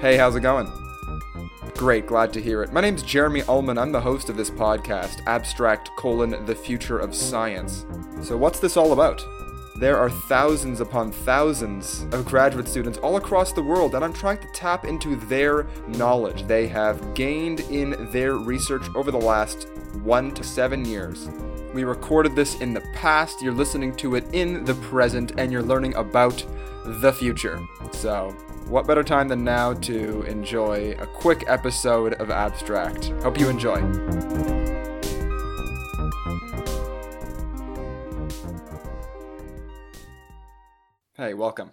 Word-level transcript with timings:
Hey, 0.00 0.16
how's 0.16 0.34
it 0.34 0.40
going? 0.40 0.72
Great, 1.76 2.06
glad 2.06 2.32
to 2.32 2.40
hear 2.40 2.62
it. 2.62 2.72
My 2.72 2.80
name's 2.80 3.02
Jeremy 3.02 3.42
Ullman. 3.42 3.76
I'm 3.76 3.92
the 3.92 4.00
host 4.00 4.30
of 4.30 4.36
this 4.38 4.50
podcast, 4.50 5.20
Abstract 5.26 5.90
colon 5.98 6.46
the 6.46 6.54
future 6.54 6.98
of 6.98 7.14
science. 7.14 7.84
So 8.22 8.34
what's 8.34 8.60
this 8.60 8.78
all 8.78 8.94
about? 8.94 9.22
There 9.76 9.98
are 9.98 10.08
thousands 10.08 10.80
upon 10.80 11.12
thousands 11.12 12.06
of 12.12 12.24
graduate 12.24 12.66
students 12.66 12.96
all 12.96 13.18
across 13.18 13.52
the 13.52 13.62
world, 13.62 13.94
and 13.94 14.02
I'm 14.02 14.14
trying 14.14 14.38
to 14.38 14.48
tap 14.54 14.86
into 14.86 15.16
their 15.16 15.66
knowledge 15.86 16.44
they 16.44 16.66
have 16.68 17.12
gained 17.12 17.60
in 17.60 18.10
their 18.10 18.36
research 18.36 18.86
over 18.94 19.10
the 19.10 19.18
last 19.18 19.68
one 20.02 20.32
to 20.32 20.42
seven 20.42 20.86
years. 20.86 21.28
We 21.74 21.84
recorded 21.84 22.34
this 22.34 22.58
in 22.62 22.72
the 22.72 22.82
past, 22.94 23.42
you're 23.42 23.52
listening 23.52 23.94
to 23.96 24.14
it 24.14 24.24
in 24.32 24.64
the 24.64 24.76
present, 24.76 25.32
and 25.36 25.52
you're 25.52 25.62
learning 25.62 25.94
about 25.96 26.42
the 26.86 27.12
future. 27.12 27.60
So, 27.92 28.34
what 28.70 28.86
better 28.86 29.02
time 29.02 29.26
than 29.26 29.42
now 29.42 29.74
to 29.74 30.22
enjoy 30.22 30.92
a 31.00 31.06
quick 31.06 31.42
episode 31.48 32.14
of 32.14 32.30
Abstract? 32.30 33.06
Hope 33.20 33.36
you 33.36 33.48
enjoy. 33.48 33.80
Hey, 41.16 41.34
welcome. 41.34 41.72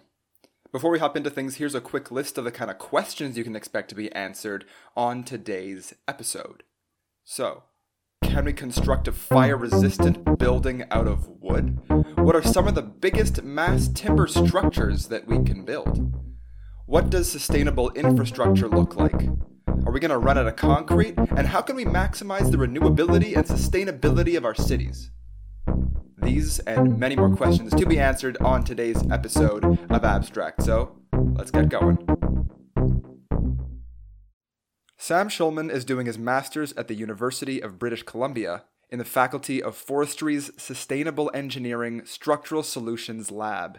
Before 0.72 0.90
we 0.90 0.98
hop 0.98 1.16
into 1.16 1.30
things, 1.30 1.56
here's 1.56 1.76
a 1.76 1.80
quick 1.80 2.10
list 2.10 2.36
of 2.36 2.42
the 2.42 2.50
kind 2.50 2.68
of 2.68 2.78
questions 2.78 3.38
you 3.38 3.44
can 3.44 3.54
expect 3.54 3.90
to 3.90 3.94
be 3.94 4.10
answered 4.12 4.64
on 4.96 5.22
today's 5.22 5.94
episode. 6.08 6.64
So, 7.24 7.62
can 8.24 8.44
we 8.44 8.52
construct 8.52 9.06
a 9.06 9.12
fire 9.12 9.56
resistant 9.56 10.36
building 10.36 10.84
out 10.90 11.06
of 11.06 11.28
wood? 11.28 11.78
What 12.16 12.34
are 12.34 12.42
some 12.42 12.66
of 12.66 12.74
the 12.74 12.82
biggest 12.82 13.44
mass 13.44 13.86
timber 13.86 14.26
structures 14.26 15.06
that 15.06 15.28
we 15.28 15.44
can 15.44 15.64
build? 15.64 16.27
What 16.88 17.10
does 17.10 17.30
sustainable 17.30 17.90
infrastructure 17.90 18.66
look 18.66 18.96
like? 18.96 19.28
Are 19.84 19.92
we 19.92 20.00
going 20.00 20.10
to 20.10 20.16
run 20.16 20.38
out 20.38 20.46
of 20.46 20.56
concrete? 20.56 21.18
And 21.18 21.46
how 21.46 21.60
can 21.60 21.76
we 21.76 21.84
maximize 21.84 22.50
the 22.50 22.56
renewability 22.56 23.36
and 23.36 23.46
sustainability 23.46 24.38
of 24.38 24.46
our 24.46 24.54
cities? 24.54 25.10
These 26.22 26.60
and 26.60 26.98
many 26.98 27.14
more 27.14 27.36
questions 27.36 27.74
to 27.74 27.84
be 27.84 28.00
answered 28.00 28.38
on 28.38 28.64
today's 28.64 29.02
episode 29.10 29.66
of 29.90 30.02
Abstract. 30.02 30.62
So, 30.62 30.96
let's 31.12 31.50
get 31.50 31.68
going. 31.68 31.98
Sam 34.96 35.28
Schulman 35.28 35.70
is 35.70 35.84
doing 35.84 36.06
his 36.06 36.18
master's 36.18 36.72
at 36.72 36.88
the 36.88 36.94
University 36.94 37.60
of 37.60 37.78
British 37.78 38.04
Columbia 38.04 38.64
in 38.88 38.98
the 38.98 39.04
Faculty 39.04 39.62
of 39.62 39.76
Forestry's 39.76 40.52
Sustainable 40.56 41.30
Engineering 41.34 42.06
Structural 42.06 42.62
Solutions 42.62 43.30
Lab. 43.30 43.78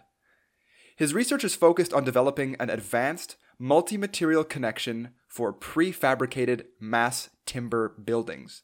His 1.00 1.14
research 1.14 1.46
is 1.46 1.56
focused 1.56 1.94
on 1.94 2.04
developing 2.04 2.58
an 2.60 2.70
advanced 2.70 3.38
multi 3.58 3.96
material 3.96 4.44
connection 4.44 5.12
for 5.30 5.54
prefabricated 5.54 6.66
mass 6.78 7.30
timber 7.46 7.88
buildings 7.88 8.64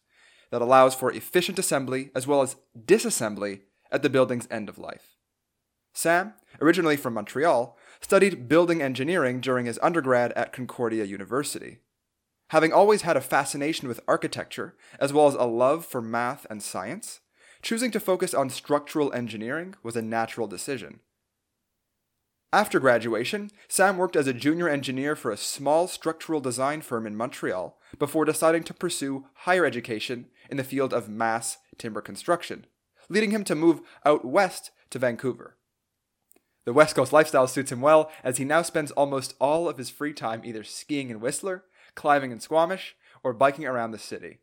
that 0.52 0.62
allows 0.62 0.94
for 0.94 1.10
efficient 1.14 1.58
assembly 1.58 2.12
as 2.14 2.28
well 2.28 2.42
as 2.42 2.58
disassembly 2.78 3.62
at 3.90 4.04
the 4.04 4.10
building's 4.10 4.50
end 4.52 4.68
of 4.68 4.78
life. 4.78 5.16
Sam, 5.94 6.34
originally 6.60 6.98
from 6.98 7.14
Montreal, 7.14 7.78
studied 8.02 8.50
building 8.50 8.82
engineering 8.82 9.40
during 9.40 9.66
his 9.66 9.80
undergrad 9.82 10.34
at 10.34 10.52
Concordia 10.52 11.06
University. 11.06 11.78
Having 12.50 12.74
always 12.74 13.04
had 13.04 13.16
a 13.16 13.22
fascination 13.22 13.88
with 13.88 14.02
architecture, 14.10 14.76
as 15.00 15.14
well 15.14 15.28
as 15.28 15.36
a 15.36 15.46
love 15.46 15.86
for 15.86 16.02
math 16.02 16.46
and 16.50 16.62
science, 16.62 17.22
choosing 17.62 17.92
to 17.92 18.00
focus 18.02 18.34
on 18.34 18.50
structural 18.50 19.14
engineering 19.14 19.76
was 19.84 19.96
a 19.96 20.02
natural 20.02 20.48
decision. 20.48 21.00
After 22.56 22.80
graduation, 22.80 23.52
Sam 23.68 23.98
worked 23.98 24.16
as 24.16 24.28
a 24.28 24.34
junior 24.34 24.70
engineer 24.70 25.18
for 25.18 25.30
a 25.30 25.36
small 25.36 25.90
structural 25.90 26.40
design 26.40 26.80
firm 26.80 27.06
in 27.06 27.14
Montreal 27.14 27.78
before 28.00 28.24
deciding 28.24 28.64
to 28.64 28.74
pursue 28.74 29.26
higher 29.40 29.66
education 29.66 30.28
in 30.50 30.56
the 30.56 30.64
field 30.64 30.94
of 30.94 31.10
mass 31.10 31.58
timber 31.78 32.00
construction, 32.00 32.66
leading 33.10 33.32
him 33.32 33.44
to 33.44 33.56
move 33.56 33.82
out 34.06 34.24
west 34.24 34.72
to 34.92 35.00
Vancouver. 35.00 35.58
The 36.64 36.72
West 36.72 36.96
Coast 36.96 37.12
lifestyle 37.12 37.50
suits 37.50 37.74
him 37.74 37.82
well 37.82 38.10
as 38.24 38.38
he 38.38 38.46
now 38.46 38.62
spends 38.62 38.92
almost 38.92 39.36
all 39.38 39.68
of 39.68 39.78
his 39.78 39.90
free 39.90 40.14
time 40.14 40.42
either 40.46 40.64
skiing 40.64 41.10
in 41.10 41.20
Whistler 41.20 41.66
climbing 41.96 42.32
in 42.32 42.40
Squamish, 42.40 42.96
or 43.22 43.34
biking 43.34 43.66
around 43.66 43.92
the 43.92 44.00
city. 44.00 44.40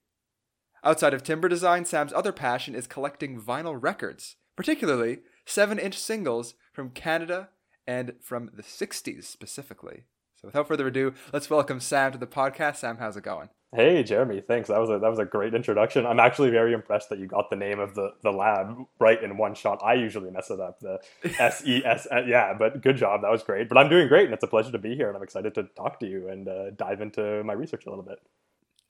Outside 0.85 1.15
of 1.15 1.23
timber 1.23 1.49
design, 1.49 1.87
Sam's 1.87 2.13
other 2.13 2.33
passion 2.33 2.75
is 2.75 2.87
collecting 2.87 3.41
vinyl 3.41 3.83
records, 3.83 4.37
particularly 4.55 5.21
7 5.47 5.79
inch 5.79 5.99
singles 5.99 6.53
from 6.75 6.91
Canada 6.91 7.49
and 7.87 8.15
from 8.21 8.51
the 8.53 8.63
60s 8.63 9.25
specifically. 9.25 10.05
So 10.41 10.49
without 10.49 10.69
further 10.69 10.89
ado, 10.89 11.15
let's 11.33 11.51
welcome 11.51 11.81
Sam 11.81 12.13
to 12.13 12.19
the 12.19 12.27
podcast. 12.27 12.77
Sam, 12.77 12.97
how's 12.99 13.17
it 13.17 13.23
going? 13.23 13.49
Hey 13.75 14.03
Jeremy, 14.03 14.43
thanks. 14.43 14.69
That 14.69 14.81
was 14.81 14.91
a 14.91 14.99
that 14.99 15.09
was 15.09 15.19
a 15.19 15.25
great 15.25 15.55
introduction. 15.55 16.05
I'm 16.05 16.21
actually 16.21 16.51
very 16.51 16.75
impressed 16.75 17.09
that 17.09 17.19
you 17.19 17.27
got 17.27 17.49
the 17.49 17.57
name 17.57 17.79
of 17.81 17.95
the 17.95 18.13
the 18.23 18.31
lab 18.31 18.77
right 18.99 19.23
in 19.23 19.39
one 19.39 19.55
shot. 19.55 19.81
I 19.83 19.95
usually 19.95 20.31
mess 20.31 20.51
it 20.51 20.61
up, 20.61 20.81
the 20.81 21.01
S 21.41 21.63
E 21.65 21.83
S. 21.83 22.07
Yeah, 22.27 22.53
but 22.53 22.83
good 22.83 22.99
job. 22.99 23.23
That 23.23 23.31
was 23.31 23.43
great. 23.43 23.71
But 23.71 23.79
I'm 23.79 23.89
doing 23.89 24.09
great, 24.09 24.27
and 24.27 24.35
it's 24.35 24.45
a 24.45 24.49
pleasure 24.49 24.73
to 24.73 24.79
be 24.79 24.95
here, 24.95 25.09
and 25.09 25.17
I'm 25.17 25.23
excited 25.23 25.55
to 25.55 25.63
talk 25.63 26.01
to 26.01 26.07
you 26.07 26.29
and 26.29 26.47
uh, 26.49 26.73
dive 26.73 27.01
into 27.01 27.43
my 27.45 27.55
research 27.55 27.87
a 27.87 27.89
little 27.89 28.05
bit. 28.05 28.19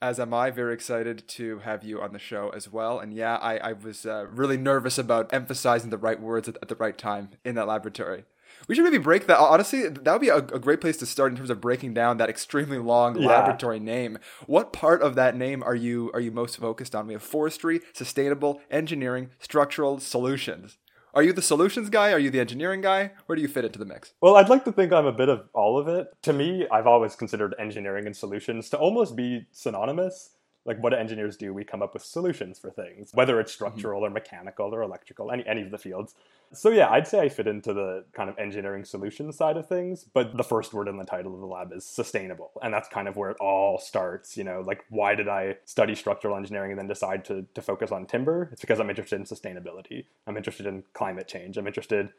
As 0.00 0.19
am 0.19 0.34
I, 0.34 0.50
very 0.50 0.74
excited 0.74 1.28
to 1.28 1.60
have 1.60 1.84
you 1.84 2.00
on 2.00 2.12
the 2.12 2.19
show 2.19 2.48
as 2.48 2.69
well. 2.69 2.98
And 2.98 3.14
yeah, 3.14 3.36
I, 3.36 3.59
I 3.59 3.72
was 3.74 4.04
uh, 4.04 4.26
really 4.32 4.56
nervous 4.56 4.98
about 4.98 5.32
emphasizing 5.32 5.91
the 5.91 5.97
right 5.97 6.20
words 6.20 6.48
at, 6.48 6.56
at 6.60 6.66
the 6.66 6.74
right 6.74 6.98
time 6.98 7.30
in 7.44 7.54
that 7.54 7.69
laboratory. 7.69 8.24
We 8.68 8.74
should 8.74 8.84
maybe 8.84 8.98
break 8.98 9.26
that. 9.26 9.38
Honestly, 9.38 9.88
that 9.88 10.12
would 10.12 10.20
be 10.20 10.28
a, 10.28 10.36
a, 10.36 10.58
great 10.58 10.80
place 10.80 10.96
to 10.98 11.06
start 11.06 11.32
in 11.32 11.36
terms 11.36 11.50
of 11.50 11.60
breaking 11.60 11.94
down 11.94 12.16
that 12.18 12.30
extremely 12.30 12.78
long 12.78 13.20
yeah. 13.20 13.28
laboratory 13.28 13.80
name. 13.80 14.18
What 14.46 14.72
part 14.72 15.02
of 15.02 15.14
that 15.16 15.36
name 15.36 15.62
are 15.62 15.74
you 15.74 16.10
are 16.14 16.20
you 16.20 16.30
most 16.30 16.56
focused 16.58 16.94
on? 16.94 17.06
We 17.06 17.12
have 17.14 17.22
forestry, 17.22 17.80
sustainable, 17.92 18.60
engineering, 18.70 19.30
structural 19.38 19.98
solutions. 19.98 20.78
Are 21.14 21.22
you 21.22 21.34
the 21.34 21.42
solutions 21.42 21.90
guy? 21.90 22.10
Are 22.12 22.18
you 22.18 22.30
the 22.30 22.40
engineering 22.40 22.80
guy? 22.80 23.12
Where 23.26 23.36
do 23.36 23.42
you 23.42 23.48
fit 23.48 23.66
into 23.66 23.78
the 23.78 23.84
mix? 23.84 24.14
Well, 24.22 24.36
I'd 24.36 24.48
like 24.48 24.64
to 24.64 24.72
think 24.72 24.92
I'm 24.92 25.04
a 25.04 25.12
bit 25.12 25.28
of 25.28 25.46
all 25.52 25.78
of 25.78 25.86
it. 25.86 26.08
To 26.22 26.32
me, 26.32 26.66
I've 26.72 26.86
always 26.86 27.14
considered 27.14 27.54
engineering 27.58 28.06
and 28.06 28.16
solutions 28.16 28.70
to 28.70 28.78
almost 28.78 29.14
be 29.14 29.46
synonymous 29.52 30.30
like 30.64 30.78
what 30.78 30.90
do 30.90 30.96
engineers 30.96 31.36
do? 31.36 31.52
We 31.52 31.64
come 31.64 31.82
up 31.82 31.94
with 31.94 32.04
solutions 32.04 32.58
for 32.58 32.70
things 32.70 33.10
whether 33.12 33.40
it's 33.40 33.52
mm-hmm. 33.52 33.56
structural 33.56 34.02
mm-hmm. 34.02 34.12
or 34.12 34.14
mechanical 34.14 34.74
or 34.74 34.82
electrical 34.82 35.30
any, 35.30 35.46
any 35.46 35.62
of 35.62 35.70
the 35.70 35.78
fields. 35.78 36.14
So 36.54 36.70
yeah 36.70 36.90
i'd 36.90 37.08
say 37.08 37.20
i 37.20 37.28
fit 37.28 37.46
into 37.46 37.72
the 37.72 38.04
kind 38.12 38.28
of 38.28 38.38
engineering 38.38 38.84
solution 38.84 39.32
side 39.32 39.56
of 39.56 39.66
things 39.66 40.04
but 40.04 40.36
the 40.36 40.44
first 40.44 40.74
word 40.74 40.86
in 40.86 40.98
the 40.98 41.04
title 41.04 41.34
of 41.34 41.40
the 41.40 41.46
lab 41.46 41.72
is 41.72 41.84
sustainable. 41.84 42.50
And 42.62 42.72
that's 42.72 42.88
kind 42.88 43.08
of 43.08 43.16
where 43.16 43.30
it 43.30 43.36
all 43.40 43.78
starts 43.78 44.36
you 44.36 44.44
know 44.44 44.62
like 44.64 44.84
why 44.90 45.14
did 45.14 45.28
i 45.28 45.56
study 45.64 45.94
structural 45.94 46.36
engineering 46.36 46.72
and 46.72 46.78
then 46.78 46.88
decide 46.88 47.24
to, 47.26 47.46
to 47.54 47.62
focus 47.62 47.90
on 47.90 48.06
timber? 48.06 48.48
It's 48.52 48.60
because 48.60 48.80
i'm 48.80 48.90
interested 48.90 49.16
in 49.16 49.24
sustainability. 49.24 50.04
I'm 50.26 50.36
interested 50.36 50.66
in 50.66 50.84
climate 50.92 51.28
change. 51.28 51.56
I'm 51.56 51.66
interested 51.66 52.10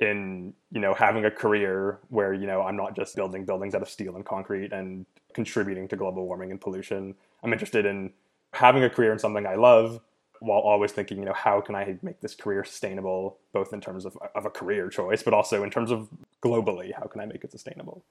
in 0.00 0.54
you 0.72 0.80
know 0.80 0.94
having 0.94 1.24
a 1.24 1.30
career 1.30 1.98
where 2.08 2.32
you 2.32 2.46
know 2.46 2.62
I'm 2.62 2.76
not 2.76 2.96
just 2.96 3.14
building 3.14 3.44
buildings 3.44 3.74
out 3.74 3.82
of 3.82 3.88
steel 3.88 4.16
and 4.16 4.24
concrete 4.24 4.72
and 4.72 5.06
contributing 5.34 5.88
to 5.88 5.96
global 5.96 6.26
warming 6.26 6.50
and 6.50 6.60
pollution. 6.60 7.14
I'm 7.42 7.52
interested 7.52 7.86
in 7.86 8.12
having 8.52 8.82
a 8.82 8.90
career 8.90 9.12
in 9.12 9.18
something 9.18 9.46
I 9.46 9.54
love 9.54 10.00
while 10.40 10.58
always 10.60 10.90
thinking, 10.90 11.18
you 11.18 11.26
know, 11.26 11.34
how 11.34 11.60
can 11.60 11.74
I 11.74 11.98
make 12.02 12.20
this 12.20 12.34
career 12.34 12.64
sustainable, 12.64 13.38
both 13.52 13.74
in 13.74 13.80
terms 13.80 14.06
of, 14.06 14.16
of 14.34 14.46
a 14.46 14.50
career 14.50 14.88
choice, 14.88 15.22
but 15.22 15.34
also 15.34 15.62
in 15.62 15.70
terms 15.70 15.90
of 15.90 16.08
globally, 16.42 16.92
how 16.94 17.04
can 17.06 17.20
I 17.20 17.26
make 17.26 17.44
it 17.44 17.52
sustainable? 17.52 18.02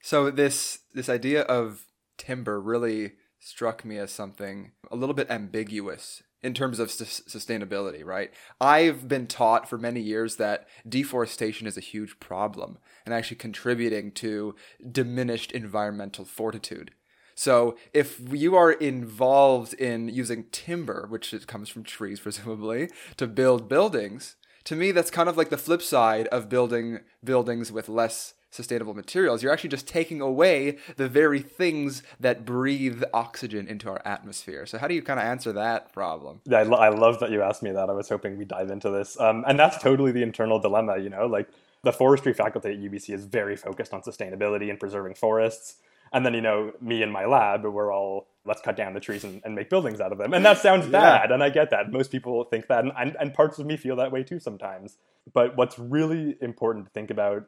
So 0.00 0.30
this 0.30 0.80
this 0.94 1.10
idea 1.10 1.42
of 1.42 1.84
timber 2.16 2.60
really 2.60 3.12
struck 3.38 3.84
me 3.84 3.98
as 3.98 4.10
something 4.10 4.72
a 4.90 4.96
little 4.96 5.14
bit 5.14 5.30
ambiguous 5.30 6.22
in 6.42 6.54
terms 6.54 6.78
of 6.78 6.90
su- 6.90 7.04
sustainability, 7.04 8.04
right? 8.04 8.32
I've 8.60 9.08
been 9.08 9.26
taught 9.26 9.68
for 9.68 9.78
many 9.78 10.00
years 10.00 10.36
that 10.36 10.66
deforestation 10.88 11.66
is 11.66 11.76
a 11.76 11.82
huge 11.82 12.18
problem 12.20 12.78
and 13.04 13.14
actually 13.14 13.36
contributing 13.36 14.12
to 14.12 14.54
diminished 14.90 15.52
environmental 15.52 16.24
fortitude. 16.24 16.92
So 17.34 17.76
if 17.94 18.20
you 18.32 18.54
are 18.56 18.72
involved 18.72 19.74
in 19.74 20.08
using 20.08 20.44
timber, 20.52 21.06
which 21.08 21.34
comes 21.46 21.68
from 21.68 21.84
trees 21.84 22.20
presumably, 22.26 22.90
to 23.16 23.26
build 23.26 23.68
buildings, 23.68 24.36
to 24.64 24.76
me 24.76 24.92
that's 24.92 25.10
kind 25.10 25.28
of 25.28 25.36
like 25.36 25.50
the 25.50 25.56
flip 25.58 25.82
side 25.82 26.26
of 26.28 26.48
building 26.48 27.00
buildings 27.24 27.72
with 27.72 27.88
less 27.88 28.34
sustainable 28.50 28.94
materials. 28.94 29.42
You're 29.42 29.52
actually 29.52 29.70
just 29.70 29.86
taking 29.86 30.20
away 30.20 30.78
the 30.96 31.08
very 31.08 31.40
things 31.40 32.02
that 32.18 32.44
breathe 32.44 33.02
oxygen 33.14 33.68
into 33.68 33.88
our 33.88 34.02
atmosphere. 34.04 34.66
So 34.66 34.78
how 34.78 34.88
do 34.88 34.94
you 34.94 35.02
kind 35.02 35.20
of 35.20 35.26
answer 35.26 35.52
that 35.52 35.92
problem? 35.92 36.40
Yeah, 36.44 36.58
I, 36.58 36.62
lo- 36.64 36.78
I 36.78 36.88
love 36.88 37.20
that 37.20 37.30
you 37.30 37.42
asked 37.42 37.62
me 37.62 37.70
that. 37.70 37.88
I 37.88 37.92
was 37.92 38.08
hoping 38.08 38.36
we 38.36 38.44
dive 38.44 38.70
into 38.70 38.90
this. 38.90 39.18
Um, 39.20 39.44
and 39.46 39.58
that's 39.58 39.78
totally 39.78 40.12
the 40.12 40.22
internal 40.22 40.58
dilemma, 40.58 40.98
you 40.98 41.08
know, 41.08 41.26
like 41.26 41.48
the 41.82 41.92
forestry 41.92 42.34
faculty 42.34 42.70
at 42.70 42.78
UBC 42.78 43.14
is 43.14 43.24
very 43.24 43.56
focused 43.56 43.94
on 43.94 44.02
sustainability 44.02 44.68
and 44.68 44.78
preserving 44.78 45.14
forests. 45.14 45.76
And 46.12 46.26
then, 46.26 46.34
you 46.34 46.40
know, 46.40 46.72
me 46.80 47.02
and 47.02 47.12
my 47.12 47.24
lab, 47.24 47.64
we're 47.64 47.94
all, 47.94 48.26
let's 48.44 48.60
cut 48.60 48.76
down 48.76 48.94
the 48.94 49.00
trees 49.00 49.22
and, 49.22 49.40
and 49.44 49.54
make 49.54 49.70
buildings 49.70 50.00
out 50.00 50.10
of 50.10 50.18
them. 50.18 50.34
And 50.34 50.44
that 50.44 50.58
sounds 50.58 50.86
yeah. 50.86 50.90
bad. 50.90 51.30
And 51.30 51.42
I 51.42 51.50
get 51.50 51.70
that. 51.70 51.92
Most 51.92 52.10
people 52.10 52.42
think 52.44 52.66
that. 52.66 52.84
And, 52.84 52.92
and, 52.98 53.16
and 53.20 53.32
parts 53.32 53.60
of 53.60 53.66
me 53.66 53.76
feel 53.76 53.94
that 53.96 54.10
way 54.10 54.24
too 54.24 54.40
sometimes. 54.40 54.98
But 55.32 55.56
what's 55.56 55.78
really 55.78 56.36
important 56.40 56.86
to 56.86 56.90
think 56.90 57.10
about 57.10 57.44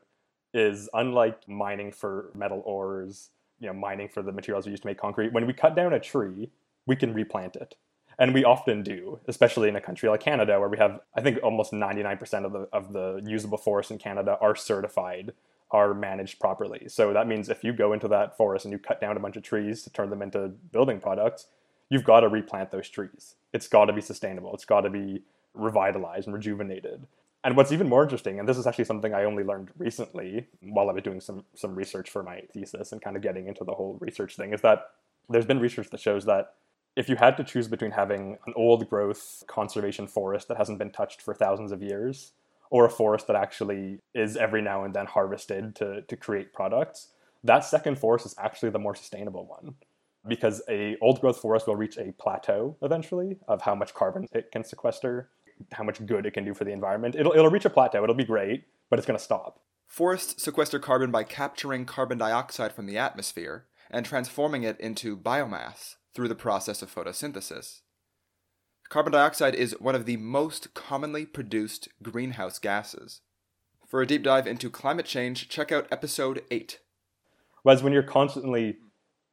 is 0.55 0.89
unlike 0.95 1.49
mining 1.49 1.93
for 1.93 2.31
metal 2.35 2.63
ores, 2.65 3.31
you 3.61 3.67
know 3.67 3.73
mining 3.73 4.09
for 4.09 4.23
the 4.23 4.33
materials 4.33 4.67
we 4.67 4.73
use 4.73 4.81
to 4.81 4.87
make 4.87 4.99
concrete. 4.99 5.33
When 5.33 5.47
we 5.47 5.53
cut 5.53 5.75
down 5.75 5.93
a 5.93 6.01
tree, 6.01 6.51
we 6.87 6.97
can 6.97 7.15
replant 7.15 7.57
it. 7.57 7.77
And 8.19 8.35
we 8.35 8.45
often 8.45 8.83
do, 8.83 9.21
especially 9.27 9.69
in 9.69 9.77
a 9.77 9.81
country 9.81 10.09
like 10.09 10.21
Canada, 10.21 10.61
where 10.61 10.69
we 10.69 10.79
have, 10.79 11.01
I 11.17 11.23
think, 11.23 11.39
almost 11.43 11.73
99% 11.73 12.45
of 12.45 12.53
the, 12.53 12.69
of 12.73 12.93
the 12.93 13.23
usable 13.25 13.59
forests 13.59 13.91
in 13.91 13.99
Canada 13.99 14.37
are 14.41 14.55
certified, 14.55 15.33
are 15.71 15.95
managed 15.95 16.39
properly. 16.39 16.89
So 16.89 17.13
that 17.15 17.27
means 17.27 17.49
if 17.49 17.65
you 17.65 17.73
go 17.73 17.93
into 17.93 18.09
that 18.09 18.37
forest 18.37 18.67
and 18.67 18.73
you 18.73 18.79
cut 18.79 19.01
down 19.01 19.17
a 19.17 19.21
bunch 19.21 19.37
of 19.37 19.43
trees 19.43 19.83
to 19.83 19.91
turn 19.91 20.11
them 20.11 20.21
into 20.21 20.49
building 20.71 21.01
products, 21.01 21.47
you've 21.89 22.05
got 22.05 22.21
to 22.21 22.29
replant 22.29 22.71
those 22.71 22.89
trees. 22.89 23.37
It's 23.53 23.69
got 23.69 23.87
to 23.87 23.93
be 23.93 24.03
sustainable. 24.03 24.55
It's 24.55 24.67
got 24.67 24.83
to 24.83 24.91
be 24.91 25.23
revitalized 25.55 26.27
and 26.27 26.35
rejuvenated. 26.35 27.07
And 27.45 27.57
what's 27.57 27.73
even 27.73 27.89
more 27.89 28.05
interesting, 28.05 28.39
and 28.39 28.49
this 28.49 28.57
is 28.57 28.67
actually 28.67 28.85
something 28.85 29.13
I 29.13 29.25
only 29.25 29.43
learned 29.43 29.71
recently 29.77 30.47
while 30.61 30.89
I 30.89 30.93
was 30.93 31.03
doing 31.03 31.21
some 31.21 31.45
some 31.55 31.75
research 31.75 32.09
for 32.09 32.23
my 32.23 32.43
thesis 32.53 32.93
and 32.93 33.03
kind 33.03 33.17
of 33.17 33.23
getting 33.23 33.49
into 33.49 33.65
the 33.65 33.73
whole 33.73 33.99
research 34.01 34.37
thing, 34.37 34.53
is 34.53 34.61
that 34.61 34.91
there's 35.29 35.47
been 35.47 35.59
research 35.59 35.91
that 35.91 36.01
shows 36.01 36.25
that 36.27 36.55
if 36.95 37.09
you 37.09 37.17
had 37.17 37.37
to 37.39 37.45
choose 37.45 37.69
between 37.69 37.93
having 37.93 38.39
an 38.47 38.53
old 38.55 38.89
growth 38.89 39.43
conservation 39.47 40.07
forest 40.07 40.49
that 40.49 40.59
hasn't 40.59 40.79
been 40.79 40.91
touched 40.91 41.23
for 41.23 41.35
thousands 41.35 41.73
of 41.73 41.83
years 41.83 42.33
or 42.71 42.85
a 42.87 42.91
forest 42.91 43.27
that 43.27 43.37
actually 43.37 43.99
is 44.15 44.37
every 44.37 44.63
now 44.63 44.85
and 44.85 44.95
then 44.95 45.07
harvested 45.07 45.75
to, 45.77 46.03
to 46.03 46.17
create 46.17 46.53
products, 46.53 47.09
that 47.45 47.65
second 47.65 47.99
forest 47.99 48.25
is 48.25 48.35
actually 48.39 48.71
the 48.71 48.79
more 48.79 48.95
sustainable 48.95 49.47
one. 49.47 49.75
Because 50.27 50.63
a 50.69 50.97
old 51.01 51.21
growth 51.21 51.39
forest 51.39 51.67
will 51.67 51.77
reach 51.77 51.99
a 51.99 52.13
plateau 52.13 52.77
eventually 52.81 53.39
of 53.49 53.63
how 53.63 53.75
much 53.75 53.93
carbon 53.93 54.27
it 54.33 54.51
can 54.53 54.63
sequester 54.65 55.29
how 55.73 55.85
much 55.85 56.05
good 56.07 56.27
it 56.27 56.35
can 56.35 56.45
do 56.45 56.55
for 56.55 56.65
the 56.65 56.73
environment. 56.73 57.15
It'll, 57.15 57.33
it'll 57.33 57.51
reach 57.51 57.65
a 57.65 57.71
plateau, 57.71 58.03
it'll 58.03 58.15
be 58.15 58.25
great, 58.25 58.65
but 58.91 58.99
it's 58.99 59.07
going 59.07 59.19
to 59.19 59.25
stop. 59.25 59.61
Forests 59.87 60.43
sequester 60.43 60.79
carbon 60.79 61.11
by 61.11 61.23
capturing 61.23 61.85
carbon 61.85 62.19
dioxide 62.19 62.73
from 62.73 62.87
the 62.87 62.99
atmosphere 62.99 63.67
and 63.91 64.07
transforming 64.07 64.63
it 64.63 64.81
into 64.81 65.17
biomass 65.17 65.97
through 66.15 66.29
the 66.29 66.35
process 66.35 66.83
of 66.83 66.95
photosynthesis. 66.95 67.81
Carbon 68.89 69.13
dioxide 69.13 69.55
is 69.55 69.79
one 69.81 69.95
of 69.95 70.07
the 70.07 70.17
most 70.17 70.75
commonly 70.75 71.25
produced 71.25 71.89
greenhouse 72.03 72.59
gases. 72.59 73.21
For 73.87 74.01
a 74.01 74.07
deep 74.07 74.23
dive 74.23 74.47
into 74.47 74.71
climate 74.71 75.07
change, 75.07 75.49
check 75.49 75.71
out 75.71 75.89
episode 75.91 76.43
8. 76.51 76.79
Whereas 77.63 77.83
when 77.83 77.93
you're 77.93 78.03
constantly 78.03 78.77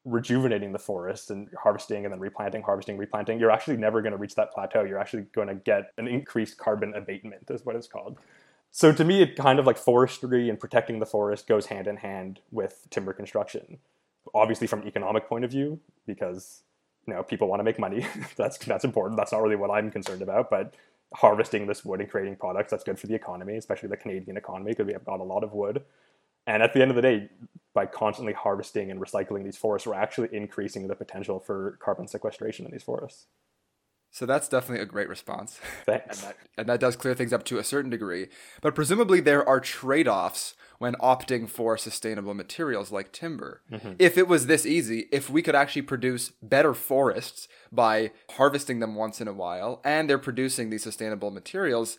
rejuvenating 0.06 0.72
the 0.72 0.80
forest 0.80 1.30
and 1.30 1.50
harvesting 1.62 2.06
and 2.06 2.14
then 2.14 2.20
replanting, 2.20 2.62
harvesting, 2.62 2.98
replanting, 2.98 3.40
you're 3.40 3.52
actually 3.52 3.78
never 3.78 4.02
going 4.02 4.12
to 4.12 4.18
reach 4.18 4.36
that 4.36 4.52
plateau. 4.52 4.84
You're 4.84 5.00
actually 5.00 5.24
going 5.34 5.48
to 5.48 5.56
get 5.56 5.92
an 5.98 6.08
increased 6.08 6.58
carbon 6.58 6.94
abatement, 6.96 7.50
is 7.50 7.66
what 7.66 7.76
it's 7.76 7.88
called. 7.88 8.18
So 8.72 8.92
to 8.92 9.04
me, 9.04 9.22
it 9.22 9.36
kind 9.36 9.60
of 9.60 9.66
like 9.66 9.78
forestry 9.78 10.50
and 10.50 10.60
protecting 10.60 11.00
the 11.00 11.06
forest 11.06 11.48
goes 11.48 11.68
hand 11.68 11.88
in 11.88 11.98
hand 11.98 12.40
with 12.52 12.88
timber 12.90 13.14
construction. 13.14 13.80
Obviously, 14.34 14.68
from 14.68 14.88
economic 14.88 15.28
point 15.28 15.44
of 15.44 15.52
view, 15.52 15.80
because 16.06 16.64
you 17.08 17.14
know 17.14 17.24
people 17.24 17.48
want 17.48 17.60
to 17.60 17.64
make 17.64 17.80
money. 17.80 18.06
that's 18.36 18.58
that's 18.60 18.86
important. 18.86 19.18
That's 19.18 19.32
not 19.32 19.42
really 19.42 19.56
what 19.56 19.72
I'm 19.72 19.90
concerned 19.90 20.22
about, 20.22 20.50
but 20.50 20.76
harvesting 21.16 21.66
this 21.66 21.84
wood 21.84 22.00
and 22.00 22.10
creating 22.10 22.36
products 22.36 22.70
that's 22.70 22.84
good 22.84 23.00
for 23.00 23.08
the 23.08 23.16
economy, 23.16 23.56
especially 23.56 23.90
the 23.90 23.98
Canadian 23.98 24.38
economy, 24.38 24.72
because 24.72 24.86
we 24.86 24.94
have 24.94 25.06
got 25.06 25.20
a 25.20 25.24
lot 25.24 25.44
of 25.44 25.54
wood. 25.54 25.84
And 26.46 26.62
at 26.62 26.74
the 26.74 26.82
end 26.82 26.92
of 26.92 26.96
the 26.96 27.02
day, 27.02 27.30
by 27.80 27.86
constantly 27.86 28.34
harvesting 28.34 28.92
and 28.92 29.00
recycling 29.00 29.46
these 29.46 29.56
forests, 29.56 29.88
we're 29.88 29.94
actually 29.94 30.28
increasing 30.34 30.90
the 30.90 30.96
potential 30.96 31.40
for 31.40 31.80
carbon 31.82 32.10
sequestration 32.10 32.66
in 32.66 32.74
these 32.74 32.84
forests. 32.84 33.28
So 34.12 34.26
that's 34.26 34.50
definitely 34.50 34.82
a 34.84 34.86
great 34.86 35.08
response. 35.08 35.62
Thanks. 35.86 36.22
And 36.22 36.28
that, 36.28 36.38
and 36.58 36.68
that 36.68 36.82
does 36.82 36.98
clear 36.98 37.14
things 37.14 37.32
up 37.32 37.46
to 37.46 37.58
a 37.58 37.64
certain 37.64 37.90
degree. 37.90 38.28
But 38.60 38.76
presumably 38.76 39.22
there 39.22 39.48
are 39.48 39.62
trade 39.62 40.10
offs 40.10 40.56
when 40.78 40.96
opting 40.96 41.48
for 41.48 41.78
sustainable 41.78 42.34
materials 42.34 42.92
like 42.92 43.14
timber. 43.14 43.62
Mm-hmm. 43.72 43.94
If 43.98 44.18
it 44.18 44.28
was 44.28 44.48
this 44.48 44.66
easy, 44.66 45.08
if 45.10 45.30
we 45.30 45.42
could 45.42 45.56
actually 45.56 45.84
produce 45.84 46.34
better 46.42 46.74
forests 46.74 47.48
by 47.72 48.12
harvesting 48.32 48.80
them 48.80 48.96
once 48.96 49.22
in 49.22 49.30
a 49.30 49.34
while, 49.34 49.80
and 49.86 50.10
they're 50.10 50.18
producing 50.18 50.70
these 50.70 50.84
sustainable 50.84 51.32
materials, 51.32 51.98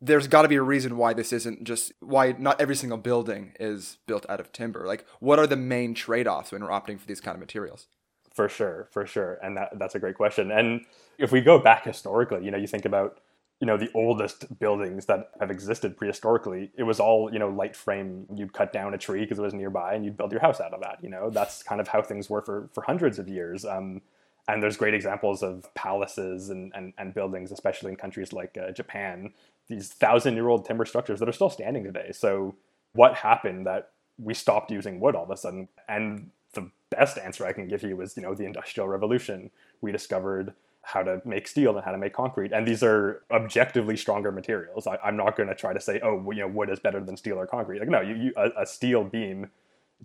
there's 0.00 0.26
got 0.26 0.42
to 0.42 0.48
be 0.48 0.56
a 0.56 0.62
reason 0.62 0.96
why 0.96 1.12
this 1.12 1.32
isn't 1.32 1.64
just 1.64 1.92
why 2.00 2.34
not 2.38 2.60
every 2.60 2.76
single 2.76 2.98
building 2.98 3.52
is 3.60 3.98
built 4.06 4.26
out 4.28 4.40
of 4.40 4.52
timber. 4.52 4.86
Like, 4.86 5.04
what 5.18 5.38
are 5.38 5.46
the 5.46 5.56
main 5.56 5.94
trade 5.94 6.26
offs 6.26 6.52
when 6.52 6.62
we're 6.62 6.70
opting 6.70 6.98
for 6.98 7.06
these 7.06 7.20
kind 7.20 7.34
of 7.34 7.40
materials? 7.40 7.86
For 8.34 8.48
sure, 8.48 8.88
for 8.92 9.06
sure, 9.06 9.38
and 9.42 9.56
that 9.56 9.78
that's 9.78 9.94
a 9.94 9.98
great 9.98 10.14
question. 10.14 10.50
And 10.50 10.86
if 11.18 11.32
we 11.32 11.40
go 11.40 11.58
back 11.58 11.84
historically, 11.84 12.44
you 12.44 12.50
know, 12.50 12.58
you 12.58 12.66
think 12.66 12.84
about 12.84 13.20
you 13.60 13.66
know 13.66 13.76
the 13.76 13.90
oldest 13.94 14.58
buildings 14.58 15.06
that 15.06 15.30
have 15.38 15.50
existed 15.50 15.96
prehistorically 15.96 16.70
it 16.76 16.82
was 16.82 16.98
all 16.98 17.30
you 17.32 17.38
know 17.38 17.48
light 17.48 17.76
frame 17.76 18.26
you'd 18.34 18.52
cut 18.52 18.72
down 18.72 18.94
a 18.94 18.98
tree 18.98 19.20
because 19.20 19.38
it 19.38 19.42
was 19.42 19.54
nearby 19.54 19.94
and 19.94 20.04
you'd 20.04 20.16
build 20.16 20.32
your 20.32 20.40
house 20.40 20.60
out 20.60 20.72
of 20.72 20.80
that 20.80 20.98
you 21.02 21.10
know 21.10 21.30
that's 21.30 21.62
kind 21.62 21.80
of 21.80 21.88
how 21.88 22.02
things 22.02 22.28
were 22.28 22.42
for 22.42 22.68
for 22.72 22.82
hundreds 22.82 23.18
of 23.18 23.28
years 23.28 23.64
um, 23.64 24.00
and 24.48 24.62
there's 24.62 24.76
great 24.76 24.94
examples 24.94 25.42
of 25.42 25.72
palaces 25.74 26.48
and, 26.48 26.72
and, 26.74 26.92
and 26.98 27.14
buildings 27.14 27.52
especially 27.52 27.90
in 27.90 27.96
countries 27.96 28.32
like 28.32 28.56
uh, 28.56 28.72
japan 28.72 29.32
these 29.70 29.88
thousand 29.88 30.34
year 30.34 30.48
old 30.48 30.66
timber 30.66 30.84
structures 30.84 31.20
that 31.20 31.28
are 31.28 31.32
still 31.32 31.48
standing 31.48 31.84
today. 31.84 32.10
So, 32.12 32.54
what 32.92 33.14
happened 33.14 33.66
that 33.66 33.92
we 34.18 34.34
stopped 34.34 34.70
using 34.70 35.00
wood 35.00 35.14
all 35.14 35.24
of 35.24 35.30
a 35.30 35.36
sudden? 35.36 35.68
And 35.88 36.30
the 36.52 36.70
best 36.90 37.16
answer 37.16 37.46
I 37.46 37.52
can 37.52 37.68
give 37.68 37.82
you 37.82 38.00
is, 38.02 38.16
you 38.16 38.22
know, 38.22 38.34
the 38.34 38.44
Industrial 38.44 38.86
Revolution. 38.86 39.50
We 39.80 39.92
discovered 39.92 40.52
how 40.82 41.02
to 41.02 41.22
make 41.24 41.46
steel 41.46 41.76
and 41.76 41.84
how 41.84 41.92
to 41.92 41.98
make 41.98 42.12
concrete, 42.12 42.52
and 42.52 42.66
these 42.66 42.82
are 42.82 43.22
objectively 43.30 43.96
stronger 43.96 44.32
materials. 44.32 44.86
I, 44.86 44.98
am 45.04 45.16
not 45.16 45.36
going 45.36 45.48
to 45.48 45.54
try 45.54 45.72
to 45.72 45.80
say, 45.80 46.00
oh, 46.02 46.30
you 46.32 46.40
know, 46.40 46.48
wood 46.48 46.68
is 46.68 46.80
better 46.80 47.00
than 47.00 47.16
steel 47.16 47.38
or 47.38 47.46
concrete. 47.46 47.78
Like, 47.78 47.88
no, 47.88 48.00
you, 48.00 48.14
you 48.14 48.32
a, 48.36 48.62
a 48.62 48.66
steel 48.66 49.04
beam 49.04 49.50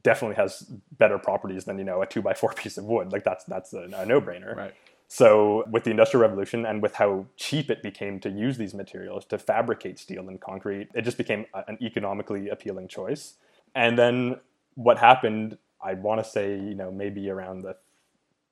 definitely 0.04 0.36
has 0.36 0.70
better 0.98 1.18
properties 1.18 1.66
than 1.66 1.78
you 1.78 1.84
know 1.84 2.02
a 2.02 2.06
two 2.06 2.22
by 2.22 2.34
four 2.34 2.54
piece 2.56 2.78
of 2.78 2.86
wood. 2.86 3.12
Like 3.12 3.24
that's 3.24 3.46
that's 3.46 3.74
a, 3.74 3.90
a 3.96 4.06
no 4.06 4.22
brainer. 4.22 4.56
Right. 4.56 4.74
So, 5.08 5.64
with 5.70 5.84
the 5.84 5.92
Industrial 5.92 6.22
Revolution 6.22 6.66
and 6.66 6.82
with 6.82 6.96
how 6.96 7.28
cheap 7.38 7.70
it 7.70 7.84
became 7.84 8.20
to 8.22 8.30
use 8.30 8.58
these 8.58 8.74
materials 8.74 9.26
to 9.26 9.38
fabricate 9.38 10.00
steel 10.00 10.28
and 10.28 10.42
concrete, 10.42 10.90
it 10.96 11.04
just 11.04 11.18
became 11.18 11.46
an 11.68 11.78
economically 11.82 12.50
appealing 12.50 12.88
choice. 12.88 13.36
And 13.76 14.00
then 14.00 14.40
what 14.74 14.98
happened, 14.98 15.58
I 15.82 15.94
want 15.94 16.24
to 16.24 16.30
say, 16.30 16.54
you 16.54 16.74
know, 16.74 16.92
maybe 16.92 17.30
around 17.30 17.62
the, 17.62 17.76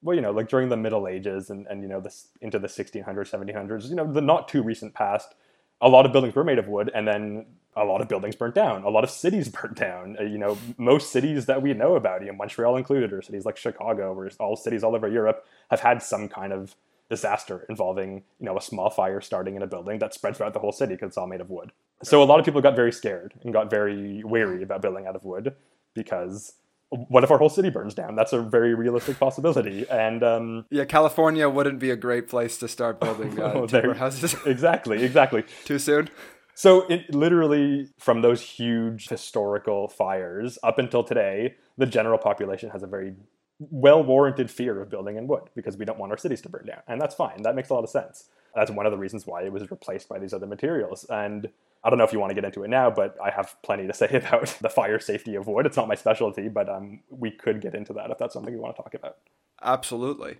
well, 0.03 0.15
you 0.15 0.21
know, 0.21 0.31
like 0.31 0.47
during 0.47 0.69
the 0.69 0.77
Middle 0.77 1.07
Ages 1.07 1.49
and, 1.49 1.65
and 1.67 1.81
you 1.81 1.89
know, 1.89 1.99
this 1.99 2.27
into 2.41 2.59
the 2.59 2.67
1600s, 2.67 3.03
1700s, 3.03 3.89
you 3.89 3.95
know, 3.95 4.11
the 4.11 4.21
not 4.21 4.47
too 4.47 4.61
recent 4.61 4.93
past, 4.93 5.33
a 5.81 5.89
lot 5.89 6.05
of 6.05 6.11
buildings 6.11 6.35
were 6.35 6.43
made 6.43 6.59
of 6.59 6.67
wood 6.67 6.91
and 6.93 7.07
then 7.07 7.45
a 7.75 7.83
lot 7.83 8.01
of 8.01 8.07
buildings 8.07 8.35
burnt 8.35 8.55
down 8.55 8.83
a 8.83 8.89
lot 8.89 9.03
of 9.03 9.09
cities 9.09 9.49
burnt 9.61 9.75
down 9.75 10.15
uh, 10.19 10.23
you 10.23 10.37
know 10.37 10.57
most 10.77 11.11
cities 11.11 11.45
that 11.45 11.61
we 11.61 11.73
know 11.73 11.95
about 11.95 12.21
you 12.21 12.27
know 12.27 12.33
montreal 12.33 12.75
included 12.75 13.13
or 13.13 13.21
cities 13.21 13.45
like 13.45 13.57
chicago 13.57 14.13
or 14.13 14.29
all 14.39 14.55
cities 14.55 14.83
all 14.83 14.95
over 14.95 15.07
europe 15.07 15.45
have 15.69 15.79
had 15.79 16.01
some 16.01 16.27
kind 16.27 16.53
of 16.53 16.75
disaster 17.09 17.65
involving 17.69 18.23
you 18.39 18.45
know 18.45 18.57
a 18.57 18.61
small 18.61 18.89
fire 18.89 19.21
starting 19.21 19.55
in 19.55 19.61
a 19.61 19.67
building 19.67 19.99
that 19.99 20.13
spread 20.13 20.35
throughout 20.35 20.53
the 20.53 20.59
whole 20.59 20.71
city 20.71 20.93
because 20.93 21.09
it's 21.09 21.17
all 21.17 21.27
made 21.27 21.41
of 21.41 21.49
wood 21.49 21.71
so 22.01 22.23
a 22.23 22.25
lot 22.25 22.39
of 22.39 22.45
people 22.45 22.61
got 22.61 22.75
very 22.75 22.91
scared 22.91 23.33
and 23.43 23.53
got 23.53 23.69
very 23.69 24.23
wary 24.23 24.63
about 24.63 24.81
building 24.81 25.05
out 25.05 25.15
of 25.15 25.23
wood 25.23 25.55
because 25.93 26.53
what 26.93 27.23
if 27.23 27.31
our 27.31 27.37
whole 27.37 27.49
city 27.49 27.69
burns 27.69 27.93
down? 27.93 28.15
That's 28.15 28.33
a 28.33 28.41
very 28.41 28.73
realistic 28.75 29.19
possibility. 29.19 29.87
And 29.89 30.23
um, 30.23 30.65
yeah, 30.69 30.85
California 30.85 31.49
wouldn't 31.49 31.79
be 31.79 31.89
a 31.89 31.95
great 31.95 32.27
place 32.27 32.57
to 32.59 32.67
start 32.67 32.99
building 32.99 33.39
uh, 33.41 33.53
oh, 33.55 33.67
timber 33.67 33.95
houses. 33.95 34.35
exactly, 34.45 35.03
exactly. 35.03 35.43
Too 35.65 35.79
soon. 35.79 36.09
So 36.55 36.81
it 36.87 37.13
literally 37.13 37.89
from 37.97 38.21
those 38.21 38.41
huge 38.41 39.09
historical 39.09 39.87
fires 39.87 40.57
up 40.63 40.77
until 40.77 41.03
today, 41.03 41.55
the 41.77 41.85
general 41.85 42.17
population 42.17 42.69
has 42.69 42.83
a 42.83 42.87
very 42.87 43.15
well 43.59 44.03
warranted 44.03 44.51
fear 44.51 44.81
of 44.81 44.89
building 44.89 45.17
in 45.17 45.27
wood 45.27 45.43
because 45.55 45.77
we 45.77 45.85
don't 45.85 45.99
want 45.99 46.11
our 46.11 46.17
cities 46.17 46.41
to 46.41 46.49
burn 46.49 46.65
down. 46.65 46.81
And 46.87 47.01
that's 47.01 47.15
fine. 47.15 47.41
That 47.43 47.55
makes 47.55 47.69
a 47.69 47.73
lot 47.73 47.83
of 47.83 47.89
sense. 47.89 48.25
That's 48.55 48.71
one 48.71 48.85
of 48.85 48.91
the 48.91 48.97
reasons 48.97 49.25
why 49.25 49.43
it 49.43 49.51
was 49.51 49.69
replaced 49.71 50.07
by 50.09 50.19
these 50.19 50.33
other 50.33 50.45
materials. 50.45 51.05
And 51.09 51.49
I 51.83 51.89
don't 51.89 51.97
know 51.97 52.05
if 52.05 52.13
you 52.13 52.19
want 52.19 52.29
to 52.29 52.35
get 52.35 52.45
into 52.45 52.63
it 52.63 52.69
now, 52.69 52.89
but 52.89 53.17
I 53.23 53.31
have 53.31 53.55
plenty 53.63 53.87
to 53.87 53.93
say 53.93 54.09
about 54.09 54.55
the 54.61 54.69
fire 54.69 54.99
safety 54.99 55.35
of 55.35 55.47
wood. 55.47 55.65
It's 55.65 55.77
not 55.77 55.87
my 55.87 55.95
specialty, 55.95 56.49
but 56.49 56.69
um, 56.69 57.01
we 57.09 57.31
could 57.31 57.61
get 57.61 57.75
into 57.75 57.93
that 57.93 58.11
if 58.11 58.17
that's 58.17 58.33
something 58.33 58.53
you 58.53 58.61
want 58.61 58.75
to 58.75 58.81
talk 58.81 58.93
about. 58.93 59.17
Absolutely. 59.61 60.37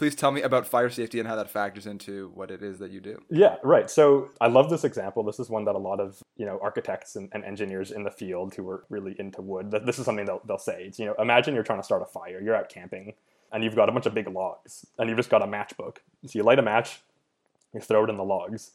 Please 0.00 0.14
tell 0.14 0.30
me 0.30 0.40
about 0.40 0.66
fire 0.66 0.88
safety 0.88 1.18
and 1.18 1.28
how 1.28 1.36
that 1.36 1.50
factors 1.50 1.86
into 1.86 2.30
what 2.32 2.50
it 2.50 2.62
is 2.62 2.78
that 2.78 2.90
you 2.90 3.02
do. 3.02 3.20
Yeah, 3.28 3.56
right. 3.62 3.90
So 3.90 4.30
I 4.40 4.46
love 4.46 4.70
this 4.70 4.82
example. 4.82 5.22
This 5.22 5.38
is 5.38 5.50
one 5.50 5.66
that 5.66 5.74
a 5.74 5.78
lot 5.78 6.00
of 6.00 6.22
you 6.38 6.46
know 6.46 6.58
architects 6.62 7.16
and, 7.16 7.28
and 7.32 7.44
engineers 7.44 7.90
in 7.90 8.02
the 8.02 8.10
field 8.10 8.54
who 8.54 8.66
are 8.70 8.86
really 8.88 9.14
into 9.18 9.42
wood. 9.42 9.70
This 9.84 9.98
is 9.98 10.06
something 10.06 10.24
they'll, 10.24 10.40
they'll 10.48 10.56
say. 10.56 10.84
It's 10.84 10.98
you 10.98 11.04
know 11.04 11.14
imagine 11.18 11.52
you're 11.52 11.64
trying 11.64 11.80
to 11.80 11.84
start 11.84 12.00
a 12.00 12.06
fire. 12.06 12.40
You're 12.40 12.56
out 12.56 12.70
camping 12.70 13.12
and 13.52 13.62
you've 13.62 13.76
got 13.76 13.90
a 13.90 13.92
bunch 13.92 14.06
of 14.06 14.14
big 14.14 14.26
logs 14.26 14.86
and 14.98 15.10
you've 15.10 15.18
just 15.18 15.28
got 15.28 15.42
a 15.42 15.46
matchbook. 15.46 15.98
So 16.24 16.38
you 16.38 16.44
light 16.44 16.58
a 16.58 16.62
match, 16.62 17.02
you 17.74 17.80
throw 17.80 18.04
it 18.04 18.08
in 18.08 18.16
the 18.16 18.24
logs 18.24 18.70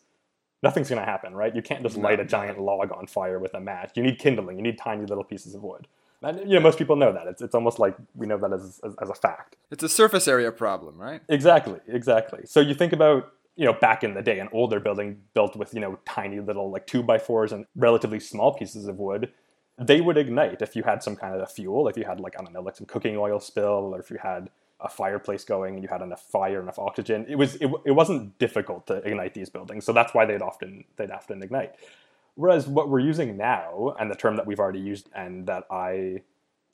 nothing's 0.64 0.90
going 0.90 1.00
to 1.00 1.06
happen, 1.06 1.36
right? 1.36 1.56
You 1.56 1.62
can't 1.62 1.84
just 1.84 1.96
light 1.96 2.20
a 2.20 2.26
giant 2.26 2.60
log 2.60 2.92
on 2.92 3.06
fire 3.06 3.38
with 3.38 3.54
a 3.54 3.60
match. 3.60 3.92
You 3.96 4.02
need 4.02 4.18
kindling. 4.18 4.58
You 4.58 4.64
need 4.64 4.80
tiny 4.80 5.06
little 5.06 5.24
pieces 5.24 5.54
of 5.54 5.62
wood. 5.62 5.88
And 6.22 6.40
you 6.40 6.56
know, 6.56 6.60
most 6.60 6.78
people 6.78 6.96
know 6.96 7.14
that. 7.14 7.28
It's, 7.28 7.42
it's 7.42 7.56
almost 7.56 7.80
like 7.80 7.96
we 8.16 8.28
know 8.28 8.38
that 8.38 8.52
as, 8.54 8.80
as, 8.84 8.96
as 9.02 9.10
a 9.10 9.14
fact. 9.14 9.58
It's 9.72 9.84
a 9.84 9.90
surface 9.90 10.28
area 10.28 10.52
problem, 10.52 10.98
right? 10.98 11.22
Exactly, 11.30 11.80
exactly. 11.88 12.42
So 12.46 12.60
you 12.60 12.74
think 12.74 12.94
about 12.94 13.32
you 13.56 13.66
know 13.66 13.74
back 13.74 14.04
in 14.04 14.14
the 14.14 14.22
day, 14.22 14.40
an 14.40 14.50
older 14.52 14.80
building 14.80 15.22
built 15.34 15.56
with 15.56 15.74
you 15.74 15.80
know 15.80 16.00
tiny 16.06 16.40
little 16.40 16.72
like 16.72 16.88
two 16.88 17.04
by 17.04 17.18
fours 17.18 17.52
and 17.52 17.66
relatively 17.76 18.20
small 18.20 18.54
pieces 18.54 18.88
of 18.88 18.98
wood. 18.98 19.32
they 19.78 20.00
would 20.02 20.18
ignite 20.18 20.62
if 20.62 20.76
you 20.76 20.84
had 20.84 21.04
some 21.04 21.16
kind 21.16 21.36
of 21.36 21.42
a 21.42 21.46
fuel, 21.46 21.88
if 21.88 21.98
you 21.98 22.06
had 22.06 22.20
like 22.20 22.36
I 22.40 22.44
don't 22.44 22.54
know, 22.54 22.62
like 22.62 22.78
some 22.78 22.88
cooking 22.88 23.18
oil 23.18 23.40
spill, 23.40 23.94
or 23.94 24.00
if 24.00 24.10
you 24.10 24.18
had 24.22 24.50
a 24.82 24.90
fireplace 24.90 25.44
going 25.44 25.76
and 25.76 25.84
you 25.84 25.90
had 25.90 26.02
enough 26.02 26.22
fire, 26.22 26.62
enough 26.62 26.80
oxygen. 26.80 27.26
It 27.28 27.36
was 27.36 27.56
it, 27.56 27.70
it 27.86 27.92
wasn't 27.92 28.38
difficult 28.40 28.88
to 28.88 28.96
ignite 28.98 29.34
these 29.34 29.50
buildings, 29.50 29.86
so 29.86 29.94
that's 29.94 30.14
why 30.14 30.26
they'd 30.26 30.42
often 30.42 30.84
they'd 30.98 31.12
often 31.12 31.42
ignite. 31.44 31.76
Whereas 32.36 32.68
what 32.68 32.90
we're 32.90 33.00
using 33.00 33.38
now, 33.38 33.96
and 34.00 34.12
the 34.12 34.16
term 34.16 34.36
that 34.36 34.46
we've 34.46 34.60
already 34.60 34.80
used 34.80 35.10
and 35.16 35.46
that 35.48 35.64
I 35.72 36.22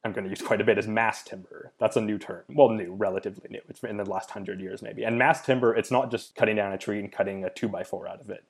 am 0.04 0.12
going 0.12 0.24
to 0.24 0.30
use 0.30 0.42
quite 0.42 0.60
a 0.60 0.64
bit 0.64 0.80
is 0.80 0.88
mass 0.88 1.24
timber. 1.24 1.72
That's 1.80 1.96
a 1.96 2.02
new 2.02 2.18
term. 2.18 2.44
Well, 2.50 2.70
new, 2.70 2.94
relatively 2.94 3.48
new. 3.50 3.62
It's 3.70 3.84
in 3.84 3.98
the 3.98 4.06
last 4.10 4.32
hundred 4.32 4.60
years 4.60 4.82
maybe. 4.82 5.04
And 5.04 5.18
mass 5.20 5.46
timber, 5.46 5.76
it's 5.76 5.92
not 5.92 6.10
just 6.10 6.36
cutting 6.36 6.56
down 6.56 6.74
a 6.74 6.78
tree 6.78 7.00
and 7.00 7.12
cutting 7.12 7.46
a 7.46 7.50
two 7.52 7.68
by 7.68 7.84
four 7.84 8.08
out 8.08 8.22
of 8.22 8.30
it. 8.32 8.44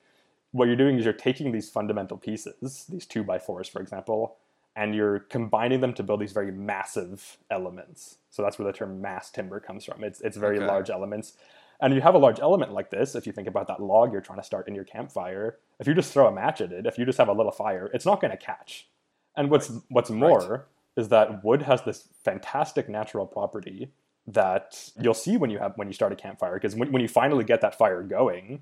What 0.54 0.68
you're 0.68 0.78
doing 0.78 0.98
is 0.98 1.06
you're 1.06 1.14
taking 1.14 1.52
these 1.52 1.70
fundamental 1.70 2.18
pieces, 2.18 2.86
these 2.90 3.06
two 3.06 3.24
by 3.24 3.40
fours, 3.40 3.68
for 3.68 3.82
example, 3.82 4.36
and 4.76 4.96
you're 4.96 5.20
combining 5.20 5.82
them 5.82 5.94
to 5.94 6.04
build 6.04 6.22
these 6.22 6.32
very 6.32 6.52
massive 6.52 7.38
elements. 7.50 8.18
So 8.30 8.42
that's 8.42 8.58
where 8.58 8.66
the 8.72 8.78
term 8.78 9.02
mass 9.02 9.30
timber 9.30 9.60
comes 9.60 9.84
from. 9.84 10.04
It's 10.04 10.22
it's 10.22 10.38
very 10.38 10.58
Okay. 10.58 10.66
large 10.68 10.90
elements. 10.90 11.34
And 11.82 11.96
you 11.96 12.02
have 12.02 12.14
a 12.14 12.20
large 12.20 12.40
element 12.40 12.74
like 12.74 12.92
this, 12.92 13.16
if 13.16 13.26
you 13.26 13.34
think 13.34 13.48
about 13.48 13.68
that 13.68 13.82
log 13.82 14.12
you're 14.12 14.22
trying 14.22 14.40
to 14.40 14.46
start 14.46 14.68
in 14.68 14.76
your 14.76 14.84
campfire, 14.84 15.58
if 15.80 15.88
you 15.88 15.96
just 15.96 16.14
throw 16.14 16.28
a 16.28 16.32
match 16.32 16.62
at 16.62 16.72
it, 16.72 16.86
if 16.86 16.98
you 16.98 17.06
just 17.06 17.18
have 17.18 17.28
a 17.28 17.34
little 17.34 17.52
fire, 17.52 17.90
it's 17.94 18.06
not 18.06 18.22
going 18.22 18.32
to 18.32 18.38
catch. 18.38 18.88
And 19.36 19.50
what's 19.50 19.72
what's 19.90 20.10
more 20.10 20.68
is 20.96 21.10
that 21.10 21.44
wood 21.44 21.64
has 21.64 21.84
this 21.84 22.08
fantastic 22.24 22.90
natural 22.90 23.26
property 23.26 23.92
that 24.28 24.92
you'll 25.02 25.14
see 25.14 25.38
when 25.38 25.50
you 25.50 25.58
have 25.58 25.74
when 25.76 25.88
you 25.88 25.94
start 25.94 26.12
a 26.12 26.16
campfire 26.16 26.54
because 26.54 26.76
when, 26.76 26.92
when 26.92 27.02
you 27.02 27.08
finally 27.08 27.44
get 27.44 27.62
that 27.62 27.76
fire 27.76 28.04
going 28.04 28.62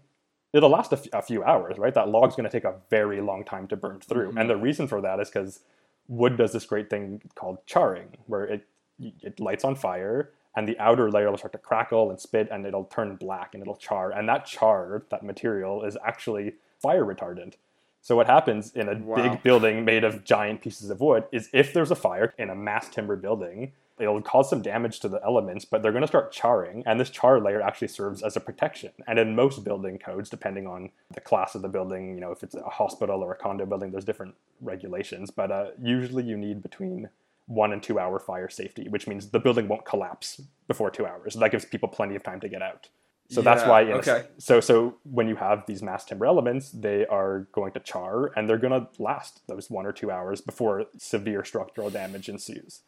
it'll 0.54 0.70
last 0.70 0.94
a, 0.94 0.98
f- 0.98 1.08
a 1.12 1.22
few 1.22 1.44
hours 1.44 1.78
right? 1.78 1.94
That 1.94 2.10
log's 2.10 2.36
going 2.36 2.50
to 2.50 2.52
take 2.52 2.64
a 2.64 2.76
very 2.90 3.20
long 3.20 3.44
time 3.44 3.68
to 3.68 3.76
burn 3.76 4.00
through. 4.00 4.30
Mm-hmm. 4.30 4.38
And 4.38 4.50
the 4.50 4.56
reason 4.56 4.88
for 4.88 5.02
that 5.02 5.20
is 5.20 5.30
because 5.30 5.60
wood 6.08 6.38
does 6.38 6.54
this 6.54 6.66
great 6.66 6.90
thing 6.90 7.22
called 7.36 7.66
charring 7.66 8.18
where 8.28 8.46
it 8.46 8.68
it 9.00 9.40
lights 9.40 9.64
on 9.64 9.76
fire 9.76 10.32
and 10.56 10.68
the 10.68 10.78
outer 10.80 11.12
layer 11.12 11.30
will 11.30 11.38
start 11.38 11.54
to 11.54 11.58
crackle 11.60 12.10
and 12.10 12.20
spit 12.20 12.48
and 12.52 12.66
it'll 12.66 12.86
turn 12.86 13.16
black 13.16 13.54
and 13.54 13.62
it'll 13.62 13.76
char 13.76 14.12
and 14.12 14.28
that 14.28 14.46
char 14.46 15.04
that 15.10 15.24
material 15.24 15.84
is 15.84 15.98
actually 16.06 16.54
fire 16.82 17.06
retardant 17.06 17.54
so 18.02 18.16
what 18.16 18.28
happens 18.28 18.72
in 18.72 18.88
a 18.88 18.98
Wow. 18.98 19.16
big 19.16 19.44
building 19.44 19.84
made 19.86 20.04
of 20.04 20.24
giant 20.24 20.62
pieces 20.62 20.90
of 20.90 21.02
wood 21.02 21.26
is 21.32 21.50
if 21.54 21.74
there's 21.74 21.92
a 21.92 21.96
fire 21.96 22.34
in 22.38 22.50
a 22.50 22.56
mass 22.56 22.88
timber 22.90 23.16
building, 23.18 23.74
it'll 24.00 24.22
cause 24.22 24.50
some 24.50 24.62
damage 24.62 25.02
to 25.02 25.10
the 25.10 25.20
elements, 25.24 25.66
but 25.66 25.84
they're 25.84 25.92
going 25.92 26.04
to 26.04 26.08
start 26.08 26.32
charring, 26.32 26.82
and 26.86 26.98
this 26.98 27.10
char 27.10 27.42
layer 27.42 27.62
actually 27.62 27.90
serves 27.90 28.24
as 28.24 28.38
a 28.38 28.40
protection. 28.40 28.92
And 29.06 29.20
in 29.20 29.36
most 29.36 29.66
building 29.66 30.00
codes, 30.00 30.30
depending 30.30 30.66
on 30.66 30.92
the 31.14 31.20
class 31.20 31.56
of 31.56 31.62
the 31.62 31.68
building, 31.68 32.16
you 32.16 32.22
know, 32.22 32.32
if 32.32 32.42
it's 32.42 32.56
a 32.56 32.62
hospital 32.64 33.22
or 33.22 33.34
a 33.34 33.38
condo 33.38 33.66
building, 33.66 33.92
there's 33.92 34.06
different 34.06 34.36
regulations, 34.62 35.30
but 35.30 35.52
uh, 35.52 35.72
usually 35.82 36.24
you 36.24 36.38
need 36.38 36.62
between 36.62 37.10
one 37.50 37.74
and 37.74 37.82
two 37.82 38.00
hour 38.00 38.20
fire 38.20 38.48
safety, 38.48 38.88
which 38.90 39.08
means 39.08 39.30
the 39.30 39.40
building 39.40 39.68
won't 39.68 39.84
collapse 39.84 40.40
before 40.68 40.92
two 40.92 41.06
hours. 41.06 41.34
That 41.34 41.52
gives 41.52 41.66
people 41.66 41.90
plenty 41.90 42.16
of 42.16 42.22
time 42.24 42.40
to 42.42 42.48
get 42.48 42.62
out. 42.62 42.90
So 43.32 43.42
that's 43.44 43.64
why, 43.64 43.82
in 43.82 43.92
a- 43.92 43.96
okay. 43.98 44.24
so 44.38 44.60
so 44.60 44.98
when 45.04 45.28
you 45.28 45.36
have 45.36 45.64
these 45.68 45.84
mass 45.84 46.06
timber 46.06 46.26
elements, 46.26 46.72
they 46.72 47.06
are 47.08 47.48
going 47.52 47.74
to 47.74 47.80
char 47.80 48.32
and 48.36 48.48
they're 48.48 48.58
going 48.58 48.80
to 48.80 48.88
last 49.02 49.42
those 49.48 49.70
one 49.70 49.86
or 49.86 49.92
two 49.92 50.10
hours 50.10 50.42
before 50.42 50.86
severe 50.98 51.44
structural 51.44 51.90
damage 51.90 52.30
ensues. 52.30 52.82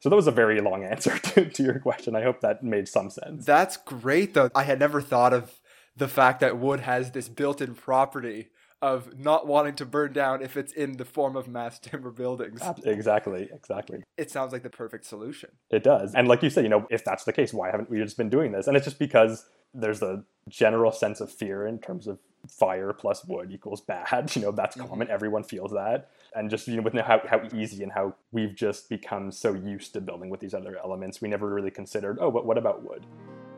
So 0.00 0.08
that 0.08 0.16
was 0.16 0.28
a 0.28 0.32
very 0.32 0.60
long 0.60 0.84
answer 0.92 1.18
to, 1.18 1.48
to 1.48 1.62
your 1.62 1.78
question. 1.78 2.14
I 2.14 2.22
hope 2.22 2.40
that 2.40 2.62
made 2.62 2.88
some 2.88 3.10
sense. 3.10 3.44
That's 3.44 3.76
great, 3.76 4.34
though. 4.34 4.50
I 4.54 4.64
had 4.64 4.78
never 4.78 5.00
thought 5.00 5.32
of 5.32 5.60
the 5.96 6.08
fact 6.08 6.40
that 6.40 6.58
wood 6.58 6.80
has 6.80 7.10
this 7.10 7.28
built 7.28 7.60
in 7.60 7.74
property 7.74 8.48
of 8.80 9.18
not 9.18 9.46
wanting 9.46 9.74
to 9.74 9.84
burn 9.84 10.12
down 10.12 10.42
if 10.42 10.56
it's 10.56 10.72
in 10.72 10.96
the 10.96 11.04
form 11.04 11.36
of 11.36 11.48
mass 11.48 11.78
timber 11.82 12.10
buildings. 12.10 12.60
Exactly, 12.84 13.48
exactly. 13.52 14.02
It 14.16 14.30
sounds 14.30 14.52
like 14.52 14.62
the 14.62 14.70
perfect 14.70 15.04
solution. 15.04 15.50
It 15.70 15.82
does. 15.82 16.14
And 16.14 16.28
like 16.28 16.42
you 16.42 16.50
said, 16.50 16.64
you 16.64 16.70
know, 16.70 16.86
if 16.90 17.04
that's 17.04 17.24
the 17.24 17.32
case, 17.32 17.52
why 17.52 17.70
haven't 17.70 17.90
we 17.90 17.98
just 17.98 18.16
been 18.16 18.30
doing 18.30 18.52
this? 18.52 18.66
And 18.66 18.76
it's 18.76 18.84
just 18.84 18.98
because 18.98 19.46
there's 19.74 20.02
a 20.02 20.24
general 20.48 20.92
sense 20.92 21.20
of 21.20 21.30
fear 21.30 21.66
in 21.66 21.78
terms 21.78 22.06
of 22.06 22.18
fire 22.48 22.92
plus 22.92 23.24
wood 23.24 23.50
equals 23.52 23.80
bad. 23.80 24.30
You 24.36 24.42
know, 24.42 24.52
that's 24.52 24.76
mm-hmm. 24.76 24.88
common. 24.88 25.10
Everyone 25.10 25.42
feels 25.42 25.72
that. 25.72 26.10
And 26.34 26.48
just, 26.48 26.68
you 26.68 26.76
know, 26.76 26.82
with 26.82 26.94
how, 26.94 27.20
how 27.28 27.42
easy 27.54 27.82
and 27.82 27.90
how 27.90 28.14
we've 28.30 28.54
just 28.54 28.88
become 28.88 29.32
so 29.32 29.54
used 29.54 29.92
to 29.94 30.00
building 30.00 30.30
with 30.30 30.40
these 30.40 30.54
other 30.54 30.78
elements, 30.78 31.20
we 31.20 31.28
never 31.28 31.52
really 31.52 31.70
considered, 31.70 32.18
oh, 32.20 32.30
but 32.30 32.46
what 32.46 32.56
about 32.56 32.82
wood? 32.82 33.04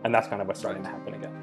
And 0.05 0.15
that's 0.15 0.29
kind 0.29 0.41
of 0.41 0.49
what's 0.49 0.61
starting 0.61 0.83
to 0.83 0.89
happen 0.89 1.15
again. 1.15 1.35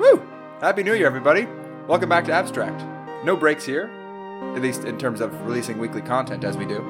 Woo! 0.00 0.26
Happy 0.60 0.82
New 0.82 0.94
Year, 0.94 1.06
everybody! 1.06 1.46
Welcome 1.88 2.08
back 2.08 2.24
to 2.24 2.32
Abstract. 2.32 2.84
No 3.24 3.36
breaks 3.36 3.64
here, 3.64 3.88
at 4.56 4.60
least 4.60 4.82
in 4.82 4.98
terms 4.98 5.20
of 5.20 5.40
releasing 5.46 5.78
weekly 5.78 6.02
content 6.02 6.42
as 6.42 6.56
we 6.56 6.66
do. 6.66 6.84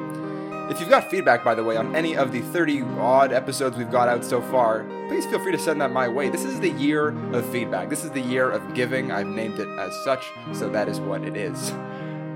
If 0.70 0.80
you've 0.80 0.88
got 0.88 1.10
feedback, 1.10 1.44
by 1.44 1.54
the 1.54 1.62
way, 1.62 1.76
on 1.76 1.94
any 1.94 2.16
of 2.16 2.32
the 2.32 2.40
30 2.40 2.80
odd 2.98 3.30
episodes 3.30 3.76
we've 3.76 3.90
got 3.90 4.08
out 4.08 4.24
so 4.24 4.40
far, 4.40 4.84
please 5.08 5.26
feel 5.26 5.38
free 5.38 5.52
to 5.52 5.58
send 5.58 5.82
that 5.82 5.92
my 5.92 6.08
way. 6.08 6.30
This 6.30 6.44
is 6.44 6.60
the 6.60 6.70
year 6.70 7.08
of 7.34 7.46
feedback. 7.50 7.90
This 7.90 8.04
is 8.04 8.10
the 8.12 8.22
year 8.22 8.50
of 8.50 8.72
giving. 8.72 9.12
I've 9.12 9.26
named 9.26 9.58
it 9.58 9.68
as 9.78 9.94
such, 10.02 10.24
so 10.54 10.70
that 10.70 10.88
is 10.88 10.98
what 10.98 11.24
it 11.24 11.36
is. 11.36 11.72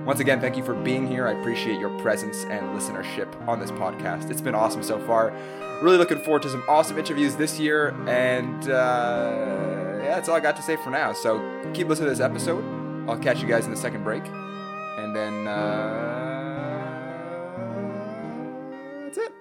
Once 0.05 0.21
again, 0.21 0.39
thank 0.39 0.59
you 0.59 0.63
for 0.63 0.75
being 0.75 1.07
here. 1.07 1.27
I 1.27 1.33
appreciate 1.33 1.81
your 1.81 1.99
presence 2.01 2.45
and 2.45 2.79
listenership 2.79 3.49
on 3.49 3.59
this 3.59 3.71
podcast. 3.71 4.31
It's 4.31 4.43
been 4.43 4.55
awesome 4.55 4.83
so 4.83 5.01
far. 5.07 5.33
Really 5.81 5.97
looking 5.97 6.19
forward 6.19 6.43
to 6.43 6.51
some 6.51 6.63
awesome 6.69 6.99
interviews 6.99 7.37
this 7.37 7.59
year, 7.59 7.95
and 8.07 8.71
uh, 8.71 9.90
that's 10.11 10.29
all 10.29 10.37
I 10.37 10.41
got 10.41 10.57
to 10.57 10.63
say 10.63 10.77
for 10.77 10.91
now. 10.91 11.13
So 11.13 11.39
keep 11.75 11.89
listening 11.89 12.07
to 12.07 12.11
this 12.11 12.21
episode. 12.21 12.65
I'll 13.09 13.19
catch 13.19 13.41
you 13.41 13.49
guys 13.49 13.65
in 13.65 13.71
the 13.71 13.77
second 13.77 14.05
break, 14.05 14.23
and 14.27 15.15
then 15.17 15.47
uh, 15.47 16.11
that's 19.05 19.19
it. 19.19 19.33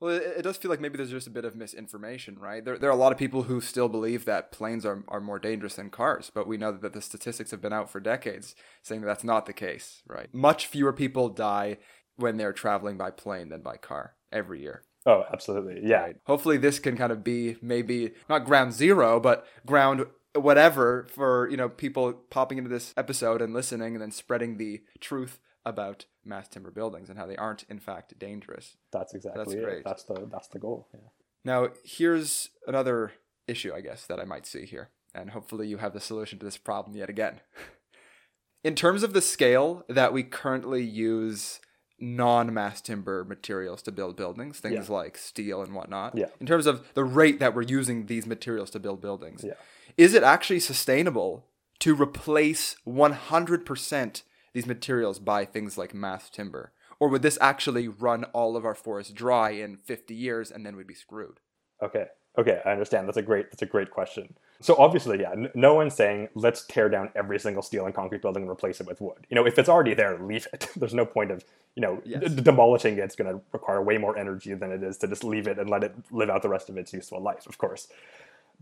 Well, 0.00 0.16
it, 0.16 0.22
it 0.38 0.42
does 0.42 0.56
feel 0.56 0.70
like 0.70 0.80
maybe 0.80 0.96
there's 0.96 1.10
just 1.10 1.26
a 1.26 1.30
bit 1.30 1.44
of 1.44 1.54
misinformation, 1.54 2.38
right? 2.38 2.64
There, 2.64 2.78
there 2.78 2.90
are 2.90 2.92
a 2.92 2.96
lot 2.96 3.12
of 3.12 3.18
people 3.18 3.44
who 3.44 3.60
still 3.60 3.88
believe 3.88 4.24
that 4.24 4.52
planes 4.52 4.84
are, 4.84 5.04
are 5.08 5.20
more 5.20 5.38
dangerous 5.38 5.76
than 5.76 5.90
cars, 5.90 6.30
but 6.34 6.46
we 6.48 6.56
know 6.56 6.72
that 6.72 6.92
the 6.92 7.02
statistics 7.02 7.50
have 7.50 7.60
been 7.60 7.72
out 7.72 7.90
for 7.90 8.00
decades 8.00 8.54
saying 8.82 9.02
that 9.02 9.06
that's 9.06 9.24
not 9.24 9.46
the 9.46 9.52
case, 9.52 10.02
right? 10.06 10.32
Much 10.32 10.66
fewer 10.66 10.92
people 10.92 11.28
die 11.28 11.78
when 12.16 12.36
they're 12.36 12.52
traveling 12.52 12.96
by 12.96 13.10
plane 13.10 13.48
than 13.48 13.60
by 13.60 13.76
car 13.76 14.14
every 14.32 14.62
year. 14.62 14.82
Oh, 15.06 15.24
absolutely. 15.32 15.80
Yeah. 15.88 16.02
Right. 16.02 16.16
Hopefully, 16.26 16.56
this 16.56 16.78
can 16.78 16.96
kind 16.96 17.12
of 17.12 17.22
be 17.22 17.56
maybe 17.60 18.12
not 18.28 18.44
ground 18.44 18.72
zero, 18.72 19.20
but 19.20 19.46
ground 19.66 20.06
whatever 20.34 21.06
for 21.10 21.48
you 21.50 21.56
know 21.56 21.68
people 21.68 22.12
popping 22.30 22.58
into 22.58 22.70
this 22.70 22.92
episode 22.96 23.40
and 23.42 23.52
listening 23.54 23.94
and 23.94 24.02
then 24.02 24.10
spreading 24.10 24.56
the 24.56 24.82
truth 25.00 25.38
about 25.66 26.06
mass 26.24 26.48
timber 26.48 26.70
buildings 26.70 27.08
and 27.08 27.18
how 27.18 27.26
they 27.26 27.36
aren't 27.36 27.64
in 27.64 27.78
fact 27.78 28.18
dangerous. 28.18 28.76
That's 28.92 29.14
exactly 29.14 29.44
That's 29.44 29.54
it. 29.54 29.62
great. 29.64 29.84
That's 29.84 30.04
the 30.04 30.28
that's 30.30 30.48
the 30.48 30.58
goal. 30.58 30.88
Yeah. 30.92 31.00
Now, 31.44 31.68
here's 31.84 32.48
another 32.66 33.12
issue, 33.46 33.72
I 33.74 33.82
guess, 33.82 34.06
that 34.06 34.18
I 34.18 34.24
might 34.24 34.46
see 34.46 34.64
here, 34.64 34.88
and 35.14 35.30
hopefully 35.30 35.68
you 35.68 35.76
have 35.76 35.92
the 35.92 36.00
solution 36.00 36.38
to 36.38 36.44
this 36.44 36.56
problem 36.56 36.96
yet 36.96 37.10
again. 37.10 37.40
In 38.64 38.74
terms 38.74 39.02
of 39.02 39.12
the 39.12 39.20
scale 39.20 39.84
that 39.90 40.14
we 40.14 40.22
currently 40.22 40.82
use 40.82 41.60
non-mass 41.98 42.80
timber 42.80 43.24
materials 43.24 43.82
to 43.82 43.92
build 43.92 44.16
buildings, 44.16 44.60
things 44.60 44.88
Yeah. 44.88 44.94
like 44.94 45.16
steel 45.16 45.62
and 45.62 45.74
whatnot. 45.74 46.16
Yeah. 46.16 46.26
In 46.40 46.46
terms 46.46 46.66
of 46.66 46.92
the 46.94 47.04
rate 47.04 47.38
that 47.40 47.54
we're 47.54 47.62
using 47.62 48.06
these 48.06 48.26
materials 48.26 48.70
to 48.70 48.80
build 48.80 49.00
buildings, 49.00 49.44
Yeah. 49.44 49.54
is 49.96 50.14
it 50.14 50.22
actually 50.22 50.60
sustainable 50.60 51.46
to 51.80 51.94
replace 51.94 52.76
100% 52.84 54.22
these 54.52 54.66
materials 54.66 55.18
by 55.18 55.44
things 55.44 55.76
like 55.78 55.94
mass 55.94 56.30
timber? 56.30 56.72
Or 57.00 57.08
would 57.08 57.22
this 57.22 57.38
actually 57.40 57.88
run 57.88 58.24
all 58.32 58.56
of 58.56 58.64
our 58.64 58.74
forests 58.74 59.12
dry 59.12 59.50
in 59.50 59.76
50 59.78 60.14
years 60.14 60.50
and 60.50 60.64
then 60.64 60.76
we'd 60.76 60.86
be 60.86 60.94
screwed? 60.94 61.40
Okay. 61.82 62.06
Okay, 62.36 62.60
I 62.64 62.72
understand. 62.72 63.06
That's 63.06 63.16
a 63.16 63.22
great 63.22 63.50
that's 63.50 63.62
a 63.62 63.66
great 63.66 63.90
question. 63.90 64.36
So 64.60 64.76
obviously, 64.78 65.20
yeah, 65.20 65.34
no 65.54 65.74
one's 65.74 65.94
saying 65.94 66.28
let's 66.34 66.64
tear 66.66 66.88
down 66.88 67.10
every 67.14 67.38
single 67.38 67.62
steel 67.62 67.84
and 67.86 67.94
concrete 67.94 68.22
building 68.22 68.44
and 68.44 68.50
replace 68.50 68.80
it 68.80 68.86
with 68.86 69.00
wood. 69.00 69.26
You 69.28 69.34
know, 69.34 69.46
if 69.46 69.58
it's 69.58 69.68
already 69.68 69.94
there, 69.94 70.18
leave 70.18 70.46
it. 70.52 70.68
There's 70.76 70.94
no 70.94 71.04
point 71.06 71.30
of 71.30 71.44
you 71.76 71.82
know 71.82 72.00
Yes. 72.04 72.32
d- 72.32 72.40
demolishing 72.42 72.94
it. 72.94 73.00
It's 73.00 73.16
going 73.16 73.30
to 73.34 73.40
require 73.52 73.82
way 73.82 73.98
more 73.98 74.16
energy 74.16 74.54
than 74.54 74.72
it 74.72 74.82
is 74.82 74.96
to 74.98 75.08
just 75.08 75.24
leave 75.24 75.46
it 75.46 75.58
and 75.58 75.68
let 75.68 75.84
it 75.84 75.94
live 76.10 76.30
out 76.30 76.42
the 76.42 76.48
rest 76.48 76.68
of 76.68 76.76
its 76.78 76.92
useful 76.92 77.20
life. 77.20 77.46
Of 77.46 77.58
course, 77.58 77.88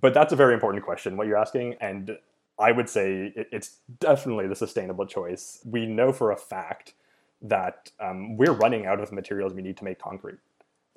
but 0.00 0.14
that's 0.14 0.32
a 0.32 0.36
very 0.36 0.54
important 0.54 0.84
question 0.84 1.16
what 1.16 1.26
you're 1.26 1.36
asking, 1.38 1.76
and 1.80 2.18
I 2.58 2.72
would 2.72 2.88
say 2.88 3.32
it's 3.36 3.76
definitely 4.00 4.46
the 4.48 4.56
sustainable 4.56 5.06
choice. 5.06 5.60
We 5.64 5.86
know 5.86 6.12
for 6.12 6.30
a 6.32 6.36
fact 6.36 6.94
that 7.40 7.90
um, 8.00 8.36
we're 8.36 8.52
running 8.52 8.86
out 8.86 9.00
of 9.00 9.08
the 9.08 9.14
materials 9.14 9.52
we 9.52 9.62
need 9.62 9.76
to 9.78 9.84
make 9.84 9.98
concrete. 9.98 10.38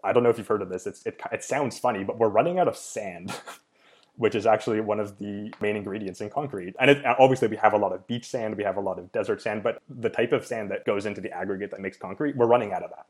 I 0.04 0.14
don't 0.14 0.22
know 0.24 0.30
if 0.30 0.38
you've 0.38 0.48
heard 0.48 0.62
of 0.62 0.70
this. 0.70 0.86
It's, 0.86 1.06
it, 1.06 1.20
it 1.32 1.44
sounds 1.44 1.80
funny, 1.80 2.04
but 2.04 2.20
we're 2.20 2.30
running 2.30 2.60
out 2.60 2.68
of 2.68 2.78
sand, 2.78 3.34
which 4.18 4.36
is 4.36 4.46
actually 4.46 4.80
one 4.80 5.00
of 5.00 5.18
the 5.18 5.54
main 5.62 5.76
ingredients 5.76 6.22
in 6.22 6.30
concrete. 6.30 6.76
And 6.80 6.90
it, 6.92 7.06
obviously, 7.06 7.48
we 7.48 7.58
have 7.58 7.74
a 7.74 7.78
lot 7.78 7.92
of 7.92 8.06
beach 8.08 8.26
sand, 8.26 8.56
we 8.56 8.64
have 8.64 8.78
a 8.78 8.82
lot 8.82 8.98
of 8.98 9.12
desert 9.12 9.42
sand, 9.42 9.64
but 9.64 9.82
the 9.90 10.10
type 10.10 10.32
of 10.32 10.46
sand 10.46 10.72
that 10.72 10.86
goes 10.86 11.06
into 11.06 11.22
the 11.22 11.32
aggregate 11.32 11.72
that 11.72 11.82
makes 11.82 11.98
concrete, 11.98 12.36
we're 12.36 12.48
running 12.48 12.72
out 12.74 12.84
of 12.84 12.92
that. 12.92 13.06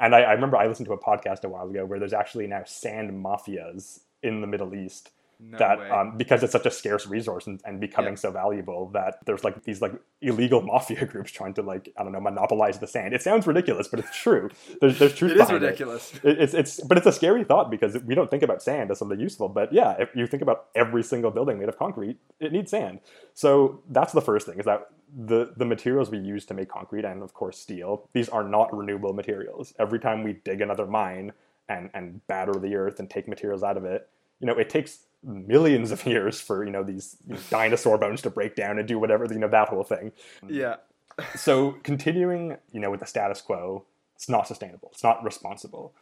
And 0.00 0.14
I, 0.14 0.20
I 0.20 0.32
remember 0.32 0.56
I 0.56 0.66
listened 0.66 0.86
to 0.86 0.92
a 0.92 0.98
podcast 0.98 1.44
a 1.44 1.48
while 1.48 1.68
ago 1.68 1.84
where 1.84 1.98
there's 1.98 2.12
actually 2.12 2.46
now 2.46 2.62
sand 2.64 3.10
mafias 3.12 4.00
in 4.22 4.40
the 4.40 4.46
Middle 4.46 4.74
East 4.74 5.10
No 5.40 5.56
that 5.58 5.78
um, 5.92 6.16
because 6.16 6.42
it's 6.42 6.50
such 6.50 6.66
a 6.66 6.70
scarce 6.70 7.06
resource 7.06 7.46
and, 7.46 7.60
and 7.64 7.80
becoming 7.80 8.14
Yeah. 8.14 8.16
so 8.16 8.30
valuable 8.32 8.90
that 8.90 9.24
there's 9.24 9.44
like 9.44 9.62
these 9.62 9.80
like 9.80 9.92
illegal 10.20 10.62
mafia 10.72 11.04
groups 11.06 11.30
trying 11.30 11.54
to 11.54 11.62
like 11.62 11.92
I 11.96 12.02
don't 12.02 12.10
know 12.10 12.20
monopolize 12.20 12.80
the 12.80 12.88
sand. 12.88 13.14
It 13.14 13.22
sounds 13.22 13.46
ridiculous, 13.46 13.86
but 13.86 14.00
it's 14.00 14.16
true. 14.16 14.50
There's 14.80 14.98
there's 14.98 15.14
truth 15.14 15.32
it 15.36 15.40
is 15.40 15.50
ridiculous. 15.50 16.12
It, 16.24 16.40
it's 16.40 16.54
it's 16.54 16.80
but 16.80 16.98
it's 16.98 17.06
a 17.06 17.12
scary 17.12 17.44
thought 17.44 17.70
because 17.70 17.96
we 18.02 18.16
don't 18.16 18.28
think 18.30 18.42
about 18.42 18.62
sand 18.64 18.90
as 18.90 18.98
something 18.98 19.20
useful. 19.20 19.48
But 19.48 19.72
yeah, 19.72 19.94
if 20.00 20.08
you 20.16 20.26
think 20.26 20.42
about 20.42 20.66
every 20.74 21.04
single 21.04 21.30
building 21.30 21.58
made 21.60 21.68
of 21.68 21.78
concrete, 21.78 22.16
it 22.40 22.50
needs 22.50 22.72
sand. 22.72 22.98
So 23.34 23.80
that's 23.90 24.12
the 24.12 24.22
first 24.22 24.44
thing 24.46 24.58
is 24.58 24.64
that 24.64 24.88
the 25.16 25.52
the 25.56 25.64
materials 25.64 26.10
we 26.10 26.18
use 26.18 26.44
to 26.46 26.54
make 26.54 26.68
concrete 26.68 27.04
and 27.04 27.22
of 27.22 27.32
course 27.32 27.58
steel 27.58 28.08
these 28.12 28.28
are 28.28 28.42
not 28.42 28.76
renewable 28.76 29.12
materials. 29.12 29.72
Every 29.78 30.00
time 30.00 30.24
we 30.24 30.32
dig 30.44 30.60
another 30.60 30.86
mine 30.86 31.32
and 31.68 31.90
and 31.94 32.26
batter 32.26 32.54
the 32.54 32.74
earth 32.74 32.98
and 32.98 33.08
take 33.08 33.28
materials 33.28 33.62
out 33.62 33.76
of 33.76 33.84
it, 33.84 34.08
you 34.40 34.46
know, 34.46 34.54
it 34.58 34.68
takes 34.68 35.04
millions 35.22 35.90
of 35.90 36.04
years 36.06 36.40
for 36.40 36.64
you 36.64 36.70
know 36.70 36.82
these 36.82 37.16
dinosaur 37.50 37.98
bones 37.98 38.22
to 38.22 38.30
break 38.30 38.54
down 38.54 38.78
and 38.78 38.86
do 38.86 38.98
whatever 38.98 39.26
you 39.30 39.38
know 39.38 39.48
that 39.48 39.68
whole 39.68 39.84
thing. 39.84 40.12
Yeah. 40.48 40.76
so 41.36 41.72
continuing 41.82 42.56
you 42.72 42.80
know 42.80 42.90
with 42.90 43.00
the 43.00 43.06
status 43.06 43.40
quo 43.40 43.84
it's 44.14 44.28
not 44.28 44.48
sustainable. 44.48 44.90
It's 44.92 45.04
not 45.04 45.22
responsible. 45.24 45.94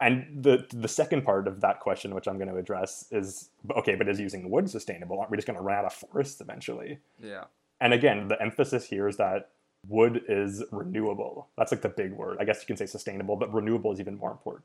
And 0.00 0.42
the 0.42 0.66
the 0.70 0.88
second 0.88 1.22
part 1.22 1.46
of 1.46 1.60
that 1.60 1.80
question 1.80 2.14
which 2.14 2.26
i'm 2.26 2.36
going 2.36 2.48
to 2.48 2.56
address 2.56 3.06
is 3.10 3.50
okay 3.76 3.94
but 3.94 4.08
is 4.08 4.20
using 4.20 4.50
wood 4.50 4.68
sustainable? 4.68 5.18
Aren't 5.18 5.30
we 5.30 5.36
just 5.36 5.46
going 5.46 5.58
to 5.58 5.62
run 5.62 5.78
out 5.78 5.84
of 5.84 5.92
forests 5.92 6.40
eventually? 6.40 6.98
Yeah. 7.22 7.44
and 7.80 7.92
again 7.92 8.28
the 8.28 8.40
emphasis 8.40 8.86
here 8.86 9.08
is 9.08 9.16
that 9.18 9.50
wood 9.86 10.22
is 10.28 10.64
renewable. 10.72 11.48
That's 11.58 11.70
like 11.70 11.82
the 11.82 11.90
big 11.90 12.12
word. 12.12 12.38
I 12.40 12.44
guess 12.44 12.60
you 12.62 12.66
can 12.66 12.76
say 12.76 12.86
sustainable 12.86 13.36
but 13.36 13.52
renewable 13.52 13.92
is 13.92 14.00
even 14.00 14.16
more 14.16 14.30
important 14.30 14.64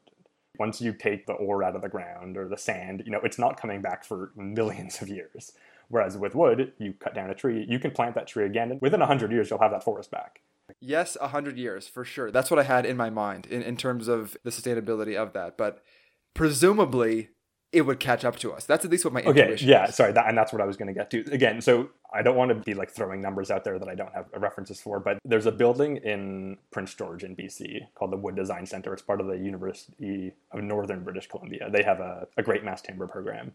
once 0.60 0.82
you 0.82 0.94
take 0.94 1.26
the 1.26 1.34
ore 1.34 1.64
out 1.64 1.76
of 1.76 1.82
the 1.82 1.90
ground 1.90 2.38
or 2.38 2.48
the 2.48 2.58
sand 2.58 3.02
you 3.06 3.12
know 3.12 3.20
it's 3.24 3.40
not 3.40 3.60
coming 3.60 3.82
back 3.82 4.04
for 4.04 4.32
millions 4.36 5.02
of 5.02 5.08
years 5.08 5.54
whereas 5.88 6.18
with 6.18 6.36
wood 6.36 6.74
you 6.78 6.94
cut 6.94 7.16
down 7.16 7.30
a 7.30 7.36
tree 7.36 7.66
you 7.68 7.80
can 7.80 7.92
plant 7.92 8.16
that 8.16 8.28
tree 8.28 8.46
again 8.46 8.72
and 8.72 8.82
within 8.82 9.00
100 9.00 9.32
years 9.32 9.50
you'll 9.50 9.60
have 9.60 9.72
that 9.72 9.84
forest 9.84 10.12
back 10.12 10.42
Yes, 10.80 11.18
a 11.20 11.30
hundred 11.30 11.58
years 11.58 11.88
for 11.88 12.06
sure. 12.06 12.32
That's 12.32 12.52
what 12.52 12.60
I 12.60 12.64
had 12.64 12.86
in 12.86 12.98
my 12.98 13.10
mind 13.10 13.46
in, 13.48 13.62
in 13.62 13.78
terms 13.78 14.08
of 14.08 14.38
the 14.44 14.52
sustainability 14.52 15.16
of 15.16 15.34
that. 15.34 15.58
But 15.58 15.84
presumably, 16.34 17.30
it 17.72 17.82
would 17.82 18.00
catch 18.00 18.26
up 18.26 18.38
to 18.38 18.52
us. 18.52 18.66
That's 18.66 18.84
at 18.84 18.90
least 18.92 19.06
what 19.06 19.14
my 19.14 19.22
Okay, 19.22 19.56
yeah, 19.60 19.86
is. 19.88 19.96
sorry, 19.96 20.12
that, 20.14 20.28
and 20.28 20.38
that's 20.38 20.52
what 20.52 20.62
I 20.62 20.66
was 20.66 20.76
going 20.76 20.88
to 20.88 20.94
get 20.94 21.12
to. 21.12 21.20
Again, 21.32 21.62
so 21.62 21.90
I 22.12 22.24
don't 22.24 22.36
want 22.36 22.50
to 22.50 22.56
be 22.56 22.74
like 22.74 22.90
throwing 22.90 23.22
numbers 23.22 23.52
out 23.52 23.64
there 23.64 23.78
that 23.78 23.88
I 23.88 23.94
don't 23.94 24.12
have 24.14 24.26
references 24.36 24.82
for, 24.82 25.00
but 25.00 25.20
there's 25.24 25.46
a 25.46 25.52
building 25.52 25.98
in 25.98 26.58
Prince 26.72 26.96
George 26.96 27.24
in 27.24 27.36
BC 27.36 27.88
called 27.94 28.12
the 28.12 28.18
Wood 28.18 28.36
Design 28.36 28.66
Center. 28.66 28.92
It's 28.94 29.04
part 29.04 29.22
of 29.22 29.28
the 29.28 29.38
University 29.38 30.34
of 30.52 30.64
Northern 30.64 31.04
British 31.04 31.28
Columbia. 31.28 31.70
They 31.70 31.84
have 31.84 32.00
a, 32.00 32.28
a 32.38 32.44
great 32.44 32.64
mass 32.64 32.82
timber 32.82 33.06
program. 33.06 33.54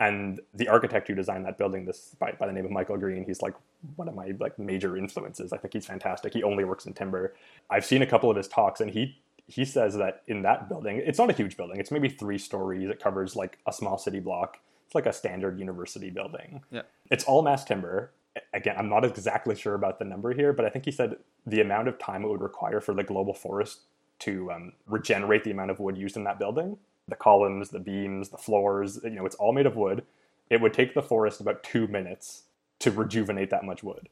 And 0.00 0.40
the 0.54 0.68
architect 0.68 1.08
who 1.08 1.16
designed 1.16 1.44
that 1.46 1.58
building, 1.58 1.84
this 1.84 2.14
by, 2.20 2.30
by 2.30 2.46
the 2.46 2.52
name 2.52 2.64
of 2.64 2.70
Michael 2.70 2.96
Green, 2.96 3.24
he's 3.24 3.42
like 3.42 3.54
one 3.96 4.06
of 4.08 4.14
my 4.14 4.32
like 4.38 4.56
major 4.56 4.96
influences. 4.96 5.52
I 5.52 5.56
think 5.56 5.74
he's 5.74 5.86
fantastic. 5.86 6.32
He 6.34 6.44
only 6.44 6.62
works 6.62 6.86
in 6.86 6.92
timber. 6.94 7.34
I've 7.68 7.84
seen 7.84 8.02
a 8.02 8.06
couple 8.06 8.30
of 8.30 8.36
his 8.36 8.46
talks, 8.46 8.80
and 8.80 8.92
he 8.92 9.18
he 9.48 9.64
says 9.64 9.96
that 9.96 10.22
in 10.28 10.42
that 10.42 10.68
building, 10.68 11.02
it's 11.04 11.18
not 11.18 11.30
a 11.30 11.32
huge 11.32 11.56
building. 11.56 11.80
It's 11.80 11.90
maybe 11.90 12.08
three 12.08 12.38
stories. 12.38 12.90
It 12.90 13.02
covers 13.02 13.34
like 13.34 13.58
a 13.66 13.72
small 13.72 13.96
city 13.96 14.20
block. 14.20 14.58
It's 14.86 14.94
like 14.94 15.06
a 15.06 15.12
standard 15.12 15.58
university 15.58 16.10
building. 16.10 16.62
Yeah. 16.70 16.82
It's 17.10 17.24
all 17.24 17.42
mass 17.42 17.64
timber. 17.64 18.12
Again, 18.52 18.76
I'm 18.78 18.88
not 18.88 19.04
exactly 19.04 19.56
sure 19.56 19.74
about 19.74 19.98
the 19.98 20.04
number 20.04 20.32
here, 20.32 20.52
but 20.52 20.64
I 20.64 20.68
think 20.68 20.84
he 20.84 20.90
said 20.90 21.16
the 21.46 21.60
amount 21.62 21.88
of 21.88 21.98
time 21.98 22.24
it 22.24 22.28
would 22.28 22.42
require 22.42 22.80
for 22.80 22.94
the 22.94 23.02
global 23.02 23.32
forest 23.34 23.80
to 24.20 24.52
um, 24.52 24.72
regenerate 24.86 25.44
the 25.44 25.50
amount 25.50 25.70
of 25.70 25.80
wood 25.80 25.96
used 25.96 26.16
in 26.16 26.24
that 26.24 26.38
building, 26.38 26.76
the 27.08 27.16
columns, 27.16 27.70
the 27.70 27.78
beams, 27.78 28.28
the 28.28 28.36
floors, 28.36 29.00
you 29.02 29.10
know, 29.10 29.24
it's 29.24 29.36
all 29.36 29.52
made 29.52 29.66
of 29.66 29.76
wood. 29.76 30.04
It 30.50 30.60
would 30.60 30.74
take 30.74 30.94
the 30.94 31.02
forest 31.02 31.40
about 31.40 31.62
two 31.62 31.86
minutes 31.86 32.44
to 32.80 32.90
rejuvenate 32.90 33.50
that 33.50 33.64
much 33.64 33.82
wood. 33.82 34.08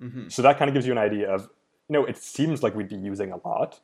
Mhm. 0.00 0.32
So 0.32 0.42
that 0.42 0.58
kind 0.58 0.68
of 0.68 0.74
gives 0.74 0.86
you 0.86 0.92
an 0.92 0.98
idea 0.98 1.30
of, 1.30 1.42
you 1.88 1.92
know, 1.92 2.04
it 2.04 2.16
seems 2.16 2.62
like 2.62 2.74
we'd 2.74 2.88
be 2.88 2.96
using 2.96 3.30
a 3.32 3.36
lot, 3.46 3.80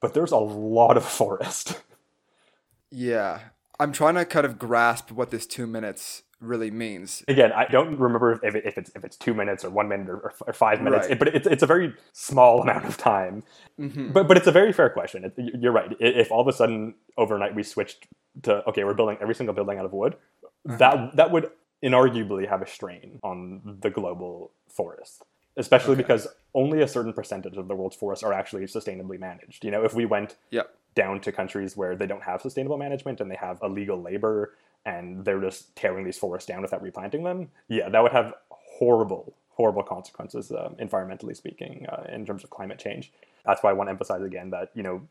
but 0.00 0.14
there's 0.14 0.32
a 0.32 0.36
lot 0.38 0.96
of 0.96 1.04
forest. 1.20 1.80
Yeah. 2.90 3.40
I'm 3.80 3.92
trying 3.92 4.14
to 4.14 4.24
kind 4.24 4.46
of 4.46 4.58
grasp 4.58 5.10
what 5.10 5.30
this 5.30 5.46
two 5.46 5.66
minutes 5.66 6.22
really 6.40 6.70
means. 6.70 7.24
Again, 7.26 7.52
I 7.52 7.64
don't 7.66 7.98
remember 7.98 8.38
if, 8.42 8.54
it, 8.54 8.64
if 8.66 8.78
it's 8.78 8.90
if 8.94 9.04
it's 9.04 9.16
two 9.16 9.34
minutes 9.34 9.64
or 9.64 9.70
one 9.70 9.88
minute 9.88 10.08
or, 10.08 10.32
or 10.46 10.52
five 10.52 10.80
minutes, 10.80 11.08
Right. 11.08 11.18
but 11.18 11.28
it's 11.28 11.46
it's 11.46 11.62
a 11.62 11.66
very 11.66 11.94
small 12.12 12.60
amount 12.62 12.84
of 12.84 12.96
time. 12.96 13.42
Mhm. 13.80 14.12
But 14.12 14.28
but 14.28 14.36
it's 14.36 14.46
a 14.46 14.52
very 14.52 14.72
fair 14.72 14.90
question. 14.90 15.24
It, 15.24 15.32
you're 15.58 15.72
right. 15.72 15.90
If 15.98 16.30
all 16.30 16.40
of 16.40 16.46
a 16.46 16.52
sudden 16.52 16.94
overnight 17.16 17.54
we 17.54 17.62
switched 17.62 18.06
to 18.42 18.62
okay, 18.68 18.84
we're 18.84 18.94
building 18.94 19.16
every 19.20 19.34
single 19.34 19.54
building 19.54 19.78
out 19.78 19.86
of 19.86 19.92
wood, 19.92 20.14
that 20.66 21.16
that 21.16 21.30
would 21.32 21.50
inarguably 21.82 22.48
have 22.48 22.62
a 22.62 22.66
strain 22.66 23.18
on 23.24 23.78
the 23.80 23.90
global 23.90 24.52
forest, 24.68 25.22
especially 25.56 25.92
Okay. 25.92 26.02
because 26.02 26.26
only 26.54 26.82
a 26.82 26.88
certain 26.88 27.12
percentage 27.12 27.56
of 27.56 27.68
the 27.68 27.74
world's 27.74 27.96
forests 27.96 28.22
are 28.24 28.32
actually 28.32 28.64
sustainably 28.64 29.18
managed. 29.18 29.64
You 29.64 29.70
know, 29.70 29.84
if 29.84 29.94
we 29.94 30.04
went 30.06 30.36
Yep. 30.50 30.70
down 30.94 31.20
to 31.20 31.32
countries 31.32 31.76
where 31.76 31.96
they 31.96 32.06
don't 32.06 32.22
have 32.22 32.40
sustainable 32.42 32.76
management 32.78 33.20
and 33.20 33.30
they 33.30 33.36
have 33.36 33.58
illegal 33.62 34.00
labor 34.00 34.54
and 34.86 35.24
they're 35.24 35.40
just 35.40 35.74
tearing 35.76 36.04
these 36.04 36.18
forests 36.18 36.46
down 36.46 36.62
without 36.62 36.82
replanting 36.82 37.24
them, 37.24 37.50
yeah, 37.68 37.88
that 37.88 38.02
would 38.02 38.12
have 38.12 38.34
horrible, 38.50 39.34
horrible 39.50 39.82
consequences, 39.82 40.50
um, 40.52 40.74
environmentally 40.80 41.34
speaking, 41.36 41.86
uh, 41.88 42.04
in 42.12 42.26
terms 42.26 42.44
of 42.44 42.50
climate 42.50 42.78
change. 42.78 43.12
That's 43.46 43.62
why 43.62 43.70
I 43.70 43.72
want 43.72 43.88
to 43.88 43.92
emphasize 43.92 44.22
again 44.22 44.50
that, 44.50 44.70
you 44.74 44.82
know, 44.82 45.06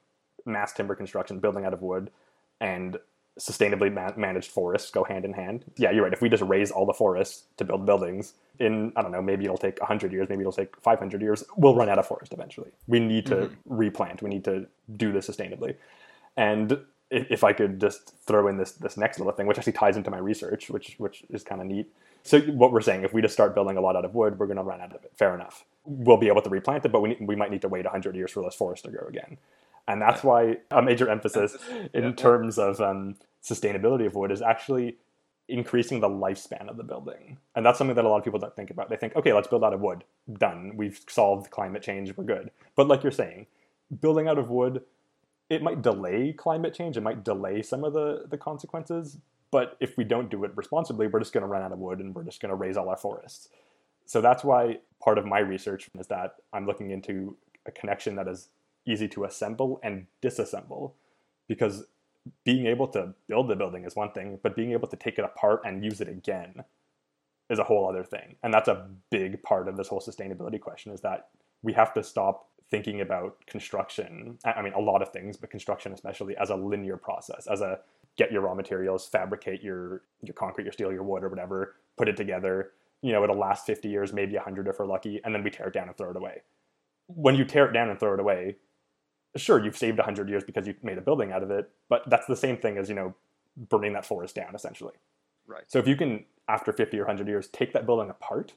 mass 0.45 0.73
timber 0.73 0.95
construction, 0.95 1.39
building 1.39 1.65
out 1.65 1.73
of 1.73 1.81
wood, 1.81 2.11
and 2.59 2.97
sustainably 3.39 3.91
ma- 3.91 4.13
managed 4.15 4.51
forests 4.51 4.91
go 4.91 5.03
hand 5.03 5.25
in 5.25 5.33
hand. 5.33 5.65
Yeah, 5.77 5.91
you're 5.91 6.03
right. 6.03 6.13
If 6.13 6.21
we 6.21 6.29
just 6.29 6.43
raze 6.43 6.71
all 6.71 6.85
the 6.85 6.93
forests 6.93 7.45
to 7.57 7.65
build 7.65 7.85
buildings, 7.85 8.33
in, 8.59 8.93
I 8.95 9.01
don't 9.01 9.11
know, 9.11 9.21
maybe 9.21 9.45
it'll 9.45 9.57
take 9.57 9.79
100 9.79 10.11
years, 10.11 10.29
maybe 10.29 10.41
it'll 10.41 10.51
take 10.51 10.75
500 10.81 11.21
years, 11.21 11.43
we'll 11.57 11.75
run 11.75 11.89
out 11.89 11.97
of 11.97 12.07
forest 12.07 12.33
eventually. 12.33 12.71
We 12.87 12.99
need 12.99 13.25
to 13.27 13.35
mm-hmm. 13.35 13.53
replant, 13.65 14.21
we 14.21 14.29
need 14.29 14.45
to 14.45 14.67
do 14.95 15.11
this 15.11 15.27
sustainably. 15.27 15.75
And 16.37 16.79
if, 17.09 17.27
if 17.29 17.43
I 17.43 17.53
could 17.53 17.79
just 17.79 18.13
throw 18.25 18.47
in 18.47 18.57
this 18.57 18.73
this 18.73 18.97
next 18.97 19.19
little 19.19 19.33
thing, 19.33 19.47
which 19.47 19.57
actually 19.57 19.73
ties 19.73 19.95
into 19.97 20.09
my 20.09 20.17
research, 20.17 20.69
which 20.69 20.95
which 20.97 21.23
is 21.29 21.43
kind 21.43 21.61
of 21.61 21.67
neat. 21.67 21.91
So 22.23 22.39
what 22.41 22.71
we're 22.71 22.81
saying, 22.81 23.03
if 23.03 23.13
we 23.13 23.21
just 23.21 23.33
start 23.33 23.53
building 23.53 23.77
a 23.77 23.81
lot 23.81 23.95
out 23.95 24.05
of 24.05 24.15
wood, 24.15 24.39
we're 24.39 24.47
going 24.47 24.57
to 24.57 24.63
run 24.63 24.81
out 24.81 24.95
of 24.95 25.03
it. 25.03 25.11
Fair 25.15 25.35
enough. 25.35 25.65
We'll 25.85 26.17
be 26.17 26.27
able 26.27 26.41
to 26.41 26.49
replant 26.49 26.85
it, 26.85 26.91
but 26.91 27.01
we 27.01 27.17
we 27.19 27.35
might 27.35 27.51
need 27.51 27.61
to 27.61 27.67
wait 27.67 27.85
100 27.85 28.15
years 28.15 28.31
for 28.31 28.41
those 28.41 28.55
forests 28.55 28.83
to 28.83 28.91
grow 28.91 29.07
again. 29.07 29.37
And 29.87 30.01
that's 30.01 30.23
why 30.23 30.57
a 30.71 30.81
major 30.81 31.09
emphasis 31.09 31.57
in 31.93 32.03
Yeah. 32.03 32.11
terms 32.13 32.57
of 32.57 32.79
um, 32.81 33.15
sustainability 33.43 34.05
of 34.05 34.15
wood 34.15 34.31
is 34.31 34.41
actually 34.41 34.97
increasing 35.49 35.99
the 35.99 36.09
lifespan 36.09 36.69
of 36.69 36.77
the 36.77 36.83
building. 36.83 37.37
And 37.55 37.65
that's 37.65 37.77
something 37.77 37.95
that 37.95 38.05
a 38.05 38.09
lot 38.09 38.17
of 38.17 38.23
people 38.23 38.39
don't 38.39 38.55
think 38.55 38.71
about. 38.71 38.89
They 38.89 38.95
think, 38.95 39.15
okay, 39.15 39.33
let's 39.33 39.47
build 39.47 39.63
out 39.63 39.73
of 39.73 39.81
wood. 39.81 40.05
Done. 40.31 40.73
We've 40.77 40.99
solved 41.09 41.51
climate 41.51 41.81
change. 41.83 42.15
We're 42.15 42.23
good. 42.23 42.51
But 42.75 42.87
like 42.87 43.03
you're 43.03 43.11
saying, 43.11 43.47
building 44.01 44.27
out 44.27 44.37
of 44.37 44.49
wood, 44.49 44.83
it 45.49 45.61
might 45.61 45.81
delay 45.81 46.31
climate 46.33 46.73
change. 46.73 46.95
It 46.95 47.01
might 47.01 47.23
delay 47.25 47.61
some 47.61 47.83
of 47.83 47.91
the, 47.93 48.25
the 48.29 48.37
consequences. 48.37 49.17
But 49.51 49.75
if 49.81 49.97
we 49.97 50.05
don't 50.05 50.31
do 50.31 50.45
it 50.45 50.51
responsibly, 50.55 51.07
we're 51.07 51.19
just 51.19 51.33
going 51.33 51.43
to 51.43 51.47
run 51.47 51.61
out 51.61 51.73
of 51.73 51.77
wood 51.79 51.99
and 51.99 52.15
we're 52.15 52.23
just 52.23 52.41
going 52.41 52.49
to 52.49 52.55
raze 52.55 52.77
all 52.77 52.89
our 52.89 52.97
forests. 52.97 53.49
So 54.05 54.21
that's 54.21 54.43
why 54.43 54.79
part 55.01 55.17
of 55.17 55.25
my 55.25 55.39
research 55.39 55.89
is 55.99 56.07
that 56.07 56.35
I'm 56.53 56.65
looking 56.65 56.91
into 56.91 57.35
a 57.65 57.71
connection 57.71 58.15
that 58.15 58.27
is 58.27 58.47
easy 58.85 59.07
to 59.09 59.23
assemble 59.23 59.79
and 59.83 60.07
disassemble 60.21 60.93
because 61.47 61.85
being 62.45 62.67
able 62.67 62.87
to 62.87 63.13
build 63.27 63.49
the 63.49 63.55
building 63.55 63.83
is 63.83 63.95
one 63.95 64.11
thing, 64.11 64.39
but 64.41 64.55
being 64.55 64.71
able 64.71 64.87
to 64.87 64.95
take 64.95 65.19
it 65.19 65.25
apart 65.25 65.61
and 65.65 65.83
use 65.83 65.99
it 66.01 66.07
again 66.07 66.63
is 67.49 67.59
a 67.59 67.63
whole 67.63 67.87
other 67.87 68.03
thing. 68.03 68.35
And 68.43 68.53
that's 68.53 68.69
a 68.69 68.87
big 69.09 69.43
part 69.43 69.67
of 69.67 69.77
this 69.77 69.87
whole 69.87 69.99
sustainability 69.99 70.59
question 70.59 70.93
is 70.93 71.01
that 71.01 71.27
we 71.61 71.73
have 71.73 71.93
to 71.93 72.03
stop 72.03 72.47
thinking 72.69 73.01
about 73.01 73.45
construction. 73.45 74.37
I 74.45 74.61
mean, 74.61 74.73
a 74.73 74.79
lot 74.79 75.01
of 75.01 75.09
things, 75.09 75.37
but 75.37 75.49
construction 75.49 75.93
especially 75.93 76.35
as 76.37 76.49
a 76.49 76.55
linear 76.55 76.97
process, 76.97 77.47
as 77.47 77.61
a 77.61 77.79
get 78.17 78.31
your 78.31 78.41
raw 78.41 78.53
materials, 78.53 79.07
fabricate 79.07 79.61
your 79.61 80.03
your 80.21 80.33
concrete, 80.33 80.63
your 80.63 80.73
steel, 80.73 80.91
your 80.91 81.03
wood, 81.03 81.23
or 81.23 81.29
whatever, 81.29 81.75
put 81.97 82.07
it 82.07 82.17
together. 82.17 82.71
You 83.01 83.11
know, 83.11 83.23
it'll 83.23 83.37
last 83.37 83.65
50 83.65 83.89
years, 83.89 84.13
maybe 84.13 84.35
100 84.35 84.67
if 84.67 84.79
we're 84.79 84.85
lucky, 84.85 85.19
and 85.23 85.35
then 85.35 85.43
we 85.43 85.49
tear 85.49 85.67
it 85.67 85.73
down 85.73 85.87
and 85.87 85.97
throw 85.97 86.11
it 86.11 86.15
away. 86.15 86.41
When 87.07 87.35
you 87.35 87.43
tear 87.43 87.65
it 87.67 87.73
down 87.73 87.89
and 87.89 87.99
throw 87.99 88.13
it 88.13 88.19
away, 88.19 88.55
sure, 89.35 89.63
you've 89.63 89.77
saved 89.77 89.97
100 89.97 90.29
years 90.29 90.43
because 90.43 90.67
you 90.67 90.75
made 90.83 90.97
a 90.97 91.01
building 91.01 91.31
out 91.31 91.43
of 91.43 91.51
it, 91.51 91.69
but 91.89 92.03
that's 92.09 92.27
the 92.27 92.35
same 92.35 92.57
thing 92.57 92.77
as, 92.77 92.89
you 92.89 92.95
know, 92.95 93.15
burning 93.69 93.93
that 93.93 94.05
forest 94.05 94.35
down 94.35 94.55
essentially. 94.55 94.93
Right. 95.47 95.63
So 95.67 95.79
if 95.79 95.87
you 95.87 95.95
can, 95.95 96.25
after 96.47 96.71
50 96.71 96.97
or 96.97 97.05
100 97.05 97.27
years, 97.27 97.47
take 97.47 97.73
that 97.73 97.85
building 97.85 98.09
apart 98.09 98.53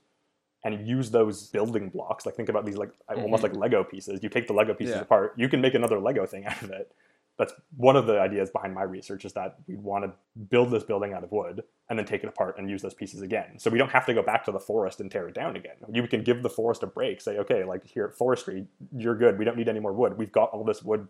and 0.64 0.86
use 0.86 1.10
those 1.10 1.48
building 1.48 1.88
blocks, 1.88 2.26
like 2.26 2.34
think 2.34 2.48
about 2.48 2.64
these 2.64 2.76
like 2.76 2.90
mm-hmm. 3.10 3.22
almost 3.22 3.42
like 3.42 3.54
Lego 3.54 3.84
pieces. 3.84 4.20
You 4.22 4.28
take 4.28 4.46
the 4.46 4.52
Lego 4.52 4.74
pieces 4.74 4.96
Yeah. 4.96 5.02
apart, 5.02 5.34
you 5.36 5.48
can 5.48 5.60
make 5.60 5.74
another 5.74 5.98
Lego 5.98 6.26
thing 6.26 6.46
out 6.46 6.62
of 6.62 6.70
it. 6.70 6.92
That's 7.38 7.52
one 7.76 7.96
of 7.96 8.06
the 8.06 8.18
ideas 8.18 8.50
behind 8.50 8.74
my 8.74 8.82
research 8.82 9.24
is 9.24 9.32
that 9.34 9.56
we'd 9.66 9.82
want 9.82 10.04
to 10.04 10.12
build 10.50 10.70
this 10.70 10.84
building 10.84 11.12
out 11.12 11.22
of 11.22 11.30
wood 11.30 11.62
and 11.90 11.98
then 11.98 12.06
take 12.06 12.22
it 12.22 12.28
apart 12.28 12.56
and 12.58 12.70
use 12.70 12.82
those 12.82 12.94
pieces 12.94 13.20
again. 13.20 13.58
So 13.58 13.70
we 13.70 13.78
don't 13.78 13.90
have 13.90 14.06
to 14.06 14.14
go 14.14 14.22
back 14.22 14.44
to 14.46 14.52
the 14.52 14.58
forest 14.58 15.00
and 15.00 15.10
tear 15.10 15.28
it 15.28 15.34
down 15.34 15.54
again. 15.54 15.76
You 15.92 16.06
can 16.08 16.22
give 16.22 16.42
the 16.42 16.48
forest 16.48 16.82
a 16.82 16.86
break, 16.86 17.20
say, 17.20 17.38
okay, 17.38 17.64
like 17.64 17.86
here 17.86 18.06
at 18.06 18.16
forestry, 18.16 18.66
you're 18.96 19.16
good. 19.16 19.38
We 19.38 19.44
don't 19.44 19.56
need 19.56 19.68
any 19.68 19.80
more 19.80 19.92
wood. 19.92 20.16
We've 20.16 20.32
got 20.32 20.50
all 20.50 20.64
this 20.64 20.82
wood 20.82 21.08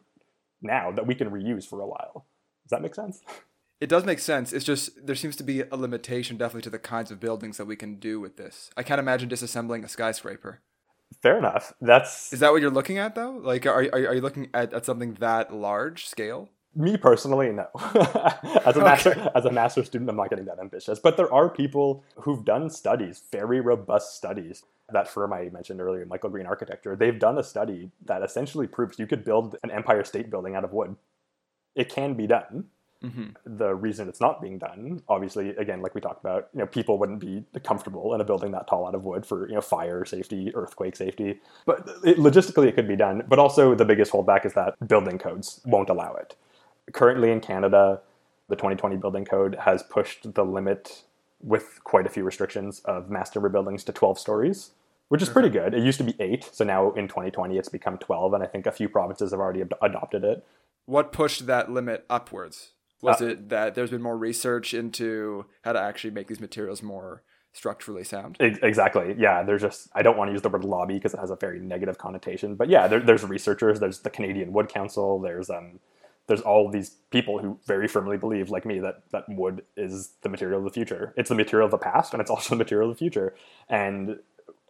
now 0.60 0.90
that 0.90 1.06
we 1.06 1.14
can 1.14 1.30
reuse 1.30 1.66
for 1.66 1.80
a 1.80 1.86
while. 1.86 2.26
Does 2.64 2.70
that 2.70 2.82
make 2.82 2.94
sense? 2.94 3.20
It 3.78 3.90
does 3.90 4.06
make 4.06 4.20
sense. 4.20 4.54
It's 4.54 4.64
just 4.64 5.06
there 5.06 5.14
seems 5.14 5.36
to 5.36 5.42
be 5.42 5.60
a 5.60 5.76
limitation, 5.76 6.38
definitely, 6.38 6.62
to 6.62 6.70
the 6.70 6.78
kinds 6.78 7.10
of 7.10 7.20
buildings 7.20 7.58
that 7.58 7.66
we 7.66 7.76
can 7.76 7.96
do 7.96 8.18
with 8.18 8.38
this. 8.38 8.70
I 8.74 8.82
can't 8.82 8.98
imagine 8.98 9.28
disassembling 9.28 9.84
a 9.84 9.88
skyscraper. 9.88 10.62
Fair 11.22 11.38
enough. 11.38 11.72
That's 11.80 12.32
Is 12.32 12.40
that 12.40 12.52
what 12.52 12.60
you're 12.60 12.70
looking 12.70 12.98
at, 12.98 13.14
though? 13.14 13.32
Like, 13.32 13.66
are 13.66 13.84
are, 13.84 14.08
are 14.08 14.14
you 14.14 14.20
looking 14.20 14.48
at, 14.54 14.72
at 14.72 14.84
something 14.84 15.14
that 15.14 15.52
large 15.52 16.06
scale? 16.06 16.50
me 16.76 16.96
personally, 16.96 17.50
no. 17.52 17.66
as 18.64 18.76
a 18.76 18.80
master 18.80 19.30
as 19.34 19.44
a 19.46 19.50
master 19.50 19.82
student, 19.82 20.10
I'm 20.10 20.16
not 20.16 20.30
getting 20.30 20.44
that 20.44 20.58
ambitious. 20.60 20.98
But 20.98 21.16
there 21.16 21.32
are 21.32 21.48
people 21.48 22.04
who've 22.16 22.44
done 22.44 22.70
studies, 22.70 23.22
very 23.32 23.60
robust 23.60 24.16
studies. 24.16 24.62
That 24.90 25.08
firm 25.08 25.32
I 25.32 25.48
mentioned 25.48 25.80
earlier, 25.80 26.06
Michael 26.06 26.30
Green 26.30 26.46
Architecture, 26.46 26.94
they've 26.94 27.18
done 27.18 27.38
a 27.38 27.42
study 27.42 27.90
that 28.04 28.22
essentially 28.22 28.68
proves 28.68 28.98
you 28.98 29.06
could 29.06 29.24
build 29.24 29.56
an 29.64 29.70
Empire 29.70 30.04
State 30.04 30.30
Building 30.30 30.54
out 30.54 30.64
of 30.64 30.72
wood. 30.72 30.96
It 31.74 31.88
can 31.88 32.14
be 32.14 32.26
done. 32.26 32.66
Mm-hmm. 33.02 33.56
The 33.58 33.74
reason 33.74 34.08
it's 34.08 34.20
not 34.20 34.40
being 34.40 34.58
done, 34.58 35.02
obviously, 35.08 35.50
again, 35.50 35.82
like 35.82 35.94
we 35.94 36.00
talked 36.00 36.20
about, 36.20 36.48
you 36.54 36.60
know, 36.60 36.66
people 36.66 36.98
wouldn't 36.98 37.20
be 37.20 37.44
comfortable 37.62 38.14
in 38.14 38.20
a 38.20 38.24
building 38.24 38.52
that 38.52 38.66
tall 38.66 38.86
out 38.86 38.94
of 38.94 39.04
wood 39.04 39.26
for 39.26 39.48
you 39.48 39.54
know 39.54 39.60
fire 39.60 40.04
safety, 40.04 40.50
earthquake 40.54 40.96
safety. 40.96 41.40
But 41.66 41.88
it, 42.04 42.16
logistically, 42.16 42.68
it 42.68 42.74
could 42.74 42.88
be 42.88 42.96
done. 42.96 43.22
But 43.28 43.38
also, 43.38 43.74
the 43.74 43.84
biggest 43.84 44.12
holdback 44.12 44.46
is 44.46 44.54
that 44.54 44.74
building 44.88 45.18
codes 45.18 45.60
won't 45.66 45.90
allow 45.90 46.14
it. 46.14 46.36
Currently 46.92 47.30
in 47.30 47.40
Canada, 47.40 48.00
the 48.48 48.56
2020 48.56 48.96
building 48.96 49.24
code 49.24 49.56
has 49.60 49.82
pushed 49.82 50.34
the 50.34 50.44
limit 50.44 51.02
with 51.40 51.80
quite 51.84 52.06
a 52.06 52.08
few 52.08 52.24
restrictions 52.24 52.80
of 52.84 53.10
mass 53.10 53.30
timber 53.30 53.48
buildings 53.48 53.84
to 53.84 53.92
12 53.92 54.18
stories, 54.18 54.70
which 55.08 55.22
is 55.22 55.28
pretty 55.28 55.50
good. 55.50 55.74
It 55.74 55.82
used 55.82 55.98
to 55.98 56.04
be 56.04 56.14
eight, 56.18 56.48
so 56.52 56.64
now 56.64 56.92
in 56.92 57.08
2020 57.08 57.58
it's 57.58 57.68
become 57.68 57.98
12, 57.98 58.32
and 58.34 58.42
I 58.42 58.46
think 58.46 58.66
a 58.66 58.72
few 58.72 58.88
provinces 58.88 59.32
have 59.32 59.40
already 59.40 59.62
ad- 59.62 59.74
adopted 59.82 60.24
it. 60.24 60.44
What 60.86 61.12
pushed 61.12 61.46
that 61.46 61.70
limit 61.70 62.04
upwards? 62.08 62.70
Was 63.06 63.22
Uh, 63.22 63.26
it 63.26 63.48
that 63.48 63.74
there's 63.74 63.90
been 63.90 64.02
more 64.02 64.16
research 64.18 64.74
into 64.74 65.46
how 65.62 65.72
to 65.72 65.80
actually 65.80 66.10
make 66.12 66.26
these 66.26 66.40
materials 66.40 66.82
more 66.82 67.22
structurally 67.52 68.04
sound? 68.04 68.36
Ex- 68.40 68.58
Exactly. 68.62 69.14
Yeah, 69.18 69.42
there's 69.42 69.62
just 69.62 69.88
I 69.94 70.02
don't 70.02 70.16
want 70.18 70.28
to 70.28 70.32
use 70.32 70.42
the 70.42 70.48
word 70.48 70.64
lobby 70.64 70.94
because 70.94 71.14
it 71.14 71.20
has 71.20 71.30
a 71.30 71.36
very 71.36 71.58
negative 71.60 71.98
connotation. 71.98 72.54
But 72.54 72.68
yeah, 72.68 72.86
there, 72.88 73.00
there's 73.00 73.24
researchers. 73.24 73.80
There's 73.80 74.00
the 74.00 74.10
Canadian 74.10 74.52
Wood 74.52 74.68
Council. 74.68 75.18
There's 75.20 75.48
um, 75.50 75.80
there's 76.26 76.40
all 76.40 76.68
these 76.70 76.90
people 77.10 77.38
who 77.38 77.58
very 77.66 77.86
firmly 77.86 78.16
believe, 78.18 78.50
like 78.50 78.66
me, 78.66 78.80
that 78.80 79.02
that 79.12 79.24
wood 79.28 79.62
is 79.76 80.10
the 80.22 80.28
material 80.28 80.58
of 80.58 80.64
the 80.64 80.70
future. 80.70 81.14
It's 81.16 81.28
the 81.28 81.34
material 81.36 81.66
of 81.66 81.70
the 81.70 81.78
past, 81.78 82.12
and 82.12 82.20
it's 82.20 82.30
also 82.30 82.50
the 82.50 82.58
material 82.58 82.90
of 82.90 82.96
the 82.96 82.98
future. 82.98 83.34
And 83.68 84.18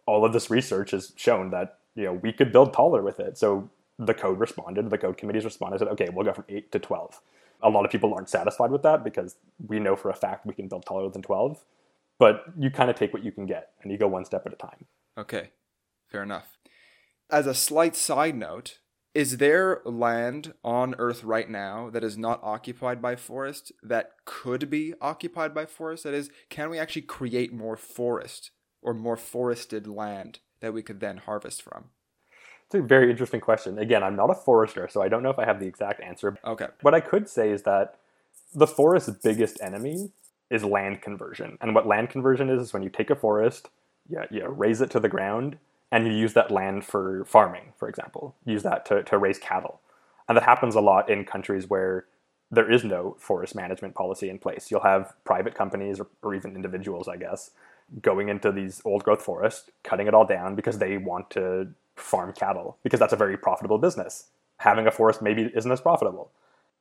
all 0.05 0.23
of 0.23 0.33
this 0.33 0.49
research 0.49 0.91
has 0.91 1.13
shown 1.15 1.49
that 1.49 1.79
you 1.95 2.03
know 2.05 2.13
we 2.13 2.31
could 2.31 2.51
build 2.51 2.73
taller 2.73 3.01
with 3.01 3.19
it. 3.19 3.37
So 3.37 3.69
the 3.99 4.13
code 4.13 4.39
responded. 4.39 4.89
The 4.91 4.97
code 4.99 5.17
committees 5.17 5.43
responded. 5.43 5.79
Said, 5.79 5.87
okay, 5.89 6.07
we'll 6.13 6.25
go 6.25 6.33
from 6.33 6.45
eight 6.47 6.71
to 6.71 6.79
twelve. 6.79 7.19
A 7.61 7.69
lot 7.69 7.85
of 7.85 7.91
people 7.91 8.13
aren't 8.13 8.29
satisfied 8.29 8.71
with 8.71 8.83
that 8.83 9.03
because 9.03 9.35
we 9.65 9.79
know 9.79 9.95
for 9.95 10.09
a 10.09 10.15
fact 10.15 10.45
we 10.45 10.53
can 10.53 10.67
build 10.67 10.85
taller 10.85 11.09
than 11.09 11.21
twelve. 11.21 11.63
But 12.19 12.45
you 12.57 12.71
kind 12.71 12.89
of 12.89 12.95
take 12.95 13.13
what 13.13 13.23
you 13.23 13.31
can 13.31 13.45
get, 13.45 13.69
and 13.81 13.91
you 13.91 13.97
go 13.97 14.07
one 14.07 14.25
step 14.25 14.43
at 14.45 14.53
a 14.53 14.55
time. 14.55 14.85
Okay, 15.17 15.51
fair 16.07 16.23
enough. 16.23 16.57
As 17.29 17.45
a 17.45 17.53
slight 17.53 17.95
side 17.95 18.35
note, 18.35 18.79
is 19.13 19.37
there 19.37 19.81
land 19.83 20.53
on 20.63 20.95
Earth 20.97 21.23
right 21.23 21.49
now 21.49 21.89
that 21.89 22.03
is 22.03 22.17
not 22.17 22.39
occupied 22.43 23.01
by 23.01 23.15
forest 23.15 23.71
that 23.83 24.11
could 24.25 24.69
be 24.69 24.93
occupied 25.01 25.53
by 25.53 25.65
forest? 25.65 26.03
That 26.03 26.13
is, 26.13 26.29
can 26.49 26.69
we 26.69 26.79
actually 26.79 27.01
create 27.03 27.51
more 27.51 27.75
forest 27.75 28.51
or 28.81 28.93
more 28.93 29.17
forested 29.17 29.87
land 29.87 30.39
that 30.59 30.73
we 30.73 30.83
could 30.83 30.99
then 30.99 31.17
harvest 31.17 31.61
from? 31.61 31.85
It's 32.67 32.75
a 32.75 32.81
very 32.81 33.09
interesting 33.09 33.39
question. 33.39 33.79
Again, 33.79 34.03
I'm 34.03 34.17
not 34.17 34.29
a 34.29 34.35
forester, 34.35 34.89
so 34.91 35.01
I 35.01 35.07
don't 35.07 35.23
know 35.23 35.29
if 35.29 35.39
I 35.39 35.45
have 35.45 35.61
the 35.61 35.67
exact 35.67 36.01
answer. 36.01 36.37
Okay. 36.43 36.67
What 36.81 36.93
I 36.93 36.99
could 36.99 37.29
say 37.29 37.49
is 37.49 37.63
that 37.63 37.95
the 38.53 38.67
forest's 38.67 39.09
biggest 39.23 39.61
enemy 39.61 40.11
is 40.49 40.65
land 40.65 41.01
conversion. 41.01 41.57
And 41.61 41.73
what 41.73 41.87
land 41.87 42.09
conversion 42.09 42.49
is 42.49 42.61
is 42.61 42.73
when 42.73 42.83
you 42.83 42.89
take 42.89 43.09
a 43.09 43.15
forest, 43.15 43.69
you, 44.09 44.21
you 44.29 44.45
raze 44.47 44.81
it 44.81 44.89
to 44.91 44.99
the 44.99 45.07
ground, 45.07 45.57
and 45.91 46.05
you 46.05 46.13
use 46.13 46.33
that 46.33 46.51
land 46.51 46.83
for 46.83 47.23
farming, 47.25 47.73
for 47.77 47.87
example. 47.87 48.35
Use 48.45 48.63
that 48.63 48.85
to, 48.87 49.03
to 49.03 49.17
raise 49.17 49.39
cattle. 49.39 49.79
And 50.27 50.35
that 50.35 50.43
happens 50.43 50.75
a 50.75 50.81
lot 50.81 51.09
in 51.09 51.23
countries 51.23 51.69
where 51.69 52.05
there 52.51 52.69
is 52.69 52.83
no 52.83 53.15
forest 53.17 53.55
management 53.55 53.95
policy 53.95 54.29
in 54.29 54.39
place. 54.39 54.69
You'll 54.69 54.81
have 54.81 55.13
private 55.23 55.55
companies 55.55 56.01
or, 56.01 56.07
or 56.21 56.35
even 56.35 56.55
individuals, 56.55 57.07
I 57.07 57.15
guess, 57.15 57.51
going 58.01 58.27
into 58.27 58.51
these 58.51 58.81
old 58.83 59.03
growth 59.03 59.21
forests, 59.21 59.69
cutting 59.83 60.07
it 60.07 60.13
all 60.13 60.25
down 60.25 60.55
because 60.55 60.79
they 60.79 60.97
want 60.97 61.29
to 61.31 61.69
farm 61.97 62.33
cattle, 62.33 62.77
because 62.83 62.99
that's 62.99 63.13
a 63.13 63.17
very 63.17 63.37
profitable 63.37 63.77
business. 63.77 64.27
Having 64.59 64.87
a 64.87 64.91
forest 64.91 65.21
maybe 65.21 65.51
isn't 65.55 65.71
as 65.71 65.81
profitable. 65.81 66.31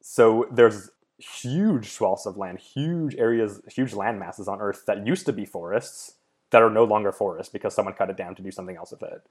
So 0.02 0.46
there's 0.50 0.90
huge 1.18 1.90
swaths 1.90 2.26
of 2.26 2.36
land, 2.36 2.58
huge 2.58 3.14
areas, 3.16 3.60
huge 3.70 3.94
land 3.94 4.18
masses 4.18 4.48
on 4.48 4.60
Earth 4.60 4.84
that 4.86 5.06
used 5.06 5.26
to 5.26 5.32
be 5.32 5.44
forests 5.44 6.14
that 6.50 6.62
are 6.62 6.70
no 6.70 6.84
longer 6.84 7.12
forests 7.12 7.52
because 7.52 7.74
someone 7.74 7.94
cut 7.94 8.10
it 8.10 8.16
down 8.16 8.34
to 8.36 8.42
do 8.42 8.50
something 8.50 8.76
else 8.76 8.92
with 8.92 9.02
it. 9.02 9.22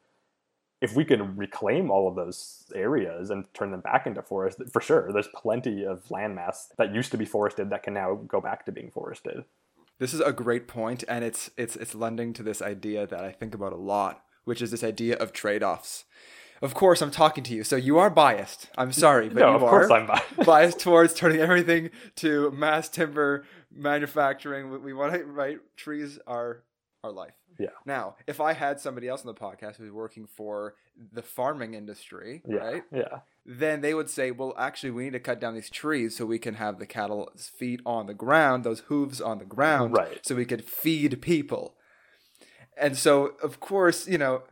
If 0.82 0.96
we 0.96 1.06
can 1.06 1.38
reclaim 1.38 1.90
all 1.90 2.08
of 2.08 2.16
those 2.16 2.66
areas 2.76 3.30
and 3.30 3.46
turn 3.54 3.72
them 3.72 3.80
back 3.80 4.06
into 4.06 4.22
forest, 4.22 4.62
for 4.72 4.82
sure, 4.82 5.12
there's 5.14 5.30
plenty 5.34 5.86
of 5.86 6.04
landmass 6.10 6.68
that 6.78 6.94
used 6.94 7.12
to 7.12 7.18
be 7.18 7.26
forested 7.26 7.70
that 7.70 7.84
can 7.84 7.94
now 7.94 8.16
go 8.28 8.42
back 8.42 8.66
to 8.66 8.72
being 8.72 8.92
forested. 8.92 9.46
This 9.98 10.14
is 10.14 10.20
a 10.20 10.34
great 10.34 10.68
point, 10.68 11.06
and 11.08 11.24
it's 11.24 11.50
it's 11.56 11.78
it's 11.78 11.96
lending 11.96 12.34
to 12.34 12.44
this 12.44 12.62
idea 12.62 13.08
that 13.08 13.24
I 13.24 13.32
think 13.32 13.56
about 13.56 13.72
a 13.72 13.78
lot, 13.78 14.25
which 14.46 14.62
is 14.62 14.72
this 14.72 14.84
idea 14.84 15.16
of 15.18 15.34
trade-offs. 15.34 16.06
Of 16.62 16.74
course, 16.74 17.02
I'm 17.02 17.12
talking 17.12 17.44
to 17.44 17.54
you, 17.54 17.64
so 17.66 17.76
you 17.76 17.98
are 17.98 18.10
biased. 18.10 18.70
I'm 18.78 18.94
sorry, 18.94 19.28
but 19.28 19.40
no, 19.40 19.50
you 19.50 19.56
of 19.56 19.62
course 19.70 19.92
I'm 19.92 20.08
biased. 20.08 20.36
biased 20.46 20.80
towards 20.80 21.14
turning 21.14 21.42
everything 21.42 21.90
to 22.18 22.50
mass 22.52 22.88
timber 22.88 23.46
manufacturing. 23.90 24.72
We- 24.72 24.78
We 24.80 24.94
want 24.94 25.14
to 25.14 25.24
right. 25.26 25.60
Trees 25.76 26.18
are 26.28 26.64
our 27.04 27.12
life. 27.12 27.34
Yeah. 27.60 27.70
Now, 27.86 28.16
if 28.28 28.42
I 28.42 28.54
had 28.54 28.80
somebody 28.80 29.08
else 29.08 29.22
on 29.26 29.28
the 29.34 29.40
podcast 29.40 29.78
who's 29.78 29.92
working 29.92 30.28
for 30.28 30.76
the 31.14 31.22
farming 31.22 31.74
industry, 31.74 32.42
yeah, 32.48 32.58
right, 32.58 32.84
yeah, 32.92 33.20
then 33.46 33.80
they 33.82 33.94
would 33.94 34.10
say, 34.10 34.32
well, 34.32 34.54
actually, 34.58 34.92
we 34.92 35.04
need 35.06 35.14
to 35.14 35.20
cut 35.20 35.40
down 35.40 35.54
these 35.56 35.70
trees 35.70 36.18
so 36.18 36.26
we 36.26 36.40
can 36.40 36.56
have 36.56 36.80
the 36.80 36.86
cattle's 36.86 37.48
feet 37.58 37.80
on 37.86 38.08
the 38.08 38.14
ground, 38.14 38.64
those 38.64 38.82
hooves 38.88 39.22
on 39.22 39.38
the 39.40 39.46
ground, 39.46 39.94
Right. 39.96 40.20
so 40.26 40.36
we 40.36 40.46
could 40.46 40.66
feed 40.66 41.22
people. 41.22 41.76
And 42.78 42.98
so, 42.98 43.34
of 43.42 43.60
course, 43.60 44.08
you 44.08 44.18
know, 44.18 44.44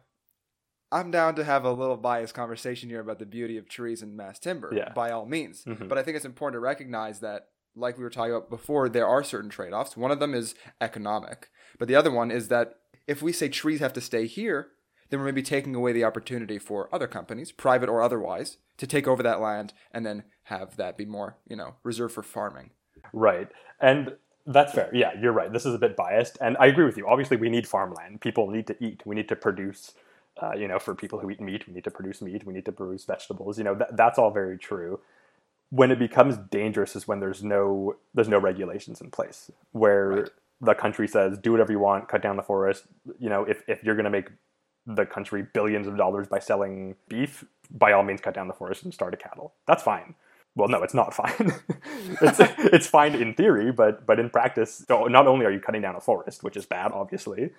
I'm 0.91 1.09
down 1.11 1.35
to 1.35 1.43
have 1.43 1.65
a 1.65 1.71
little 1.71 1.97
biased 1.97 2.33
conversation 2.35 2.89
here 2.89 2.99
about 3.01 3.19
the 3.19 3.25
beauty 3.25 3.57
of 3.57 3.67
trees 3.67 4.01
and 4.01 4.15
mass 4.15 4.37
timber, 4.39 4.71
Yeah. 4.73 4.93
by 4.93 5.09
all 5.11 5.25
means. 5.25 5.65
Mhm. 5.65 5.87
But 5.87 5.97
I 5.97 6.03
think 6.03 6.15
it's 6.15 6.25
important 6.25 6.55
to 6.55 6.59
recognize 6.59 7.19
that, 7.21 7.49
like 7.75 7.97
we 7.97 8.03
were 8.03 8.09
talking 8.11 8.33
about 8.33 8.49
before, 8.51 8.87
there 8.89 9.07
are 9.07 9.23
certain 9.23 9.49
trade 9.49 9.73
offs. 9.73 9.97
One 9.97 10.11
of 10.11 10.19
them 10.19 10.35
is 10.35 10.53
economic, 10.79 11.49
but 11.79 11.87
the 11.87 11.95
other 11.95 12.11
one 12.11 12.29
is 12.29 12.47
that 12.49 12.75
if 13.07 13.21
we 13.23 13.31
say 13.33 13.49
trees 13.49 13.79
have 13.79 13.93
to 13.93 14.01
stay 14.01 14.27
here, 14.27 14.69
then 15.09 15.19
we're 15.19 15.25
maybe 15.25 15.41
taking 15.41 15.73
away 15.75 15.91
the 15.91 16.03
opportunity 16.03 16.59
for 16.59 16.93
other 16.93 17.07
companies, 17.07 17.51
private 17.51 17.89
or 17.89 18.01
otherwise, 18.01 18.57
to 18.77 18.87
take 18.87 19.07
over 19.07 19.21
that 19.23 19.39
land 19.41 19.73
and 19.91 20.05
then 20.05 20.23
have 20.43 20.77
that 20.77 20.95
be 20.97 21.05
more, 21.05 21.37
you 21.47 21.55
know, 21.55 21.75
reserved 21.83 22.13
for 22.13 22.23
farming. 22.23 22.69
right. 23.11 23.49
And 23.79 24.17
that's 24.45 24.73
fair. 24.73 24.89
Yeah, 24.93 25.11
you're 25.19 25.31
right. 25.33 25.51
This 25.51 25.65
is 25.65 25.73
a 25.73 25.77
bit 25.77 25.95
biased, 25.95 26.37
and 26.41 26.57
I 26.59 26.67
agree 26.67 26.85
with 26.85 26.97
you. 26.97 27.07
Obviously, 27.07 27.37
we 27.37 27.49
need 27.49 27.67
farmland. 27.67 28.21
People 28.21 28.49
need 28.49 28.67
to 28.67 28.75
eat. 28.83 29.03
We 29.05 29.15
need 29.15 29.29
to 29.29 29.35
produce. 29.35 29.93
Uh, 30.41 30.53
you 30.55 30.67
know, 30.67 30.79
for 30.79 30.95
people 30.95 31.19
who 31.19 31.29
eat 31.29 31.39
meat, 31.39 31.67
we 31.67 31.73
need 31.75 31.83
to 31.83 31.91
produce 31.91 32.21
meat. 32.21 32.43
We 32.45 32.53
need 32.53 32.65
to 32.65 32.71
produce 32.71 33.05
vegetables. 33.05 33.57
You 33.59 33.63
know, 33.65 33.75
that, 33.75 33.95
that's 33.95 34.17
all 34.17 34.31
very 34.31 34.57
true. 34.57 34.99
When 35.69 35.91
it 35.91 35.99
becomes 35.99 36.37
dangerous 36.37 36.95
is 36.95 37.07
when 37.07 37.19
there's 37.19 37.43
no 37.43 37.95
there's 38.13 38.29
no 38.29 38.39
regulations 38.39 38.99
in 39.01 39.11
place, 39.11 39.51
where 39.71 40.09
Right. 40.09 40.29
the 40.61 40.75
country 40.75 41.07
says 41.07 41.37
do 41.37 41.51
whatever 41.51 41.71
you 41.71 41.79
want, 41.79 42.07
cut 42.09 42.21
down 42.21 42.35
the 42.35 42.43
forest. 42.43 42.85
You 43.19 43.29
know, 43.29 43.43
if 43.43 43.63
if 43.67 43.83
you're 43.83 43.95
going 43.95 44.05
to 44.05 44.09
make 44.11 44.29
the 44.85 45.05
country 45.05 45.47
billions 45.53 45.87
of 45.87 45.97
dollars 45.97 46.27
by 46.27 46.39
selling 46.39 46.95
beef, 47.09 47.45
by 47.71 47.93
all 47.93 48.03
means 48.03 48.19
cut 48.21 48.33
down 48.33 48.47
the 48.47 48.53
forest 48.53 48.83
and 48.83 48.93
start 48.93 49.13
a 49.13 49.17
cattle. 49.17 49.53
That's 49.67 49.83
fine. 49.83 50.15
Well, 50.55 50.67
no, 50.69 50.83
it's 50.83 50.93
not 50.93 51.13
fine. 51.13 51.53
it's 52.21 52.39
it's 52.59 52.87
fine 52.87 53.15
in 53.15 53.33
theory, 53.33 53.71
but 53.71 54.05
but 54.05 54.19
in 54.19 54.29
practice, 54.29 54.83
so 54.87 55.05
not 55.05 55.27
only 55.27 55.45
are 55.45 55.51
you 55.51 55.59
cutting 55.59 55.81
down 55.81 55.95
a 55.95 56.01
forest, 56.01 56.43
which 56.43 56.55
is 56.57 56.65
bad, 56.65 56.91
obviously. 56.91 57.51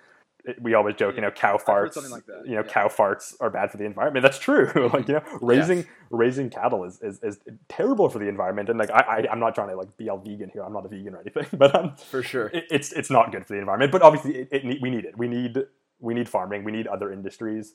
It, 0.45 0.61
we 0.61 0.75
always 0.75 0.95
joke, 0.95 1.15
you 1.15 1.21
know, 1.21 1.31
cow 1.31 1.57
farts. 1.57 1.93
something 1.93 2.11
like 2.11 2.25
that, 2.27 2.43
You 2.45 2.55
know, 2.55 2.63
yeah. 2.63 2.71
cow 2.71 2.87
farts 2.87 3.33
are 3.41 3.49
bad 3.49 3.71
for 3.71 3.77
the 3.77 3.83
environment. 3.85 4.21
That's 4.23 4.37
true. 4.37 4.71
like 4.93 5.07
you 5.07 5.15
know, 5.15 5.23
raising 5.41 5.85
raising 6.11 6.49
cattle 6.51 6.83
is, 6.85 7.01
is, 7.01 7.19
is 7.23 7.39
terrible 7.67 8.09
for 8.09 8.19
the 8.19 8.27
environment. 8.29 8.69
And 8.69 8.77
like 8.77 8.91
I, 8.91 9.01
I 9.25 9.31
I'm 9.31 9.39
not 9.39 9.55
trying 9.55 9.69
to 9.69 9.75
like 9.75 9.97
be 9.97 10.07
all 10.09 10.19
vegan 10.19 10.49
here. 10.53 10.63
I'm 10.63 10.71
not 10.73 10.85
a 10.85 10.89
vegan 10.89 11.15
or 11.15 11.21
anything, 11.21 11.47
but 11.57 11.73
um, 11.75 11.95
For 11.97 12.21
sure. 12.23 12.47
it, 12.53 12.65
it's 12.69 12.91
it's 12.93 13.09
not 13.09 13.31
good 13.31 13.45
for 13.47 13.53
the 13.53 13.59
environment. 13.59 13.91
But 13.91 14.03
obviously, 14.03 14.35
it, 14.35 14.49
it 14.51 14.81
we 14.81 14.89
need 14.89 15.05
it. 15.05 15.17
We 15.17 15.27
need 15.27 15.57
we 15.99 16.13
need 16.13 16.29
farming. 16.29 16.63
We 16.63 16.71
need 16.71 16.87
other 16.87 17.11
industries. 17.11 17.73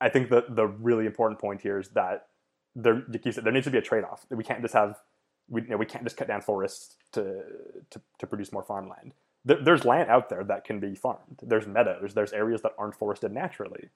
I 0.00 0.08
think 0.08 0.30
the 0.30 0.44
the 0.48 0.66
really 0.68 1.06
important 1.06 1.40
point 1.40 1.60
here 1.62 1.78
is 1.80 1.88
that 1.90 2.28
there, 2.74 3.04
like 3.08 3.24
you 3.24 3.32
said, 3.32 3.44
there 3.44 3.52
needs 3.52 3.64
to 3.66 3.70
be 3.70 3.78
a 3.78 3.82
trade 3.82 4.04
off. 4.04 4.26
We 4.30 4.44
can't 4.44 4.62
just 4.62 4.74
have 4.74 5.00
we 5.48 5.62
you 5.62 5.68
know, 5.68 5.76
we 5.76 5.86
can't 5.86 6.04
just 6.04 6.16
cut 6.16 6.28
down 6.28 6.40
forests 6.40 6.96
to 7.12 7.42
to, 7.90 8.00
to 8.18 8.26
produce 8.26 8.52
more 8.52 8.62
farmland. 8.62 9.14
There, 9.44 9.62
there's 9.62 9.84
land 9.84 10.08
out 10.08 10.28
there 10.28 10.44
that 10.44 10.64
can 10.64 10.80
be 10.80 10.94
farmed. 10.94 11.40
There's 11.42 11.66
meadows. 11.66 12.14
There's 12.14 12.32
areas 12.32 12.62
that 12.62 12.72
aren't 12.78 12.94
forested 12.94 13.32
naturally. 13.32 13.90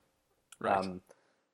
Right. 0.60 0.76
Um, 0.76 1.00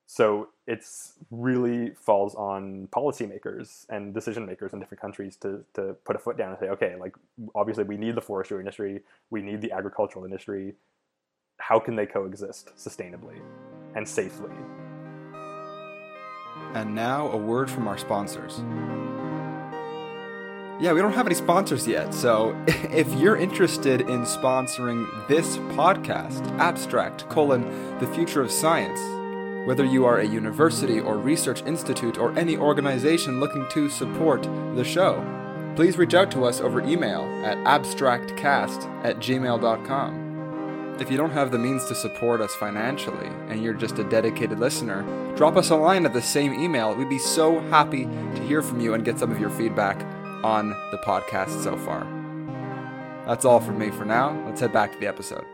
So 0.06 0.48
it's 0.66 1.14
really 1.30 1.94
falls 1.94 2.34
on 2.34 2.88
policymakers 2.88 3.86
and 3.88 4.12
decision 4.12 4.44
makers 4.44 4.72
in 4.74 4.78
different 4.78 5.00
countries 5.00 5.36
to, 5.36 5.64
to 5.72 5.94
put 6.04 6.16
a 6.16 6.18
foot 6.18 6.36
down 6.36 6.50
and 6.50 6.58
say, 6.58 6.68
okay, 6.68 6.96
like 6.96 7.14
obviously 7.54 7.84
we 7.84 7.96
need 7.96 8.14
the 8.14 8.20
forestry 8.20 8.58
industry, 8.58 9.02
we 9.30 9.40
need 9.40 9.62
the 9.62 9.72
agricultural 9.72 10.24
industry. 10.24 10.74
How 11.58 11.78
can 11.78 11.96
they 11.96 12.04
coexist 12.04 12.76
sustainably 12.76 13.40
and 13.94 14.06
safely? 14.06 14.50
And 16.74 16.94
now 16.94 17.28
a 17.30 17.36
word 17.36 17.70
from 17.70 17.86
our 17.86 17.98
sponsors. 17.98 18.62
Yeah, 20.80 20.92
we 20.92 21.00
don't 21.00 21.12
have 21.12 21.26
any 21.26 21.34
sponsors 21.34 21.86
yet, 21.86 22.12
so 22.12 22.60
if 22.66 23.12
you're 23.14 23.36
interested 23.36 24.00
in 24.00 24.22
sponsoring 24.22 25.06
this 25.28 25.58
podcast, 25.76 26.44
Abstract, 26.58 27.28
colon, 27.28 27.98
the 28.00 28.06
future 28.08 28.42
of 28.42 28.50
science, 28.50 28.98
whether 29.66 29.84
you 29.84 30.04
are 30.04 30.18
a 30.18 30.26
university 30.26 30.98
or 30.98 31.18
research 31.18 31.62
institute 31.62 32.18
or 32.18 32.36
any 32.36 32.56
organization 32.56 33.38
looking 33.38 33.64
to 33.70 33.88
support 33.88 34.42
the 34.74 34.82
show, 34.82 35.24
please 35.76 35.98
reach 35.98 36.14
out 36.14 36.32
to 36.32 36.44
us 36.44 36.60
over 36.60 36.80
email 36.80 37.22
at 37.44 37.56
abstractcast 37.58 39.04
at 39.04 39.18
gmail.com. 39.18 40.31
If 41.00 41.10
you 41.10 41.16
don't 41.16 41.30
have 41.30 41.50
the 41.50 41.58
means 41.58 41.84
to 41.86 41.94
support 41.94 42.40
us 42.40 42.54
financially 42.54 43.26
and 43.48 43.62
you're 43.62 43.74
just 43.74 43.98
a 43.98 44.04
dedicated 44.04 44.58
listener, 44.60 45.02
drop 45.36 45.56
us 45.56 45.70
a 45.70 45.76
line 45.76 46.06
at 46.06 46.12
the 46.12 46.22
same 46.22 46.52
email. 46.54 46.94
We'd 46.94 47.08
be 47.08 47.18
so 47.18 47.58
happy 47.70 48.04
to 48.04 48.42
hear 48.46 48.62
from 48.62 48.78
you 48.80 48.94
and 48.94 49.04
get 49.04 49.18
some 49.18 49.32
of 49.32 49.40
your 49.40 49.50
feedback 49.50 50.00
on 50.44 50.70
the 50.90 50.98
podcast 50.98 51.62
so 51.64 51.76
far. 51.76 52.04
That's 53.26 53.44
all 53.44 53.60
from 53.60 53.78
me 53.78 53.90
for 53.90 54.04
now. 54.04 54.40
Let's 54.46 54.60
head 54.60 54.72
back 54.72 54.92
to 54.92 54.98
the 54.98 55.06
episode. 55.08 55.44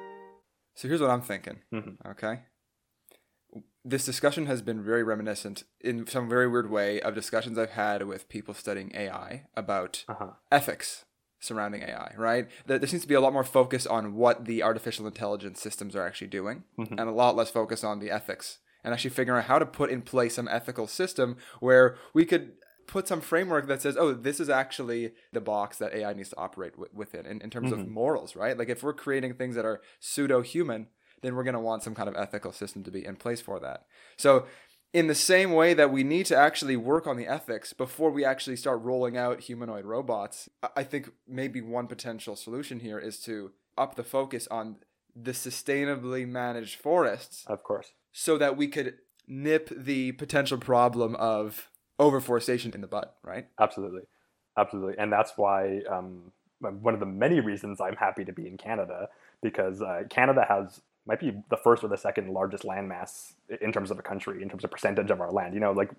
So 0.75 0.87
here's 0.89 1.01
what 1.01 1.11
I'm 1.11 1.23
thinking, 1.23 1.59
Mhm. 1.73 1.97
okay? 2.11 2.41
This 3.85 4.05
discussion 4.05 4.47
has 4.47 4.61
been 4.61 4.83
very 4.83 5.03
reminiscent 5.03 5.65
in 5.81 6.07
some 6.07 6.29
very 6.29 6.47
weird 6.47 6.71
way 6.71 7.01
of 7.01 7.15
discussions 7.15 7.57
I've 7.59 7.71
had 7.71 8.03
with 8.07 8.29
people 8.29 8.53
studying 8.55 8.93
AI 8.95 9.47
about 9.57 10.05
Uh-huh. 10.09 10.33
ethics 10.53 11.05
surrounding 11.41 11.83
AI, 11.83 12.15
right? 12.17 12.49
There, 12.67 12.79
there 12.79 12.89
seems 12.89 13.03
to 13.03 13.09
be 13.09 13.15
a 13.15 13.21
lot 13.21 13.33
more 13.33 13.45
focus 13.45 13.87
on 13.87 14.15
what 14.15 14.45
the 14.45 14.63
artificial 14.63 15.07
intelligence 15.07 15.61
systems 15.61 15.95
are 15.95 16.07
actually 16.07 16.29
doing 16.29 16.65
mm-hmm. 16.79 16.99
and 16.99 17.09
a 17.09 17.13
lot 17.13 17.37
less 17.37 17.51
focus 17.51 17.85
on 17.85 18.01
the 18.01 18.11
ethics 18.11 18.59
and 18.85 18.93
actually 18.93 19.11
figuring 19.11 19.39
out 19.39 19.47
how 19.47 19.59
to 19.59 19.67
put 19.67 19.91
in 19.91 20.03
place 20.03 20.35
some 20.35 20.49
ethical 20.49 20.87
system 20.87 21.37
where 21.61 21.97
we 22.15 22.25
could 22.25 22.53
put 22.87 23.07
some 23.07 23.21
framework 23.21 23.69
that 23.69 23.83
says, 23.83 23.97
oh, 23.97 24.13
this 24.15 24.41
is 24.41 24.49
actually 24.49 25.13
the 25.33 25.41
box 25.41 25.77
that 25.79 25.95
AI 25.95 26.13
needs 26.15 26.31
to 26.31 26.39
operate 26.39 26.73
w- 26.73 26.91
within 26.93 27.27
in, 27.27 27.41
in 27.43 27.51
terms 27.51 27.71
of 27.71 27.81
mm-hmm. 27.81 27.93
morals, 27.93 28.35
right? 28.35 28.59
Like 28.59 28.69
if 28.71 28.83
we're 28.83 28.95
creating 28.95 29.35
things 29.35 29.55
that 29.57 29.67
are 29.67 29.81
pseudo 30.01 30.41
human, 30.41 30.89
then 31.23 31.35
we're 31.35 31.45
going 31.45 31.55
to 31.55 31.61
want 31.61 31.83
some 31.83 31.95
kind 31.95 32.09
of 32.09 32.17
ethical 32.17 32.53
system 32.53 32.83
to 32.85 32.91
be 32.91 33.05
in 33.05 33.17
place 33.17 33.41
for 33.41 33.61
that. 33.61 33.85
So, 34.17 34.47
in 34.93 35.07
the 35.07 35.15
same 35.15 35.53
way 35.53 35.75
that 35.75 35.93
we 35.93 36.03
need 36.03 36.27
to 36.27 36.37
actually 36.37 36.77
work 36.77 37.07
on 37.07 37.17
the 37.17 37.27
ethics 37.27 37.73
before 37.73 38.11
we 38.11 38.25
actually 38.25 38.57
start 38.57 38.81
rolling 38.83 39.17
out 39.17 39.41
humanoid 39.41 39.85
robots, 39.85 40.49
I- 40.77 40.85
think 40.85 41.13
maybe 41.27 41.61
one 41.61 41.87
potential 41.87 42.37
solution 42.37 42.81
here 42.81 42.99
is 42.99 43.21
to 43.21 43.53
up 43.77 43.95
the 43.97 44.05
focus 44.05 44.49
on 44.49 44.77
the 45.15 45.33
sustainably 45.33 46.27
managed 46.27 46.81
forests 46.81 47.45
Of 47.47 47.63
course. 47.63 47.93
so 48.13 48.39
that 48.39 48.57
we 48.57 48.69
could 48.69 48.99
nip 49.27 49.69
the 49.77 50.13
potential 50.13 50.59
problem 50.59 51.15
of 51.17 51.71
overforestation 51.99 52.75
in 52.75 52.81
the 52.81 52.87
bud, 52.87 53.09
right? 53.23 53.49
Absolutely, 53.61 54.03
absolutely, 54.57 54.95
and 54.99 55.13
that's 55.13 55.33
why 55.37 55.81
um, 55.91 56.33
one 56.61 56.95
of 56.95 57.01
the 57.01 57.07
many 57.07 57.41
reasons 57.41 57.81
I'm 57.81 57.97
happy 57.97 58.25
to 58.25 58.33
be 58.33 58.47
in 58.47 58.57
Canada 58.57 59.09
because 59.43 59.83
uh, 59.83 60.05
Canada 60.09 60.45
has 60.49 60.81
might 61.09 61.19
be 61.19 61.33
the 61.51 61.57
first 61.57 61.83
or 61.83 61.89
the 61.89 61.97
second 61.97 62.33
largest 62.33 62.63
landmass 62.65 63.33
in 63.61 63.73
terms 63.73 63.91
of 63.91 63.99
a 63.99 64.03
country 64.03 64.43
in 64.43 64.49
terms 64.49 64.63
of 64.63 64.71
percentage 64.71 65.11
of 65.11 65.21
our 65.21 65.33
land. 65.33 65.55
You 65.55 65.61
know, 65.61 65.73
like 65.73 65.91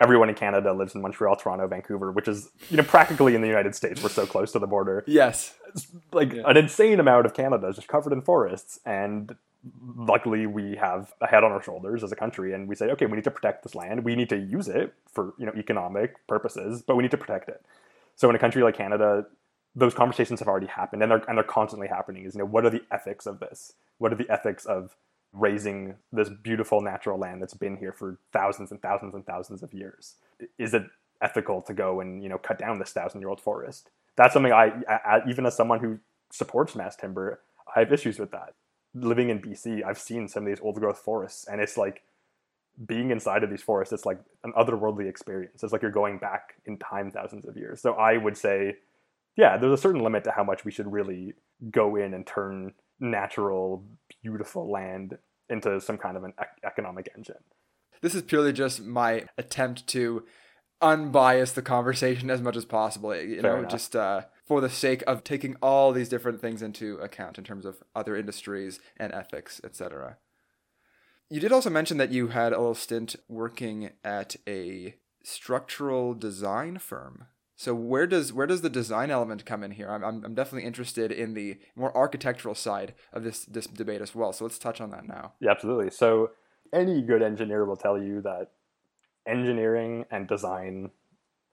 everyone 0.00 0.28
in 0.28 0.34
Canada 0.34 0.72
lives 0.72 0.94
in 0.96 1.02
Montreal, 1.02 1.36
Toronto, 1.36 1.68
Vancouver, 1.68 2.10
which 2.10 2.26
is 2.26 2.50
you 2.70 2.76
know 2.78 2.82
practically 2.82 3.34
in 3.36 3.42
the 3.42 3.46
United 3.48 3.74
States. 3.76 4.02
We're 4.02 4.08
so 4.08 4.26
close 4.26 4.50
to 4.52 4.58
the 4.58 4.66
border. 4.66 5.04
Yes. 5.06 5.54
it's 5.68 5.86
Like 6.12 6.32
Yeah. 6.32 6.42
an 6.46 6.56
insane 6.56 6.98
amount 6.98 7.26
of 7.26 7.34
Canada 7.34 7.68
is 7.68 7.76
just 7.76 7.88
covered 7.88 8.12
in 8.12 8.22
forests 8.22 8.80
and. 8.84 9.36
Luckily, 9.96 10.46
we 10.46 10.76
have 10.76 11.14
a 11.22 11.26
head 11.26 11.42
on 11.42 11.50
our 11.50 11.62
shoulders 11.62 12.04
as 12.04 12.12
a 12.12 12.16
country, 12.16 12.52
and 12.52 12.68
we 12.68 12.74
say, 12.74 12.90
okay, 12.90 13.06
we 13.06 13.14
need 13.16 13.24
to 13.24 13.30
protect 13.30 13.62
this 13.62 13.74
land. 13.74 14.04
We 14.04 14.14
need 14.14 14.28
to 14.28 14.36
use 14.36 14.68
it 14.68 14.92
for 15.10 15.32
you 15.38 15.46
know 15.46 15.52
economic 15.56 16.26
purposes, 16.26 16.82
but 16.82 16.96
we 16.96 17.02
need 17.02 17.10
to 17.12 17.16
protect 17.16 17.48
it. 17.48 17.64
So 18.14 18.28
in 18.28 18.36
a 18.36 18.38
country 18.38 18.62
like 18.62 18.76
Canada, 18.76 19.24
those 19.76 19.94
conversations 19.94 20.40
have 20.40 20.48
already 20.48 20.66
happened 20.68 21.02
and 21.02 21.10
they're 21.10 21.24
and 21.28 21.36
they're 21.38 21.44
constantly 21.44 21.88
happening. 21.88 22.24
Is 22.24 22.34
you 22.34 22.40
know 22.40 22.46
what 22.46 22.64
are 22.64 22.70
the 22.70 22.82
ethics 22.92 23.26
of 23.26 23.40
this? 23.40 23.72
What 23.98 24.12
are 24.12 24.16
the 24.16 24.30
ethics 24.30 24.66
of 24.66 24.96
razing 25.32 25.96
this 26.12 26.28
beautiful 26.28 26.80
natural 26.80 27.18
land 27.18 27.42
that's 27.42 27.54
been 27.54 27.76
here 27.76 27.92
for 27.92 28.18
thousands 28.32 28.70
and 28.70 28.80
thousands 28.82 29.14
and 29.14 29.26
thousands 29.26 29.62
of 29.62 29.74
years? 29.74 30.14
Is 30.58 30.74
it 30.74 30.84
ethical 31.22 31.62
to 31.62 31.74
go 31.74 32.00
and 32.00 32.22
you 32.22 32.28
know 32.28 32.38
cut 32.38 32.58
down 32.58 32.78
this 32.78 32.92
thousand 32.92 33.20
year 33.20 33.30
old 33.30 33.40
forest? 33.40 33.90
That's 34.16 34.32
something 34.34 34.52
I, 34.52 34.72
I, 34.88 34.94
I- 35.18 35.22
even 35.28 35.46
as 35.46 35.56
someone 35.56 35.80
who 35.80 35.98
supports 36.30 36.74
mass 36.76 36.96
timber, 36.96 37.40
I 37.74 37.80
have 37.80 37.92
issues 37.92 38.18
with 38.18 38.30
that. 38.32 38.54
Living 38.94 39.30
in 39.30 39.40
BC, 39.40 39.84
I've 39.84 39.98
seen 39.98 40.28
some 40.28 40.44
of 40.44 40.48
these 40.48 40.60
old 40.62 40.76
growth 40.76 40.98
forests, 40.98 41.46
and 41.48 41.60
it's 41.60 41.76
like 41.76 42.02
being 42.86 43.10
inside 43.10 43.44
of 43.44 43.50
these 43.50 43.62
forests, 43.62 43.92
it's 43.92 44.06
like 44.06 44.20
an 44.44 44.52
otherworldly 44.58 45.08
experience. 45.08 45.62
It's 45.62 45.72
like 45.72 45.82
you're 45.82 45.90
going 45.90 46.18
back 46.18 46.56
in 46.66 46.78
time 46.78 47.10
thousands 47.10 47.46
of 47.46 47.56
years. 47.56 47.80
So 47.80 47.94
I 47.94 48.16
would 48.16 48.36
say, 48.36 48.76
yeah, 49.36 49.56
there's 49.56 49.78
a 49.78 49.82
certain 49.82 50.02
limit 50.02 50.24
to 50.24 50.30
how 50.30 50.44
much 50.44 50.64
we 50.64 50.70
should 50.70 50.90
really 50.92 51.34
go 51.70 51.96
in 51.96 52.14
and 52.14 52.26
turn 52.26 52.72
natural, 53.00 53.84
beautiful 54.22 54.70
land 54.70 55.18
into 55.48 55.80
some 55.80 55.98
kind 55.98 56.16
of 56.16 56.24
an 56.24 56.32
ec- 56.40 56.60
economic 56.64 57.08
engine. 57.16 57.42
This 58.00 58.14
is 58.14 58.22
purely 58.22 58.52
just 58.52 58.82
my 58.82 59.24
attempt 59.38 59.86
to 59.88 60.24
unbias 60.82 61.54
the 61.54 61.62
conversation 61.62 62.30
as 62.30 62.40
much 62.40 62.56
as 62.56 62.64
possible. 62.64 63.14
You 63.14 63.40
Fair 63.40 63.52
know, 63.52 63.58
enough. 63.60 63.70
just 63.70 63.96
uh, 63.96 64.22
for 64.46 64.60
the 64.60 64.68
sake 64.70 65.02
of 65.06 65.24
taking 65.24 65.56
all 65.62 65.92
these 65.92 66.08
different 66.08 66.40
things 66.40 66.62
into 66.62 66.96
account 66.98 67.38
in 67.38 67.44
terms 67.44 67.64
of 67.64 67.82
other 67.94 68.16
industries 68.16 68.80
and 68.96 69.12
ethics, 69.12 69.60
etc. 69.64 70.18
You 71.30 71.40
did 71.40 71.52
also 71.52 71.70
mention 71.70 71.96
that 71.96 72.12
you 72.12 72.28
had 72.28 72.52
a 72.52 72.58
little 72.58 72.74
stint 72.74 73.16
working 73.28 73.90
at 74.04 74.36
a 74.46 74.96
structural 75.22 76.14
design 76.14 76.78
firm. 76.78 77.26
So 77.64 77.74
where 77.74 78.06
does 78.06 78.30
where 78.30 78.46
does 78.46 78.60
the 78.60 78.68
design 78.68 79.10
element 79.10 79.46
come 79.46 79.64
in 79.64 79.70
here? 79.70 79.88
I'm, 79.88 80.22
I'm, 80.22 80.34
definitely 80.34 80.66
interested 80.66 81.10
in 81.10 81.32
the 81.32 81.56
more 81.74 81.96
architectural 81.96 82.54
side 82.54 82.92
of 83.10 83.24
this 83.24 83.46
this 83.46 83.66
debate 83.66 84.02
as 84.02 84.14
well. 84.14 84.34
So 84.34 84.44
let's 84.44 84.58
touch 84.58 84.82
on 84.82 84.90
that 84.90 85.08
now. 85.08 85.32
Yeah, 85.40 85.52
absolutely. 85.52 85.88
So 85.88 86.32
any 86.74 87.00
good 87.00 87.22
engineer 87.22 87.64
will 87.64 87.78
tell 87.78 87.96
you 87.96 88.20
that 88.20 88.50
engineering 89.26 90.04
and 90.10 90.28
design 90.28 90.90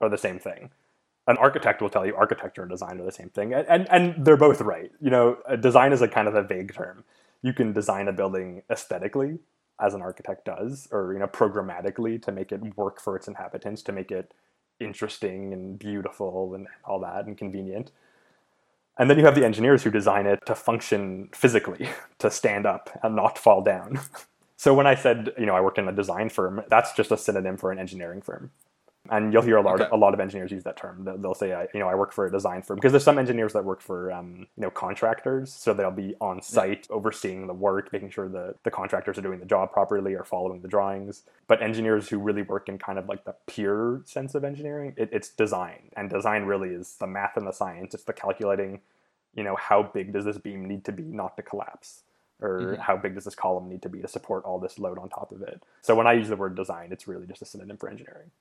are 0.01 0.09
the 0.09 0.17
same 0.17 0.37
thing. 0.37 0.71
An 1.27 1.37
architect 1.37 1.81
will 1.81 1.89
tell 1.89 2.05
you 2.05 2.13
architecture 2.13 2.63
and 2.63 2.69
design 2.69 2.99
are 2.99 3.05
the 3.05 3.13
same 3.13 3.29
thing, 3.29 3.53
and 3.53 3.65
and, 3.69 3.87
and 3.89 4.25
they're 4.25 4.35
both 4.35 4.59
right. 4.59 4.91
You 4.99 5.11
know, 5.11 5.37
design 5.61 5.93
is 5.93 6.01
a 6.01 6.09
kind 6.09 6.27
of 6.27 6.35
a 6.35 6.43
vague 6.43 6.73
term. 6.73 7.05
You 7.41 7.53
can 7.53 7.71
design 7.71 8.09
a 8.09 8.11
building 8.11 8.63
aesthetically, 8.69 9.39
as 9.79 9.93
an 9.93 10.01
architect 10.01 10.43
does, 10.43 10.89
or 10.91 11.13
you 11.13 11.19
know, 11.19 11.27
programmatically 11.27 12.21
to 12.23 12.33
make 12.33 12.51
it 12.51 12.75
work 12.75 12.99
for 12.99 13.15
its 13.15 13.29
inhabitants, 13.29 13.81
to 13.83 13.93
make 13.93 14.11
it 14.11 14.33
interesting 14.81 15.53
and 15.53 15.77
beautiful 15.77 16.55
and 16.55 16.67
all 16.83 16.99
that 16.99 17.25
and 17.25 17.37
convenient. 17.37 17.91
And 18.97 19.09
then 19.09 19.17
you 19.17 19.25
have 19.25 19.35
the 19.35 19.45
engineers 19.45 19.83
who 19.83 19.91
design 19.91 20.27
it 20.27 20.45
to 20.45 20.55
function 20.55 21.29
physically, 21.33 21.89
to 22.19 22.29
stand 22.29 22.65
up 22.65 22.89
and 23.03 23.15
not 23.15 23.37
fall 23.37 23.61
down. 23.61 23.99
So 24.61 24.75
when 24.75 24.85
I 24.85 24.93
said, 24.93 25.33
you 25.39 25.47
know, 25.47 25.55
I 25.55 25.61
worked 25.61 25.79
in 25.79 25.87
a 25.87 25.91
design 25.91 26.29
firm, 26.29 26.61
that's 26.69 26.93
just 26.93 27.11
a 27.11 27.17
synonym 27.17 27.57
for 27.57 27.71
an 27.71 27.79
engineering 27.79 28.21
firm. 28.21 28.51
And 29.09 29.33
you'll 29.33 29.41
hear 29.41 29.57
a 29.57 29.61
lot, 29.61 29.75
Okay. 29.75 29.85
of, 29.85 29.91
a 29.91 29.95
lot 29.95 30.13
of 30.13 30.19
engineers 30.19 30.51
use 30.51 30.63
that 30.63 30.77
term. 30.77 31.03
They'll, 31.21 31.33
say, 31.33 31.53
I, 31.53 31.67
you 31.73 31.79
know, 31.79 31.87
I 31.89 31.95
work 31.95 32.13
for 32.13 32.27
a 32.27 32.31
design 32.31 32.61
firm 32.61 32.75
because 32.75 32.91
there's 32.91 33.03
some 33.03 33.17
engineers 33.17 33.51
that 33.53 33.65
work 33.65 33.81
for, 33.81 34.11
um, 34.11 34.47
you 34.55 34.61
know, 34.61 34.69
contractors. 34.69 35.51
So 35.51 35.73
they'll 35.73 35.89
be 35.89 36.15
on 36.21 36.41
site 36.41 36.85
overseeing 36.91 37.47
the 37.47 37.53
work, 37.53 37.91
making 37.91 38.11
sure 38.11 38.29
the 38.29 38.55
the 38.63 38.69
contractors 38.69 39.17
are 39.17 39.21
doing 39.21 39.39
the 39.39 39.45
job 39.45 39.71
properly 39.71 40.13
or 40.13 40.23
following 40.23 40.61
the 40.61 40.67
drawings. 40.67 41.23
But 41.47 41.63
engineers 41.63 42.09
who 42.09 42.19
really 42.19 42.43
work 42.43 42.69
in 42.69 42.77
kind 42.77 42.99
of 42.99 43.09
like 43.09 43.25
the 43.25 43.35
pure 43.47 44.01
sense 44.05 44.35
of 44.35 44.43
engineering, 44.43 44.93
it, 44.97 45.09
it's 45.11 45.29
design, 45.29 45.89
and 45.97 46.09
design 46.09 46.43
really 46.43 46.69
is 46.69 46.95
the 46.99 47.07
math 47.07 47.37
and 47.37 47.47
the 47.47 47.51
science. 47.53 47.95
It's 47.95 48.03
the 48.03 48.13
calculating, 48.13 48.81
you 49.33 49.43
know, 49.43 49.55
how 49.55 49.81
big 49.81 50.13
does 50.13 50.25
this 50.25 50.37
beam 50.37 50.65
need 50.67 50.85
to 50.85 50.91
be 50.91 51.03
not 51.03 51.35
to 51.37 51.43
collapse 51.43 52.03
or 52.39 52.75
Mhm. 52.77 52.79
how 52.79 52.97
big 52.97 53.15
does 53.15 53.25
this 53.25 53.35
column 53.35 53.67
need 53.67 53.81
to 53.81 53.89
be 53.89 53.99
to 54.01 54.07
support 54.07 54.43
all 54.45 54.59
this 54.59 54.79
load 54.79 54.97
on 54.99 55.09
top 55.09 55.31
of 55.31 55.41
it. 55.41 55.63
So 55.81 55.95
when 55.95 56.07
I 56.07 56.13
use 56.13 56.29
the 56.29 56.35
word 56.35 56.55
design, 56.55 56.91
it's 56.91 57.07
really 57.07 57.25
just 57.27 57.41
a 57.41 57.45
synonym 57.45 57.77
for 57.77 57.89
engineering. 57.89 58.31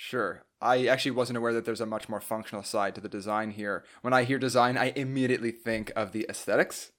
Sure. 0.00 0.44
I 0.60 0.86
actually 0.86 1.10
wasn't 1.10 1.38
aware 1.38 1.52
that 1.52 1.64
there's 1.64 1.80
a 1.80 1.86
much 1.86 2.08
more 2.08 2.20
functional 2.20 2.62
side 2.62 2.94
to 2.94 3.00
the 3.00 3.08
design 3.08 3.50
here. 3.50 3.84
When 4.00 4.12
I 4.12 4.22
hear 4.22 4.38
design, 4.38 4.78
I 4.78 4.92
immediately 4.94 5.50
think 5.50 5.90
of 5.96 6.12
the 6.12 6.24
aesthetics. 6.28 6.92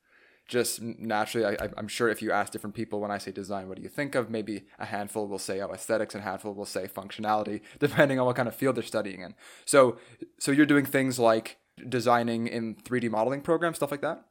Just 0.50 0.82
naturally, 0.82 1.58
I, 1.58 1.70
I'm 1.78 1.88
sure 1.88 2.10
if 2.10 2.22
you 2.22 2.34
ask 2.34 2.52
different 2.52 2.76
people 2.76 3.00
when 3.00 3.10
I 3.10 3.18
say 3.18 3.32
design, 3.32 3.70
what 3.70 3.78
do 3.78 3.84
you 3.84 3.88
think 3.88 4.16
of? 4.16 4.30
Maybe 4.30 4.66
a 4.78 4.84
handful 4.84 5.30
will 5.30 5.40
say 5.40 5.62
oh 5.62 5.72
aesthetics, 5.72 6.14
and 6.14 6.22
a 6.22 6.28
handful 6.28 6.54
will 6.54 6.66
say 6.66 6.88
functionality, 6.88 7.62
depending 7.80 8.20
on 8.20 8.26
what 8.26 8.36
kind 8.36 8.50
of 8.50 8.56
field 8.56 8.76
they're 8.76 8.84
studying 8.84 9.22
in. 9.22 9.34
So, 9.64 9.98
so 10.38 10.52
you're 10.52 10.66
doing 10.66 10.84
things 10.84 11.18
like 11.18 11.58
designing 11.88 12.48
in 12.48 12.76
3D 12.76 13.10
modeling 13.10 13.40
programs, 13.40 13.78
stuff 13.78 13.92
like 13.92 14.02
that. 14.02 14.26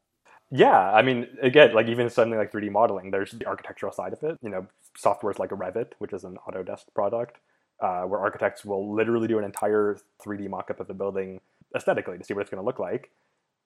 Yeah, 0.50 0.92
I 0.92 1.00
mean, 1.00 1.26
again, 1.40 1.72
like 1.72 1.88
even 1.88 2.10
something 2.10 2.38
like 2.38 2.52
3D 2.52 2.70
modeling, 2.70 3.12
there's 3.12 3.32
the 3.32 3.46
architectural 3.46 3.92
side 3.92 4.12
of 4.12 4.22
it, 4.22 4.36
you 4.42 4.50
know, 4.50 4.66
softwares 5.02 5.38
like 5.38 5.50
Revit, 5.50 5.92
which 6.00 6.12
is 6.12 6.24
an 6.24 6.36
Autodesk 6.46 6.84
product, 6.94 7.38
uh, 7.80 8.02
where 8.02 8.20
architects 8.20 8.64
will 8.64 8.94
literally 8.94 9.28
do 9.28 9.38
an 9.38 9.44
entire 9.44 9.98
3D 10.24 10.48
mock-up 10.48 10.80
of 10.80 10.86
the 10.88 10.94
building 10.94 11.40
aesthetically 11.74 12.18
to 12.18 12.24
see 12.24 12.34
what 12.34 12.40
it's 12.40 12.50
going 12.50 12.60
to 12.60 12.66
look 12.66 12.78
like. 12.78 13.10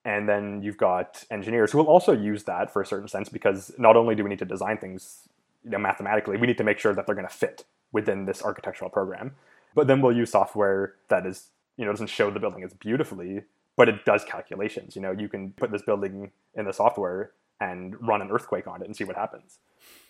And 0.05 0.29
then 0.29 0.63
you've 0.63 0.77
got 0.77 1.25
engineers 1.31 1.73
who 1.73 1.79
will 1.79 1.87
also 1.87 2.13
use 2.13 2.45
that 2.45 2.73
for 2.73 2.83
a 2.83 2.87
certain 2.87 3.09
sense 3.09 3.29
because 3.29 3.73
not 3.79 3.97
only 3.97 4.15
do 4.15 4.25
we 4.25 4.31
need 4.31 4.41
to 4.41 4.45
design 4.45 4.79
things 4.79 5.29
you 5.65 5.71
know, 5.71 5.79
mathematically, 5.79 6.37
we 6.37 6.47
need 6.47 6.59
to 6.59 6.65
make 6.65 6.79
sure 6.79 6.95
that 6.95 7.07
they're 7.07 7.15
going 7.15 7.29
to 7.29 7.33
fit 7.33 7.65
within 7.93 8.25
this 8.25 8.43
architectural 8.43 8.91
program. 8.91 9.33
But 9.75 9.87
then 9.87 10.01
we'll 10.01 10.17
use 10.17 10.31
software 10.31 10.95
that 11.09 11.25
is, 11.25 11.49
you 11.77 11.85
know, 11.85 11.93
doesn't 11.93 12.09
show 12.09 12.31
the 12.31 12.41
building 12.41 12.65
as 12.65 12.75
beautifully, 12.75 13.43
but 13.77 13.89
it 13.89 14.05
does 14.05 14.25
calculations. 14.25 14.97
You 14.97 15.03
know, 15.03 15.13
you 15.13 15.29
can 15.29 15.53
put 15.53 15.71
this 15.71 15.83
building 15.83 16.33
in 16.55 16.65
the 16.67 16.73
software 16.73 17.31
and 17.61 17.95
run 18.07 18.21
an 18.21 18.31
earthquake 18.31 18.67
on 18.67 18.83
it 18.83 18.87
and 18.87 18.97
see 18.97 19.05
what 19.05 19.17
happens. 19.17 19.59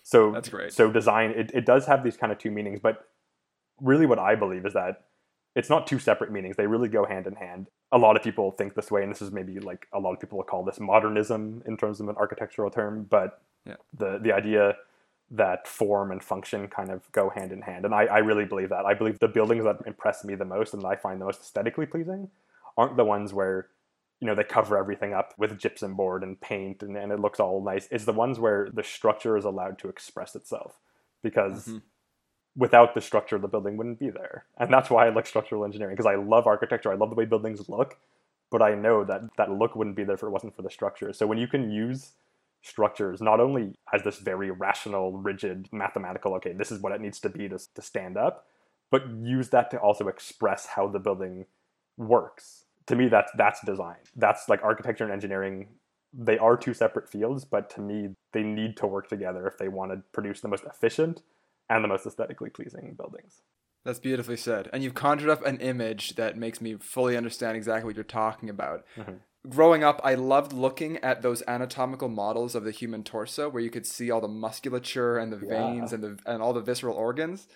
So 0.03 0.33
that's 0.33 0.49
great. 0.49 0.73
So 0.73 0.91
design 0.91 1.31
it, 1.31 1.51
it 1.55 1.67
does 1.67 1.87
have 1.87 2.03
these 2.03 2.17
kind 2.17 2.33
of 2.33 2.39
two 2.39 2.51
meanings, 2.51 2.81
but 2.81 3.07
really 3.83 4.07
what 4.07 4.19
I 4.19 4.35
believe 4.35 4.65
is 4.65 4.73
that 4.75 5.05
it's 5.55 5.69
not 5.69 5.87
two 5.87 5.99
separate 5.99 6.33
meanings. 6.33 6.57
They 6.57 6.67
really 6.67 6.89
go 6.89 7.05
hand 7.05 7.27
in 7.27 7.35
hand. 7.35 7.67
A 7.91 7.99
lot 7.99 8.17
of 8.17 8.23
people 8.23 8.53
think 8.53 8.75
this 8.75 8.91
way, 8.91 9.03
and 9.03 9.11
this 9.11 9.21
is 9.21 9.31
maybe 9.31 9.59
like 9.59 9.87
a 9.93 9.99
lot 9.99 10.13
of 10.13 10.21
people 10.21 10.39
will 10.39 10.45
call 10.45 10.65
this 10.65 10.81
modernism 10.81 11.63
in 11.67 11.77
terms 11.77 12.01
of 12.01 12.09
an 12.09 12.17
architectural 12.17 12.71
term, 12.71 13.07
but 13.09 13.43
yeah. 13.67 13.75
the 13.97 14.19
the 14.19 14.33
idea 14.33 14.77
that 15.31 15.67
form 15.67 16.13
and 16.13 16.23
function 16.23 16.69
kind 16.69 16.91
of 16.91 17.11
go 17.13 17.31
hand 17.31 17.53
in 17.53 17.63
hand. 17.63 17.85
And 17.87 17.95
I, 17.95 18.05
I 18.05 18.19
really 18.19 18.45
believe 18.45 18.69
that. 18.69 18.85
I 18.85 18.93
believe 18.93 19.19
the 19.19 19.29
buildings 19.29 19.65
that 19.65 19.79
impress 19.87 20.25
me 20.25 20.35
the 20.35 20.45
most 20.45 20.75
and 20.75 20.83
that 20.83 20.89
I 20.89 20.97
find 20.97 21.21
the 21.21 21.25
most 21.25 21.41
aesthetically 21.41 21.87
pleasing 21.87 22.29
aren't 22.77 22.97
the 22.97 23.05
ones 23.05 23.33
where 23.33 23.69
you 24.21 24.27
know 24.27 24.35
they 24.35 24.45
cover 24.45 24.79
everything 24.79 25.13
up 25.13 25.35
with 25.37 25.59
gypsum 25.59 25.95
board 25.95 26.23
and 26.23 26.41
paint 26.41 26.83
and, 26.83 26.97
and 26.97 27.11
it 27.11 27.19
looks 27.19 27.41
all 27.41 27.63
nice 27.63 27.89
it's 27.91 28.05
the 28.05 28.13
ones 28.13 28.39
where 28.39 28.69
the 28.73 28.85
structure 28.85 29.37
is 29.37 29.45
allowed 29.45 29.79
to 29.81 29.89
express 29.89 30.37
itself 30.37 30.79
because 31.23 31.67
mm-hmm. 31.67 31.79
Without 32.57 32.95
the 32.95 33.01
structure 33.01 33.39
the 33.39 33.49
building 33.49 33.77
wouldn't 33.77 33.99
be 33.99 34.11
there. 34.11 34.47
And 34.59 34.73
that's 34.73 34.91
why 34.91 35.07
i 35.07 35.11
like 35.11 35.27
structural 35.27 35.65
engineering 35.65 35.95
because 35.97 36.07
i 36.07 36.17
love 36.17 36.47
architecture. 36.47 36.93
I 36.93 36.97
love 36.97 37.11
the 37.11 37.17
way 37.17 37.25
buildings 37.25 37.69
look 37.69 37.99
but 38.51 38.63
i 38.63 38.75
know 38.75 39.05
that 39.05 39.23
that 39.37 39.51
look 39.51 39.77
wouldn't 39.77 39.97
be 39.97 40.05
there 40.05 40.17
if 40.17 40.23
it 40.23 40.29
wasn't 40.31 40.55
for 40.55 40.63
the 40.63 40.71
structure. 40.71 41.13
So 41.13 41.27
when 41.27 41.39
you 41.39 41.49
can 41.49 41.71
use 41.71 42.13
structures 42.63 43.21
not 43.21 43.41
only 43.41 43.75
as 43.93 44.03
this 44.05 44.19
very 44.19 44.51
rational 44.51 45.13
rigid 45.13 45.69
mathematical 45.73 46.35
okay 46.35 46.53
this 46.53 46.71
is 46.71 46.81
what 46.81 46.93
it 46.93 47.01
needs 47.01 47.19
to 47.21 47.29
be 47.29 47.49
to, 47.49 47.59
to 47.75 47.83
stand 47.83 48.17
up 48.17 48.47
but 48.91 49.09
use 49.23 49.49
that 49.49 49.71
to 49.73 49.79
also 49.79 50.07
express 50.07 50.67
how 50.67 50.87
the 50.87 51.01
building 51.01 51.47
works. 51.97 52.65
To 52.87 52.97
me 52.97 53.09
that's 53.09 53.33
that's 53.37 53.65
design. 53.65 53.97
That's 54.17 54.49
like 54.49 54.63
architecture 54.63 55.05
and 55.05 55.13
engineering 55.13 55.69
they 56.15 56.39
are 56.39 56.57
two 56.59 56.75
separate 56.75 57.09
fields 57.09 57.45
but 57.45 57.71
to 57.71 57.81
me 57.81 58.11
they 58.33 58.43
need 58.43 58.77
to 58.77 58.87
work 58.87 59.09
together 59.09 59.47
if 59.47 59.59
they 59.59 59.69
want 59.69 59.93
to 59.93 60.03
produce 60.13 60.41
the 60.43 60.49
most 60.49 60.65
efficient 60.65 61.23
and 61.75 61.85
the 61.85 61.89
most 61.89 62.07
aesthetically 62.07 62.51
pleasing 62.51 62.95
buildings 62.97 63.43
that's 63.85 63.99
beautifully 63.99 64.37
said 64.37 64.69
and 64.73 64.83
you've 64.83 64.95
conjured 64.95 65.31
up 65.31 65.45
an 65.45 65.59
image 65.59 66.15
that 66.17 66.37
makes 66.37 66.61
me 66.61 66.77
fully 66.77 67.17
understand 67.17 67.57
exactly 67.57 67.87
what 67.87 67.97
you're 67.97 68.05
talking 68.05 68.49
about 68.49 68.85
mm-hmm. 68.97 69.15
growing 69.49 69.83
up 69.83 70.01
i 70.05 70.15
loved 70.15 70.53
looking 70.53 70.99
at 70.99 71.23
those 71.23 71.43
anatomical 71.49 72.09
models 72.09 72.55
of 72.55 72.65
the 72.65 72.71
human 72.71 73.03
torso 73.03 73.49
where 73.49 73.63
you 73.63 73.71
could 73.71 73.87
see 73.87 74.11
all 74.11 74.21
the 74.21 74.29
musculature 74.29 75.19
and 75.19 75.33
the 75.33 75.47
yeah. 75.47 75.73
veins 75.73 75.93
and 75.93 76.03
the 76.03 76.19
and 76.27 76.43
all 76.43 76.53
the 76.53 76.61
visceral 76.61 76.97
organs 76.97 77.49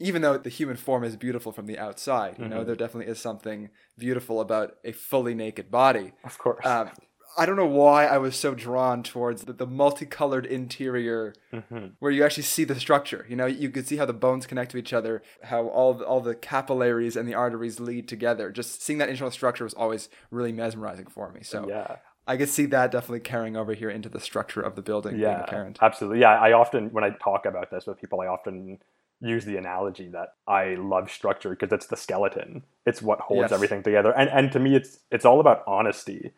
even 0.00 0.22
though 0.22 0.38
the 0.38 0.48
human 0.48 0.76
form 0.76 1.04
is 1.04 1.14
beautiful 1.14 1.52
from 1.52 1.66
the 1.66 1.78
outside, 1.78 2.36
you 2.38 2.44
mm-hmm. 2.44 2.54
know, 2.54 2.64
there 2.64 2.74
definitely 2.74 3.12
is 3.12 3.20
something 3.20 3.68
beautiful 3.98 4.40
about 4.40 4.76
a 4.82 4.92
fully 4.92 5.34
naked 5.34 5.70
body. 5.70 6.12
Of 6.24 6.38
course. 6.38 6.64
Um, 6.64 6.90
I 7.36 7.46
don't 7.46 7.56
know 7.56 7.66
why 7.66 8.06
I 8.06 8.18
was 8.18 8.36
so 8.36 8.54
drawn 8.54 9.02
towards 9.02 9.44
the, 9.44 9.52
the 9.52 9.66
multicolored 9.66 10.46
interior 10.46 11.34
mm-hmm. 11.52 11.88
where 11.98 12.10
you 12.10 12.24
actually 12.24 12.42
see 12.42 12.64
the 12.64 12.78
structure. 12.78 13.26
You 13.28 13.36
know, 13.36 13.46
you 13.46 13.70
could 13.70 13.86
see 13.86 13.96
how 13.96 14.06
the 14.06 14.12
bones 14.12 14.46
connect 14.46 14.72
to 14.72 14.76
each 14.76 14.92
other, 14.92 15.22
how 15.44 15.68
all 15.68 15.94
the, 15.94 16.04
all 16.04 16.20
the 16.20 16.34
capillaries 16.34 17.16
and 17.16 17.28
the 17.28 17.34
arteries 17.34 17.80
lead 17.80 18.08
together. 18.08 18.50
Just 18.50 18.82
seeing 18.82 18.98
that 18.98 19.08
internal 19.08 19.30
structure 19.30 19.64
was 19.64 19.74
always 19.74 20.08
really 20.30 20.52
mesmerizing 20.52 21.06
for 21.06 21.30
me. 21.30 21.42
So 21.42 21.68
yeah. 21.68 21.96
I 22.26 22.36
could 22.36 22.48
see 22.48 22.66
that 22.66 22.92
definitely 22.92 23.20
carrying 23.20 23.56
over 23.56 23.74
here 23.74 23.90
into 23.90 24.08
the 24.08 24.20
structure 24.20 24.60
of 24.60 24.76
the 24.76 24.82
building. 24.82 25.18
Yeah, 25.18 25.72
absolutely. 25.80 26.20
Yeah, 26.20 26.38
I 26.38 26.52
often 26.52 26.90
when 26.92 27.04
I 27.04 27.10
talk 27.10 27.46
about 27.46 27.70
this 27.70 27.86
with 27.86 28.00
people, 28.00 28.20
I 28.20 28.26
often 28.26 28.78
use 29.20 29.44
the 29.44 29.56
analogy 29.56 30.08
that 30.08 30.34
I 30.46 30.74
love 30.74 31.10
structure 31.10 31.50
because 31.50 31.72
it's 31.72 31.86
the 31.86 31.96
skeleton. 31.96 32.62
It's 32.86 33.02
what 33.02 33.20
holds 33.20 33.50
yes. 33.50 33.52
everything 33.52 33.82
together. 33.82 34.12
And 34.16 34.30
and 34.30 34.52
to 34.52 34.58
me 34.58 34.76
it's 34.76 35.00
it's 35.10 35.24
all 35.24 35.40
about 35.40 35.62
honesty. 35.66 36.32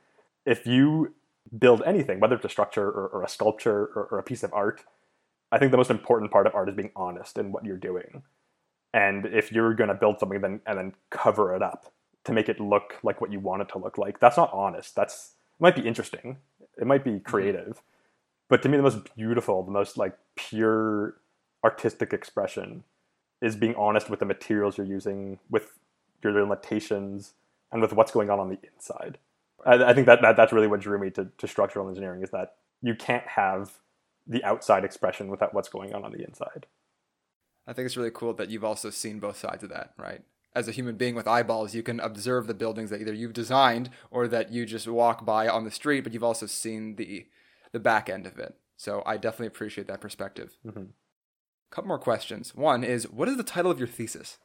If 0.44 0.66
you 0.66 1.14
build 1.56 1.82
anything, 1.84 2.20
whether 2.20 2.36
it's 2.36 2.44
a 2.44 2.48
structure 2.48 2.88
or, 2.88 3.08
or 3.08 3.22
a 3.22 3.28
sculpture 3.28 3.90
or, 3.94 4.08
or, 4.10 4.18
a 4.18 4.22
piece 4.22 4.42
of 4.42 4.52
art, 4.52 4.84
I 5.50 5.58
think 5.58 5.70
the 5.70 5.76
most 5.76 5.90
important 5.90 6.30
part 6.30 6.46
of 6.46 6.54
art 6.54 6.68
is 6.68 6.74
being 6.74 6.92
honest 6.96 7.36
in 7.36 7.52
what 7.52 7.64
you're 7.64 7.76
doing. 7.76 8.22
And 8.94 9.26
if 9.26 9.52
you're 9.52 9.74
gonna 9.74 9.94
build 9.94 10.18
something 10.18 10.40
then 10.40 10.60
and 10.66 10.78
then 10.78 10.94
cover 11.10 11.54
it 11.54 11.62
up 11.62 11.92
to 12.24 12.32
make 12.32 12.48
it 12.48 12.60
look 12.60 12.94
like 13.02 13.20
what 13.20 13.32
you 13.32 13.40
want 13.40 13.62
it 13.62 13.68
to 13.70 13.78
look 13.78 13.98
like, 13.98 14.20
that's 14.20 14.36
not 14.36 14.52
honest. 14.52 14.94
That's 14.94 15.34
it 15.58 15.62
might 15.62 15.76
be 15.76 15.86
interesting. 15.86 16.38
It 16.78 16.86
might 16.86 17.04
be 17.04 17.12
mm-hmm. 17.12 17.30
creative. 17.30 17.82
But 18.48 18.62
to 18.62 18.68
me 18.68 18.76
the 18.76 18.82
most 18.82 19.14
beautiful, 19.16 19.62
the 19.62 19.70
most 19.70 19.96
like 19.96 20.16
pure 20.36 21.16
artistic 21.64 22.12
expression 22.12 22.84
is 23.40 23.56
being 23.56 23.74
honest 23.74 24.08
with 24.08 24.20
the 24.20 24.26
materials 24.26 24.78
you're 24.78 24.86
using, 24.86 25.38
with 25.50 25.78
your 26.22 26.32
limitations, 26.32 27.32
and 27.72 27.82
with 27.82 27.92
what's 27.92 28.12
going 28.12 28.30
on 28.30 28.38
on 28.38 28.48
the 28.48 28.58
inside. 28.72 29.18
I, 29.64 29.90
I 29.90 29.94
think 29.94 30.06
that, 30.06 30.22
that 30.22 30.36
that's 30.36 30.52
really 30.52 30.66
what 30.66 30.80
drew 30.80 30.98
me 30.98 31.10
to, 31.10 31.28
to 31.38 31.48
structural 31.48 31.88
engineering 31.88 32.22
is 32.22 32.30
that 32.30 32.54
you 32.82 32.94
can't 32.94 33.26
have 33.26 33.78
the 34.26 34.42
outside 34.44 34.84
expression 34.84 35.28
without 35.28 35.54
what's 35.54 35.68
going 35.68 35.94
on 35.94 36.04
on 36.04 36.12
the 36.12 36.24
inside. 36.24 36.66
I 37.66 37.72
think 37.72 37.86
it's 37.86 37.96
really 37.96 38.10
cool 38.12 38.34
that 38.34 38.50
you've 38.50 38.64
also 38.64 38.90
seen 38.90 39.20
both 39.20 39.36
sides 39.36 39.62
of 39.62 39.70
that, 39.70 39.94
right? 39.96 40.22
As 40.54 40.68
a 40.68 40.72
human 40.72 40.96
being 40.96 41.14
with 41.14 41.28
eyeballs, 41.28 41.74
you 41.74 41.82
can 41.82 42.00
observe 42.00 42.46
the 42.46 42.54
buildings 42.54 42.90
that 42.90 43.00
either 43.00 43.14
you've 43.14 43.32
designed 43.32 43.88
or 44.10 44.28
that 44.28 44.52
you 44.52 44.66
just 44.66 44.86
walk 44.86 45.24
by 45.24 45.48
on 45.48 45.64
the 45.64 45.70
street, 45.70 46.02
but 46.02 46.12
you've 46.12 46.24
also 46.24 46.46
seen 46.46 46.96
the 46.96 47.26
the 47.72 47.80
back 47.80 48.10
end 48.10 48.26
of 48.26 48.38
it. 48.38 48.54
So 48.76 49.02
I 49.06 49.16
definitely 49.16 49.46
appreciate 49.46 49.86
that 49.86 50.02
perspective. 50.02 50.58
Mm-hmm 50.66 50.82
couple 51.72 51.88
more 51.88 51.98
questions. 51.98 52.54
One 52.54 52.84
is, 52.84 53.10
what 53.10 53.28
is 53.28 53.36
the 53.36 53.42
title 53.42 53.70
of 53.70 53.78
your 53.78 53.88
thesis? 53.88 54.38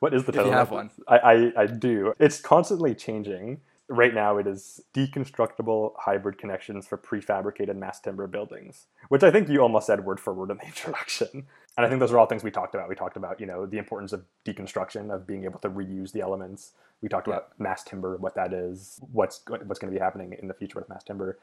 What 0.00 0.14
is 0.14 0.24
the 0.24 0.32
title? 0.32 0.48
If 0.48 0.52
you 0.52 0.56
have 0.58 0.70
one, 0.70 0.90
I, 1.08 1.18
I, 1.18 1.52
I 1.62 1.66
do. 1.66 2.12
It's 2.20 2.40
constantly 2.40 2.94
changing. 2.94 3.62
Right 3.90 4.12
now, 4.12 4.36
it 4.36 4.46
is 4.46 4.82
deconstructible 4.94 5.92
hybrid 5.98 6.36
connections 6.36 6.86
for 6.86 6.98
prefabricated 6.98 7.74
mass 7.76 8.00
timber 8.00 8.26
buildings, 8.26 8.86
which 9.08 9.22
I 9.22 9.30
think 9.30 9.48
you 9.48 9.62
almost 9.62 9.86
said 9.86 10.04
word 10.04 10.20
for 10.20 10.34
word 10.34 10.50
in 10.50 10.58
the 10.58 10.64
introduction. 10.66 11.46
And 11.76 11.86
I 11.86 11.88
think 11.88 12.00
those 12.00 12.12
are 12.12 12.18
all 12.18 12.26
things 12.26 12.44
we 12.44 12.50
talked 12.50 12.74
about. 12.74 12.88
We 12.88 12.94
talked 12.94 13.16
about, 13.16 13.40
you 13.40 13.46
know, 13.46 13.64
the 13.64 13.78
importance 13.78 14.12
of 14.12 14.24
deconstruction, 14.44 15.14
of 15.14 15.26
being 15.26 15.44
able 15.44 15.58
to 15.60 15.70
reuse 15.70 16.12
the 16.12 16.20
elements. 16.20 16.72
We 17.00 17.08
talked 17.08 17.28
about 17.28 17.58
mass 17.58 17.82
timber, 17.82 18.16
what 18.16 18.34
that 18.34 18.52
is, 18.52 18.98
what's 19.12 19.40
what's 19.46 19.78
going 19.78 19.92
to 19.92 19.98
be 19.98 20.02
happening 20.02 20.36
in 20.38 20.48
the 20.48 20.54
future 20.54 20.78
with 20.78 20.88
mass 20.88 21.04
timber. 21.04 21.38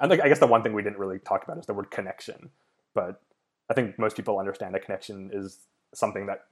And 0.00 0.12
I 0.12 0.28
guess 0.28 0.38
the 0.38 0.46
one 0.46 0.62
thing 0.62 0.72
we 0.72 0.82
didn't 0.82 0.98
really 0.98 1.18
talk 1.18 1.42
about 1.42 1.58
is 1.58 1.66
the 1.66 1.74
word 1.74 1.90
connection. 1.90 2.50
But 2.94 3.20
I 3.68 3.74
think 3.74 3.98
most 3.98 4.16
people 4.16 4.38
understand 4.38 4.74
a 4.74 4.80
connection 4.80 5.30
is 5.32 5.58
something 5.92 6.26
that 6.26 6.46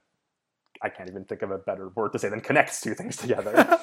I 0.81 0.89
can't 0.89 1.09
even 1.09 1.25
think 1.25 1.41
of 1.41 1.51
a 1.51 1.57
better 1.57 1.89
word 1.89 2.13
to 2.13 2.19
say 2.19 2.29
than 2.29 2.41
connects 2.41 2.79
two 2.81 2.93
things 2.93 3.17
together. 3.17 3.77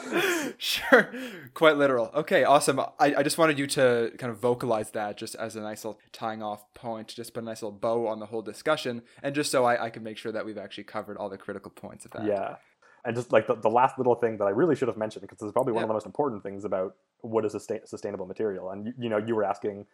sure. 0.58 1.12
Quite 1.54 1.76
literal. 1.76 2.10
Okay, 2.14 2.44
awesome. 2.44 2.80
I, 2.80 3.16
I 3.16 3.22
just 3.22 3.38
wanted 3.38 3.58
you 3.58 3.66
to 3.68 4.12
kind 4.18 4.30
of 4.30 4.38
vocalize 4.38 4.90
that 4.92 5.16
just 5.16 5.34
as 5.34 5.56
a 5.56 5.60
nice 5.60 5.84
little 5.84 6.00
tying 6.12 6.42
off 6.42 6.72
point, 6.74 7.08
just 7.08 7.34
put 7.34 7.42
a 7.42 7.46
nice 7.46 7.62
little 7.62 7.78
bow 7.78 8.06
on 8.06 8.18
the 8.18 8.26
whole 8.26 8.42
discussion, 8.42 9.02
and 9.22 9.34
just 9.34 9.50
so 9.50 9.64
I, 9.64 9.86
I 9.86 9.90
can 9.90 10.02
make 10.02 10.16
sure 10.16 10.32
that 10.32 10.46
we've 10.46 10.58
actually 10.58 10.84
covered 10.84 11.16
all 11.16 11.28
the 11.28 11.38
critical 11.38 11.70
points 11.70 12.04
of 12.04 12.12
that. 12.12 12.24
Yeah. 12.24 12.56
And 13.04 13.14
just 13.14 13.30
like 13.30 13.46
the, 13.46 13.54
the 13.54 13.70
last 13.70 13.98
little 13.98 14.16
thing 14.16 14.38
that 14.38 14.44
I 14.44 14.50
really 14.50 14.74
should 14.74 14.88
have 14.88 14.96
mentioned, 14.96 15.22
because 15.22 15.38
this 15.38 15.46
is 15.46 15.52
probably 15.52 15.72
one 15.72 15.84
of 15.84 15.88
the 15.88 15.94
most 15.94 16.06
important 16.06 16.42
things 16.42 16.64
about 16.64 16.96
what 17.20 17.44
is 17.44 17.54
a 17.54 17.60
sustainable 17.60 18.26
material. 18.26 18.70
And, 18.70 18.86
you, 18.86 18.92
you 18.98 19.08
know, 19.08 19.18
you 19.18 19.36
were 19.36 19.44
asking, 19.44 19.76
you 19.76 19.84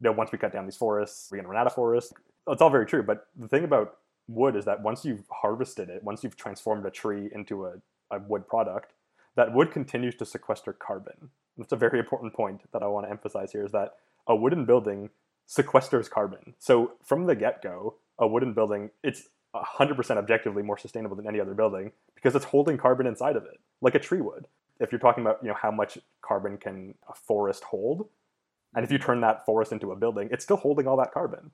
know, 0.00 0.12
once 0.12 0.32
we 0.32 0.38
cut 0.38 0.54
down 0.54 0.64
these 0.64 0.76
forests, 0.76 1.28
we're 1.30 1.36
going 1.36 1.44
to 1.44 1.50
run 1.50 1.60
out 1.60 1.66
of 1.66 1.74
forests 1.74 2.14
it's 2.48 2.62
all 2.62 2.70
very 2.70 2.86
true. 2.86 3.02
But 3.02 3.26
the 3.36 3.48
thing 3.48 3.64
about 3.64 3.98
wood 4.34 4.56
is 4.56 4.64
that 4.64 4.82
once 4.82 5.04
you've 5.04 5.24
harvested 5.30 5.88
it, 5.88 6.02
once 6.02 6.22
you've 6.24 6.36
transformed 6.36 6.86
a 6.86 6.90
tree 6.90 7.28
into 7.32 7.66
a, 7.66 7.74
a 8.10 8.18
wood 8.20 8.46
product, 8.46 8.92
that 9.36 9.54
wood 9.54 9.70
continues 9.70 10.14
to 10.16 10.26
sequester 10.26 10.72
carbon. 10.72 11.30
That's 11.56 11.72
a 11.72 11.76
very 11.76 11.98
important 11.98 12.34
point 12.34 12.62
that 12.72 12.82
I 12.82 12.86
want 12.86 13.06
to 13.06 13.10
emphasize 13.10 13.52
here 13.52 13.64
is 13.64 13.72
that 13.72 13.94
a 14.26 14.36
wooden 14.36 14.64
building 14.64 15.10
sequesters 15.48 16.08
carbon. 16.08 16.54
So 16.58 16.92
from 17.02 17.26
the 17.26 17.34
get-go, 17.34 17.96
a 18.18 18.26
wooden 18.26 18.54
building, 18.54 18.90
it's 19.02 19.28
100% 19.54 20.16
objectively 20.16 20.62
more 20.62 20.78
sustainable 20.78 21.16
than 21.16 21.26
any 21.26 21.40
other 21.40 21.54
building 21.54 21.92
because 22.14 22.34
it's 22.34 22.46
holding 22.46 22.78
carbon 22.78 23.06
inside 23.06 23.36
of 23.36 23.44
it, 23.44 23.60
like 23.80 23.94
a 23.94 23.98
tree 23.98 24.20
would. 24.20 24.46
If 24.80 24.90
you're 24.90 24.98
talking 24.98 25.22
about, 25.22 25.38
you 25.42 25.48
know, 25.48 25.56
how 25.60 25.70
much 25.70 25.98
carbon 26.22 26.56
can 26.56 26.94
a 27.08 27.14
forest 27.14 27.64
hold, 27.64 28.08
and 28.74 28.84
if 28.84 28.90
you 28.90 28.98
turn 28.98 29.20
that 29.20 29.44
forest 29.44 29.72
into 29.72 29.92
a 29.92 29.96
building, 29.96 30.28
it's 30.32 30.44
still 30.44 30.56
holding 30.56 30.86
all 30.86 30.96
that 30.96 31.12
carbon. 31.12 31.50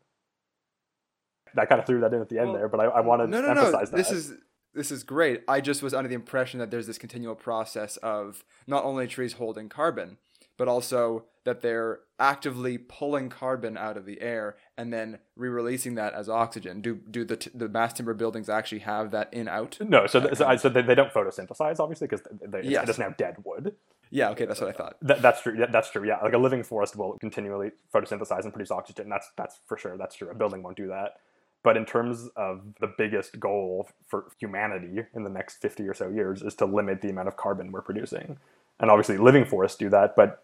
I 1.57 1.65
kind 1.67 1.81
of 1.81 1.87
threw 1.87 2.01
that 2.01 2.13
in 2.13 2.21
at 2.21 2.29
the 2.29 2.39
end 2.39 2.49
well, 2.49 2.59
there, 2.59 2.69
but 2.69 2.81
I, 2.81 2.85
I 2.85 3.01
want 3.01 3.23
to 3.23 3.27
no, 3.27 3.41
no, 3.41 3.49
emphasize 3.49 3.91
no. 3.93 3.97
that. 3.97 3.97
This 3.97 4.11
is 4.11 4.35
this 4.75 4.91
is 4.91 5.03
great. 5.03 5.43
I 5.49 5.61
just 5.61 5.83
was 5.83 5.95
under 5.95 6.09
the 6.09 6.15
impression 6.15 6.61
that 6.61 6.71
there's 6.71 6.87
this 6.87 6.99
continual 6.99 7.35
process 7.35 7.97
of 7.99 8.45
not 8.67 8.85
only 8.85 9.07
trees 9.07 9.35
holding 9.35 9.69
carbon, 9.69 10.19
but 10.57 10.69
also 10.69 11.25
that 11.45 11.63
they're 11.63 12.01
actively 12.19 12.77
pulling 12.77 13.31
carbon 13.31 13.77
out 13.79 13.97
of 13.97 14.05
the 14.05 14.21
air 14.21 14.57
and 14.77 14.93
then 14.93 15.19
re-releasing 15.37 15.95
that 15.95 16.13
as 16.13 16.29
oxygen. 16.29 16.81
Do 16.83 16.97
do 16.97 17.25
the 17.25 17.37
t- 17.37 17.51
the 17.55 17.69
mass 17.69 17.95
timber 17.95 18.13
buildings 18.13 18.49
actually 18.49 18.81
have 18.81 19.11
that 19.13 19.33
in 19.33 19.49
out? 19.49 19.79
No, 19.81 20.07
so, 20.07 20.21
th- 20.21 20.37
so, 20.37 20.47
I, 20.47 20.57
so 20.57 20.69
they, 20.69 20.83
they 20.83 20.95
don't 20.95 21.13
photosynthesize, 21.13 21.81
obviously, 21.81 22.07
because 22.07 22.27
they, 22.43 22.63
Yes. 22.63 22.85
it 22.85 22.91
is 22.91 22.99
now 22.99 23.11
dead 23.17 23.37
wood. 23.45 23.75
Yeah, 24.11 24.31
okay, 24.31 24.47
that's 24.47 24.61
what 24.61 24.71
I 24.71 24.73
thought. 24.73 24.97
That, 25.03 25.23
that's 25.23 25.43
true. 25.43 25.55
Yeah, 25.59 25.67
that's 25.67 25.91
true. 25.91 26.07
Yeah, 26.07 26.19
like 26.23 26.33
a 26.33 26.39
living 26.39 26.63
forest 26.63 26.97
will 26.97 27.19
continually 27.19 27.73
photosynthesize 27.95 28.45
and 28.45 28.53
produce 28.53 28.71
oxygen. 28.71 29.09
That's 29.09 29.31
that's 29.37 29.61
for 29.67 29.77
sure. 29.77 29.97
That's 29.97 30.15
true. 30.15 30.31
A 30.31 30.35
building 30.35 30.63
won't 30.63 30.77
do 30.77 30.89
that. 30.89 31.19
But 31.65 31.77
in 31.77 31.85
terms 31.85 32.29
of 32.37 32.63
the 32.81 32.93
biggest 32.97 33.41
goal 33.41 33.89
for 34.07 34.27
humanity 34.39 35.03
in 35.15 35.25
the 35.25 35.31
next 35.31 35.57
50 35.57 35.89
or 35.89 35.95
so 35.95 36.09
years 36.09 36.43
is 36.43 36.55
to 36.57 36.65
limit 36.67 37.01
the 37.03 37.11
amount 37.11 37.29
of 37.29 37.37
carbon 37.37 37.73
we're 37.73 37.83
producing. 37.83 38.39
And 38.81 38.91
obviously, 38.91 39.19
living 39.19 39.45
forests 39.45 39.77
do 39.77 39.89
that. 39.91 40.15
But 40.15 40.41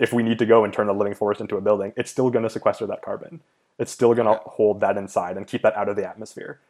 if 0.00 0.12
we 0.12 0.22
need 0.22 0.38
to 0.38 0.46
go 0.46 0.64
and 0.64 0.72
turn 0.72 0.86
the 0.86 0.94
living 0.94 1.14
forest 1.14 1.40
into 1.40 1.56
a 1.56 1.60
building, 1.60 1.92
it's 1.96 2.10
still 2.10 2.30
going 2.30 2.44
to 2.44 2.50
sequester 2.50 2.86
that 2.86 3.02
carbon. 3.02 3.40
It's 3.78 3.92
still 3.92 4.14
going 4.14 4.26
to 4.26 4.32
Yeah. 4.32 4.40
hold 4.46 4.80
that 4.80 4.96
inside 4.96 5.36
and 5.36 5.46
keep 5.46 5.62
that 5.62 5.76
out 5.76 5.88
of 5.88 5.96
the 5.96 6.08
atmosphere. 6.08 6.60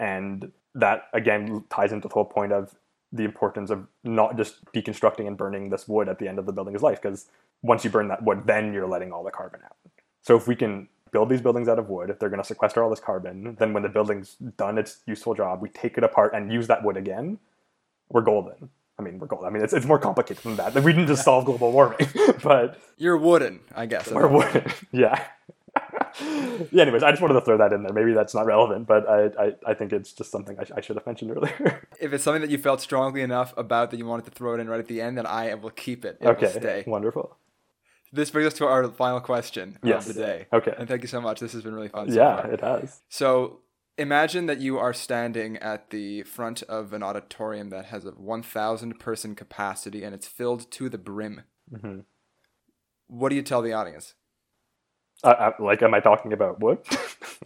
And 0.00 0.52
that, 0.74 1.04
again, 1.12 1.64
ties 1.70 1.92
into 1.92 2.08
the 2.08 2.14
whole 2.14 2.24
point 2.24 2.52
of 2.52 2.74
the 3.12 3.24
importance 3.24 3.70
of 3.70 3.86
not 4.02 4.36
just 4.36 4.64
deconstructing 4.72 5.26
and 5.26 5.36
burning 5.36 5.70
this 5.70 5.86
wood 5.86 6.08
at 6.08 6.18
the 6.18 6.26
end 6.26 6.38
of 6.38 6.46
the 6.46 6.52
building's 6.52 6.82
life, 6.82 7.00
because 7.00 7.28
once 7.62 7.84
you 7.84 7.90
burn 7.90 8.08
that 8.08 8.24
wood, 8.24 8.46
then 8.46 8.72
you're 8.72 8.86
letting 8.86 9.12
all 9.12 9.22
the 9.22 9.30
carbon 9.30 9.60
out. 9.64 9.76
So 10.22 10.34
if 10.34 10.48
we 10.48 10.56
can 10.56 10.88
build 11.12 11.28
these 11.28 11.40
buildings 11.40 11.68
out 11.68 11.78
of 11.78 11.88
wood, 11.88 12.10
if 12.10 12.18
they're 12.18 12.28
going 12.30 12.40
to 12.42 12.46
sequester 12.46 12.82
all 12.82 12.90
this 12.90 13.00
carbon. 13.00 13.54
Then 13.58 13.72
when 13.72 13.82
the 13.82 13.88
building's 13.88 14.36
done 14.56 14.78
its 14.78 15.00
useful 15.06 15.34
job, 15.34 15.60
we 15.62 15.68
take 15.68 15.96
it 15.98 16.04
apart 16.04 16.32
and 16.34 16.52
use 16.52 16.66
that 16.66 16.82
wood 16.84 16.96
again. 16.96 17.38
We're 18.08 18.22
golden. 18.22 18.70
I 18.98 19.02
mean, 19.02 19.18
we're 19.18 19.26
golden. 19.26 19.46
I 19.46 19.50
mean, 19.50 19.62
it's, 19.62 19.72
it's 19.72 19.86
more 19.86 19.98
complicated 19.98 20.42
than 20.42 20.56
that. 20.56 20.74
We 20.74 20.92
didn't 20.92 21.08
just 21.08 21.24
solve 21.24 21.44
global 21.44 21.70
warming, 21.72 22.08
but 22.42 22.80
You're 22.96 23.16
wooden, 23.16 23.60
I 23.74 23.86
guess. 23.86 24.10
we're 24.10 24.26
wooden. 24.28 24.64
Yeah. 24.92 25.22
yeah. 26.70 26.82
Anyways, 26.82 27.02
I 27.02 27.10
just 27.10 27.22
wanted 27.22 27.34
to 27.34 27.40
throw 27.40 27.56
that 27.56 27.72
in 27.72 27.82
there. 27.82 27.92
Maybe 27.92 28.12
that's 28.12 28.34
not 28.34 28.44
relevant, 28.44 28.86
but 28.86 29.08
I 29.08 29.30
I, 29.42 29.54
I 29.68 29.74
think 29.74 29.92
it's 29.94 30.12
just 30.12 30.30
something 30.30 30.58
I, 30.58 30.64
sh- 30.64 30.72
I 30.76 30.80
should 30.82 30.96
have 30.96 31.06
mentioned 31.06 31.30
earlier. 31.30 31.86
If 32.00 32.12
it's 32.12 32.24
something 32.24 32.42
that 32.42 32.50
you 32.50 32.58
felt 32.58 32.80
strongly 32.82 33.22
enough 33.22 33.54
about 33.56 33.90
that 33.90 33.96
you 33.96 34.04
wanted 34.04 34.24
to 34.26 34.32
throw 34.32 34.54
it 34.54 34.60
in 34.60 34.68
right 34.68 34.80
at 34.80 34.88
the 34.88 35.00
end, 35.00 35.16
then 35.16 35.24
I 35.24 35.54
will 35.54 35.70
keep 35.70 36.04
it. 36.04 36.18
It 36.20 36.26
okay. 36.26 36.50
stay. 36.50 36.84
Wonderful. 36.86 37.36
This 38.12 38.30
brings 38.30 38.46
us 38.48 38.54
to 38.58 38.66
our 38.66 38.88
final 38.90 39.20
question 39.20 39.78
Yes. 39.82 40.08
of 40.08 40.14
the 40.14 40.22
day. 40.22 40.46
Okay. 40.52 40.74
And 40.78 40.86
thank 40.88 41.02
you 41.02 41.08
so 41.08 41.20
much. 41.20 41.40
This 41.40 41.52
has 41.54 41.62
been 41.62 41.74
really 41.74 41.88
fun. 41.88 42.08
so 42.10 42.14
Yeah, 42.14 42.42
far. 42.42 42.50
it 42.52 42.60
has. 42.60 43.00
So 43.08 43.60
imagine 43.96 44.46
that 44.46 44.60
you 44.60 44.78
are 44.78 44.92
standing 44.92 45.56
at 45.58 45.90
the 45.90 46.22
front 46.24 46.62
of 46.64 46.92
an 46.92 47.02
auditorium 47.02 47.70
that 47.70 47.86
has 47.86 48.04
a 48.04 48.10
1,000 48.10 48.98
person 48.98 49.34
capacity 49.34 50.02
and 50.04 50.14
it's 50.14 50.26
filled 50.28 50.70
to 50.72 50.88
the 50.90 50.98
brim. 50.98 51.42
hmm 51.70 52.00
What 53.06 53.30
do 53.30 53.36
you 53.36 53.42
tell 53.42 53.62
the 53.62 53.72
audience? 53.72 54.14
Uh, 55.24 55.28
uh, 55.28 55.52
like, 55.58 55.82
am 55.82 55.94
I 55.94 56.00
talking 56.00 56.32
about 56.32 56.60
what? 56.60 56.84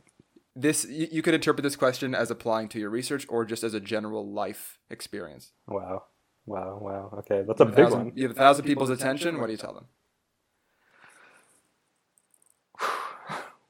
This 0.58 0.86
you, 0.88 1.06
you 1.12 1.20
could 1.22 1.34
interpret 1.34 1.62
this 1.62 1.76
question 1.76 2.14
as 2.14 2.30
applying 2.30 2.68
to 2.70 2.78
your 2.80 2.88
research 2.88 3.26
or 3.28 3.44
just 3.44 3.62
as 3.62 3.74
a 3.74 3.80
general 3.80 4.26
life 4.32 4.78
experience. 4.88 5.52
wow. 5.68 6.04
Wow. 6.46 6.78
Wow. 6.80 7.14
Okay, 7.18 7.44
that's 7.46 7.60
a 7.60 7.64
You 7.64 7.70
big 7.70 7.84
thousand- 7.84 7.98
one. 8.06 8.12
You 8.16 8.22
have 8.28 8.30
a 8.36 8.38
thousand 8.38 8.64
people's 8.64 8.88
attention. 8.88 9.38
What 9.38 9.46
do 9.46 9.52
you 9.52 9.58
tell 9.58 9.74
them? 9.74 9.86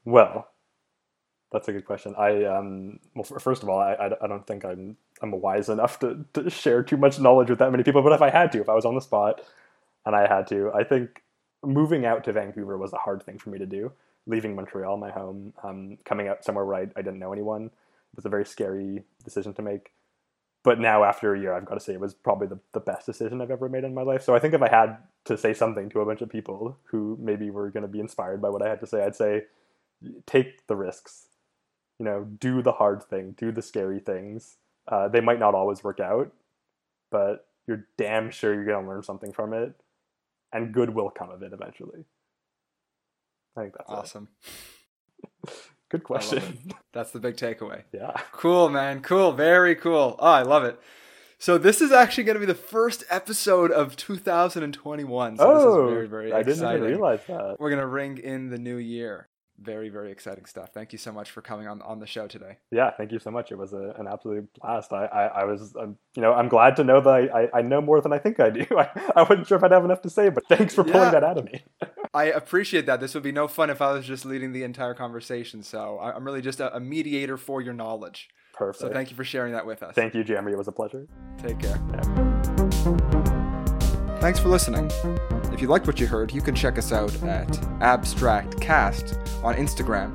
Well, 0.07 0.47
that's 1.51 1.67
a 1.67 1.73
good 1.73 1.85
question. 1.85 2.15
I 2.17 2.45
um 2.45 2.99
well 3.13 3.25
first 3.25 3.61
of 3.61 3.67
all, 3.67 3.77
I, 3.79 3.93
I, 3.93 4.05
I 4.23 4.27
don't 4.27 4.47
think 4.47 4.63
I'm 4.63 4.95
I'm 5.21 5.31
wise 5.41 5.67
enough 5.67 5.99
to, 5.99 6.25
to 6.33 6.49
share 6.49 6.81
too 6.81 6.95
much 6.95 7.19
knowledge 7.19 7.49
with 7.49 7.59
that 7.59 7.71
many 7.71 7.83
people. 7.83 8.01
But 8.01 8.13
if 8.13 8.21
I 8.21 8.29
had 8.29 8.53
to, 8.53 8.61
if 8.61 8.69
I 8.69 8.73
was 8.73 8.85
on 8.85 8.95
the 8.95 9.01
spot 9.01 9.41
and 10.05 10.15
I 10.15 10.25
had 10.27 10.47
to, 10.47 10.71
I 10.73 10.85
think 10.85 11.23
moving 11.61 12.05
out 12.05 12.23
to 12.23 12.31
Vancouver 12.31 12.77
was 12.77 12.93
a 12.93 12.97
hard 12.97 13.21
thing 13.21 13.37
for 13.37 13.49
me 13.49 13.59
to 13.59 13.65
do. 13.65 13.91
Leaving 14.27 14.55
Montreal, 14.55 14.95
my 14.97 15.11
home, 15.11 15.53
um, 15.63 15.97
coming 16.05 16.29
out 16.29 16.45
somewhere 16.45 16.65
where 16.65 16.77
I, 16.77 16.81
I 16.95 17.01
didn't 17.01 17.19
know 17.19 17.33
anyone 17.33 17.71
was 18.15 18.25
a 18.25 18.29
very 18.29 18.45
scary 18.45 19.03
decision 19.25 19.53
to 19.55 19.61
make. 19.61 19.91
But 20.63 20.79
now, 20.79 21.03
after 21.03 21.33
a 21.33 21.39
year, 21.39 21.53
I've 21.53 21.65
got 21.65 21.75
to 21.75 21.81
say 21.81 21.93
it 21.93 21.99
was 21.99 22.13
probably 22.13 22.47
the, 22.47 22.59
the 22.73 22.79
best 22.79 23.05
decision 23.05 23.41
I've 23.41 23.51
ever 23.51 23.69
made 23.69 23.83
in 23.83 23.93
my 23.93 24.03
life. 24.03 24.23
So 24.23 24.35
I 24.35 24.39
think 24.39 24.53
if 24.53 24.61
I 24.61 24.69
had 24.69 24.97
to 25.25 25.37
say 25.37 25.53
something 25.53 25.89
to 25.89 26.01
a 26.01 26.05
bunch 26.05 26.21
of 26.21 26.29
people 26.29 26.77
who 26.85 27.17
maybe 27.21 27.49
were 27.49 27.69
going 27.71 27.83
to 27.83 27.87
be 27.89 27.99
inspired 27.99 28.41
by 28.41 28.49
what 28.49 28.61
I 28.61 28.69
had 28.69 28.81
to 28.81 28.87
say, 28.87 29.03
I'd 29.03 29.15
say 29.15 29.43
take 30.25 30.67
the 30.67 30.75
risks. 30.75 31.27
You 31.99 32.05
know, 32.05 32.23
do 32.23 32.61
the 32.61 32.73
hard 32.73 33.03
thing, 33.03 33.33
do 33.37 33.51
the 33.51 33.61
scary 33.61 33.99
things. 33.99 34.57
Uh, 34.87 35.07
they 35.07 35.19
might 35.21 35.39
not 35.39 35.55
always 35.55 35.83
work 35.83 35.99
out, 35.99 36.31
but 37.11 37.47
you're 37.67 37.87
damn 37.97 38.29
sure 38.29 38.53
you're 38.53 38.65
going 38.65 38.83
to 38.83 38.89
learn 38.89 39.03
something 39.03 39.33
from 39.33 39.53
it, 39.53 39.73
and 40.53 40.73
good 40.73 40.91
will 40.91 41.09
come 41.09 41.31
of 41.31 41.41
it 41.41 41.53
eventually. 41.53 42.05
I 43.57 43.61
think 43.61 43.73
that's 43.77 43.89
it. 43.89 43.93
Awesome. 43.93 44.27
Good 45.89 46.03
question. 46.03 46.73
That's 46.93 47.11
the 47.11 47.19
big 47.19 47.37
takeaway. 47.37 47.83
yeah. 47.93 48.11
Cool, 48.31 48.69
man. 48.69 49.01
Cool. 49.01 49.31
Very 49.31 49.73
cool. 49.75 50.15
Oh, 50.19 50.27
I 50.27 50.41
love 50.41 50.63
it. 50.65 50.79
So 51.39 51.57
this 51.57 51.81
is 51.81 51.91
actually 51.91 52.25
going 52.25 52.35
to 52.35 52.39
be 52.39 52.45
the 52.45 52.55
first 52.55 53.03
episode 53.09 53.71
of 53.71 53.95
2021. 53.95 55.37
So 55.37 55.43
oh, 55.43 55.53
this 55.53 55.63
is 55.63 55.93
very, 55.93 56.07
very 56.07 56.33
I 56.33 56.39
exciting. 56.39 56.59
didn't 56.61 56.75
even 56.75 56.87
realize 56.89 57.19
that. 57.27 57.57
We're 57.59 57.69
going 57.69 57.81
to 57.81 57.87
ring 57.87 58.17
in 58.17 58.49
the 58.49 58.57
new 58.57 58.77
year. 58.77 59.27
Very, 59.59 59.89
very 59.89 60.11
exciting 60.11 60.45
stuff. 60.45 60.69
Thank 60.71 60.91
you 60.91 60.99
so 60.99 61.11
much 61.11 61.31
for 61.31 61.41
coming 61.41 61.67
on, 61.67 61.81
on 61.81 61.99
the 61.99 62.05
show 62.05 62.27
today. 62.27 62.57
Yeah, 62.71 62.91
thank 62.91 63.11
you 63.11 63.17
so 63.17 63.31
much. 63.31 63.51
It 63.51 63.57
was 63.57 63.73
a, 63.73 63.95
an 63.97 64.07
absolute 64.07 64.47
blast. 64.61 64.93
I, 64.93 65.05
I, 65.05 65.25
I 65.25 65.43
was, 65.45 65.75
um, 65.75 65.97
you 66.15 66.21
know, 66.21 66.33
I'm 66.33 66.47
glad 66.47 66.75
to 66.75 66.83
know 66.83 67.01
that 67.01 67.09
I, 67.09 67.21
I, 67.43 67.49
I 67.55 67.61
know 67.63 67.81
more 67.81 67.99
than 67.99 68.13
I 68.13 68.19
think 68.19 68.39
I 68.39 68.51
do. 68.51 68.65
I, 68.77 68.87
I 69.15 69.23
wasn't 69.23 69.47
sure 69.47 69.57
if 69.57 69.63
I'd 69.63 69.71
have 69.71 69.83
enough 69.83 70.01
to 70.03 70.11
say, 70.11 70.29
but 70.29 70.43
thanks 70.47 70.75
for 70.75 70.83
pulling 70.83 70.99
Yeah. 71.07 71.11
that 71.11 71.23
out 71.23 71.39
of 71.39 71.45
me. 71.45 71.63
I 72.13 72.25
appreciate 72.25 72.85
that. 72.85 72.99
This 72.99 73.15
would 73.15 73.23
be 73.23 73.31
no 73.31 73.47
fun 73.47 73.69
if 73.71 73.81
I 73.81 73.91
was 73.93 74.05
just 74.05 74.25
leading 74.25 74.53
the 74.53 74.63
entire 74.63 74.93
conversation. 74.93 75.63
So 75.63 75.99
I'm 75.99 76.23
really 76.23 76.41
just 76.41 76.59
a, 76.59 76.75
a 76.75 76.79
mediator 76.79 77.37
for 77.37 77.59
your 77.61 77.73
knowledge. 77.73 78.29
Perfect. 78.53 78.79
So 78.81 78.89
thank 78.89 79.09
you 79.09 79.15
for 79.15 79.23
sharing 79.23 79.53
that 79.53 79.65
with 79.65 79.81
us. 79.83 79.95
Thank 79.95 80.13
you, 80.13 80.23
Jeremy. 80.23 80.51
It 80.51 80.57
was 80.57 80.67
a 80.67 80.71
pleasure. 80.71 81.07
Take 81.39 81.59
care. 81.59 81.79
Yeah. 81.93 82.03
Thanks 84.19 84.39
for 84.39 84.49
listening. 84.49 84.89
If 85.57 85.63
you 85.63 85.69
liked 85.69 85.87
what 85.87 85.99
you 85.99 86.05
heard, 86.05 86.31
you 86.31 86.39
can 86.39 86.53
check 86.53 86.77
us 86.77 86.91
out 86.91 87.11
at 87.23 87.49
Abstract 87.81 88.61
Cast 88.61 89.17
on 89.41 89.55
Instagram. 89.55 90.13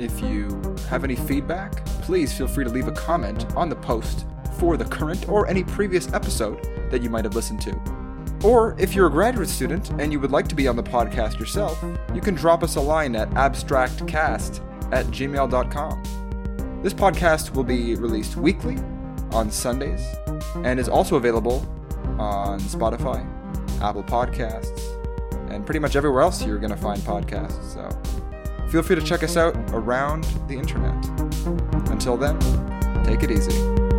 If 0.00 0.20
you 0.20 0.60
have 0.88 1.04
any 1.04 1.14
feedback, 1.14 1.84
please 2.02 2.36
feel 2.36 2.48
free 2.48 2.64
to 2.64 2.70
leave 2.70 2.88
a 2.88 2.92
comment 2.92 3.46
on 3.54 3.68
the 3.68 3.76
post 3.76 4.26
for 4.58 4.76
the 4.76 4.84
current 4.84 5.28
or 5.28 5.46
any 5.46 5.62
previous 5.62 6.12
episode 6.12 6.90
that 6.90 7.02
you 7.02 7.08
might 7.08 7.24
have 7.24 7.36
listened 7.36 7.60
to. 7.60 7.80
Or 8.42 8.74
if 8.80 8.96
you're 8.96 9.06
a 9.06 9.10
graduate 9.10 9.48
student 9.48 9.90
and 9.90 10.10
you 10.10 10.18
would 10.18 10.32
like 10.32 10.48
to 10.48 10.56
be 10.56 10.66
on 10.66 10.74
the 10.74 10.82
podcast 10.82 11.38
yourself, 11.38 11.80
you 12.12 12.20
can 12.20 12.34
drop 12.34 12.64
us 12.64 12.74
a 12.74 12.80
line 12.80 13.14
at 13.14 13.30
abstractcast 13.30 14.60
at 14.92 15.06
gmail.com. 15.06 16.82
This 16.82 16.94
podcast 16.94 17.54
will 17.54 17.62
be 17.62 17.94
released 17.94 18.34
weekly 18.34 18.76
on 19.30 19.52
Sundays 19.52 20.04
and 20.64 20.80
is 20.80 20.88
also 20.88 21.14
available 21.14 21.64
on 22.18 22.58
Spotify, 22.58 23.24
Apple 23.80 24.02
Podcasts, 24.02 24.80
and 25.50 25.64
pretty 25.64 25.80
much 25.80 25.96
everywhere 25.96 26.22
else 26.22 26.44
you're 26.44 26.58
going 26.58 26.70
to 26.70 26.76
find 26.76 27.00
podcasts. 27.00 27.62
So 27.74 27.88
feel 28.70 28.82
free 28.82 28.96
to 28.96 29.02
check 29.02 29.22
us 29.22 29.36
out 29.36 29.56
around 29.72 30.24
the 30.48 30.54
internet. 30.54 30.94
Until 31.90 32.16
then, 32.16 32.38
take 33.04 33.22
it 33.22 33.30
easy. 33.30 33.89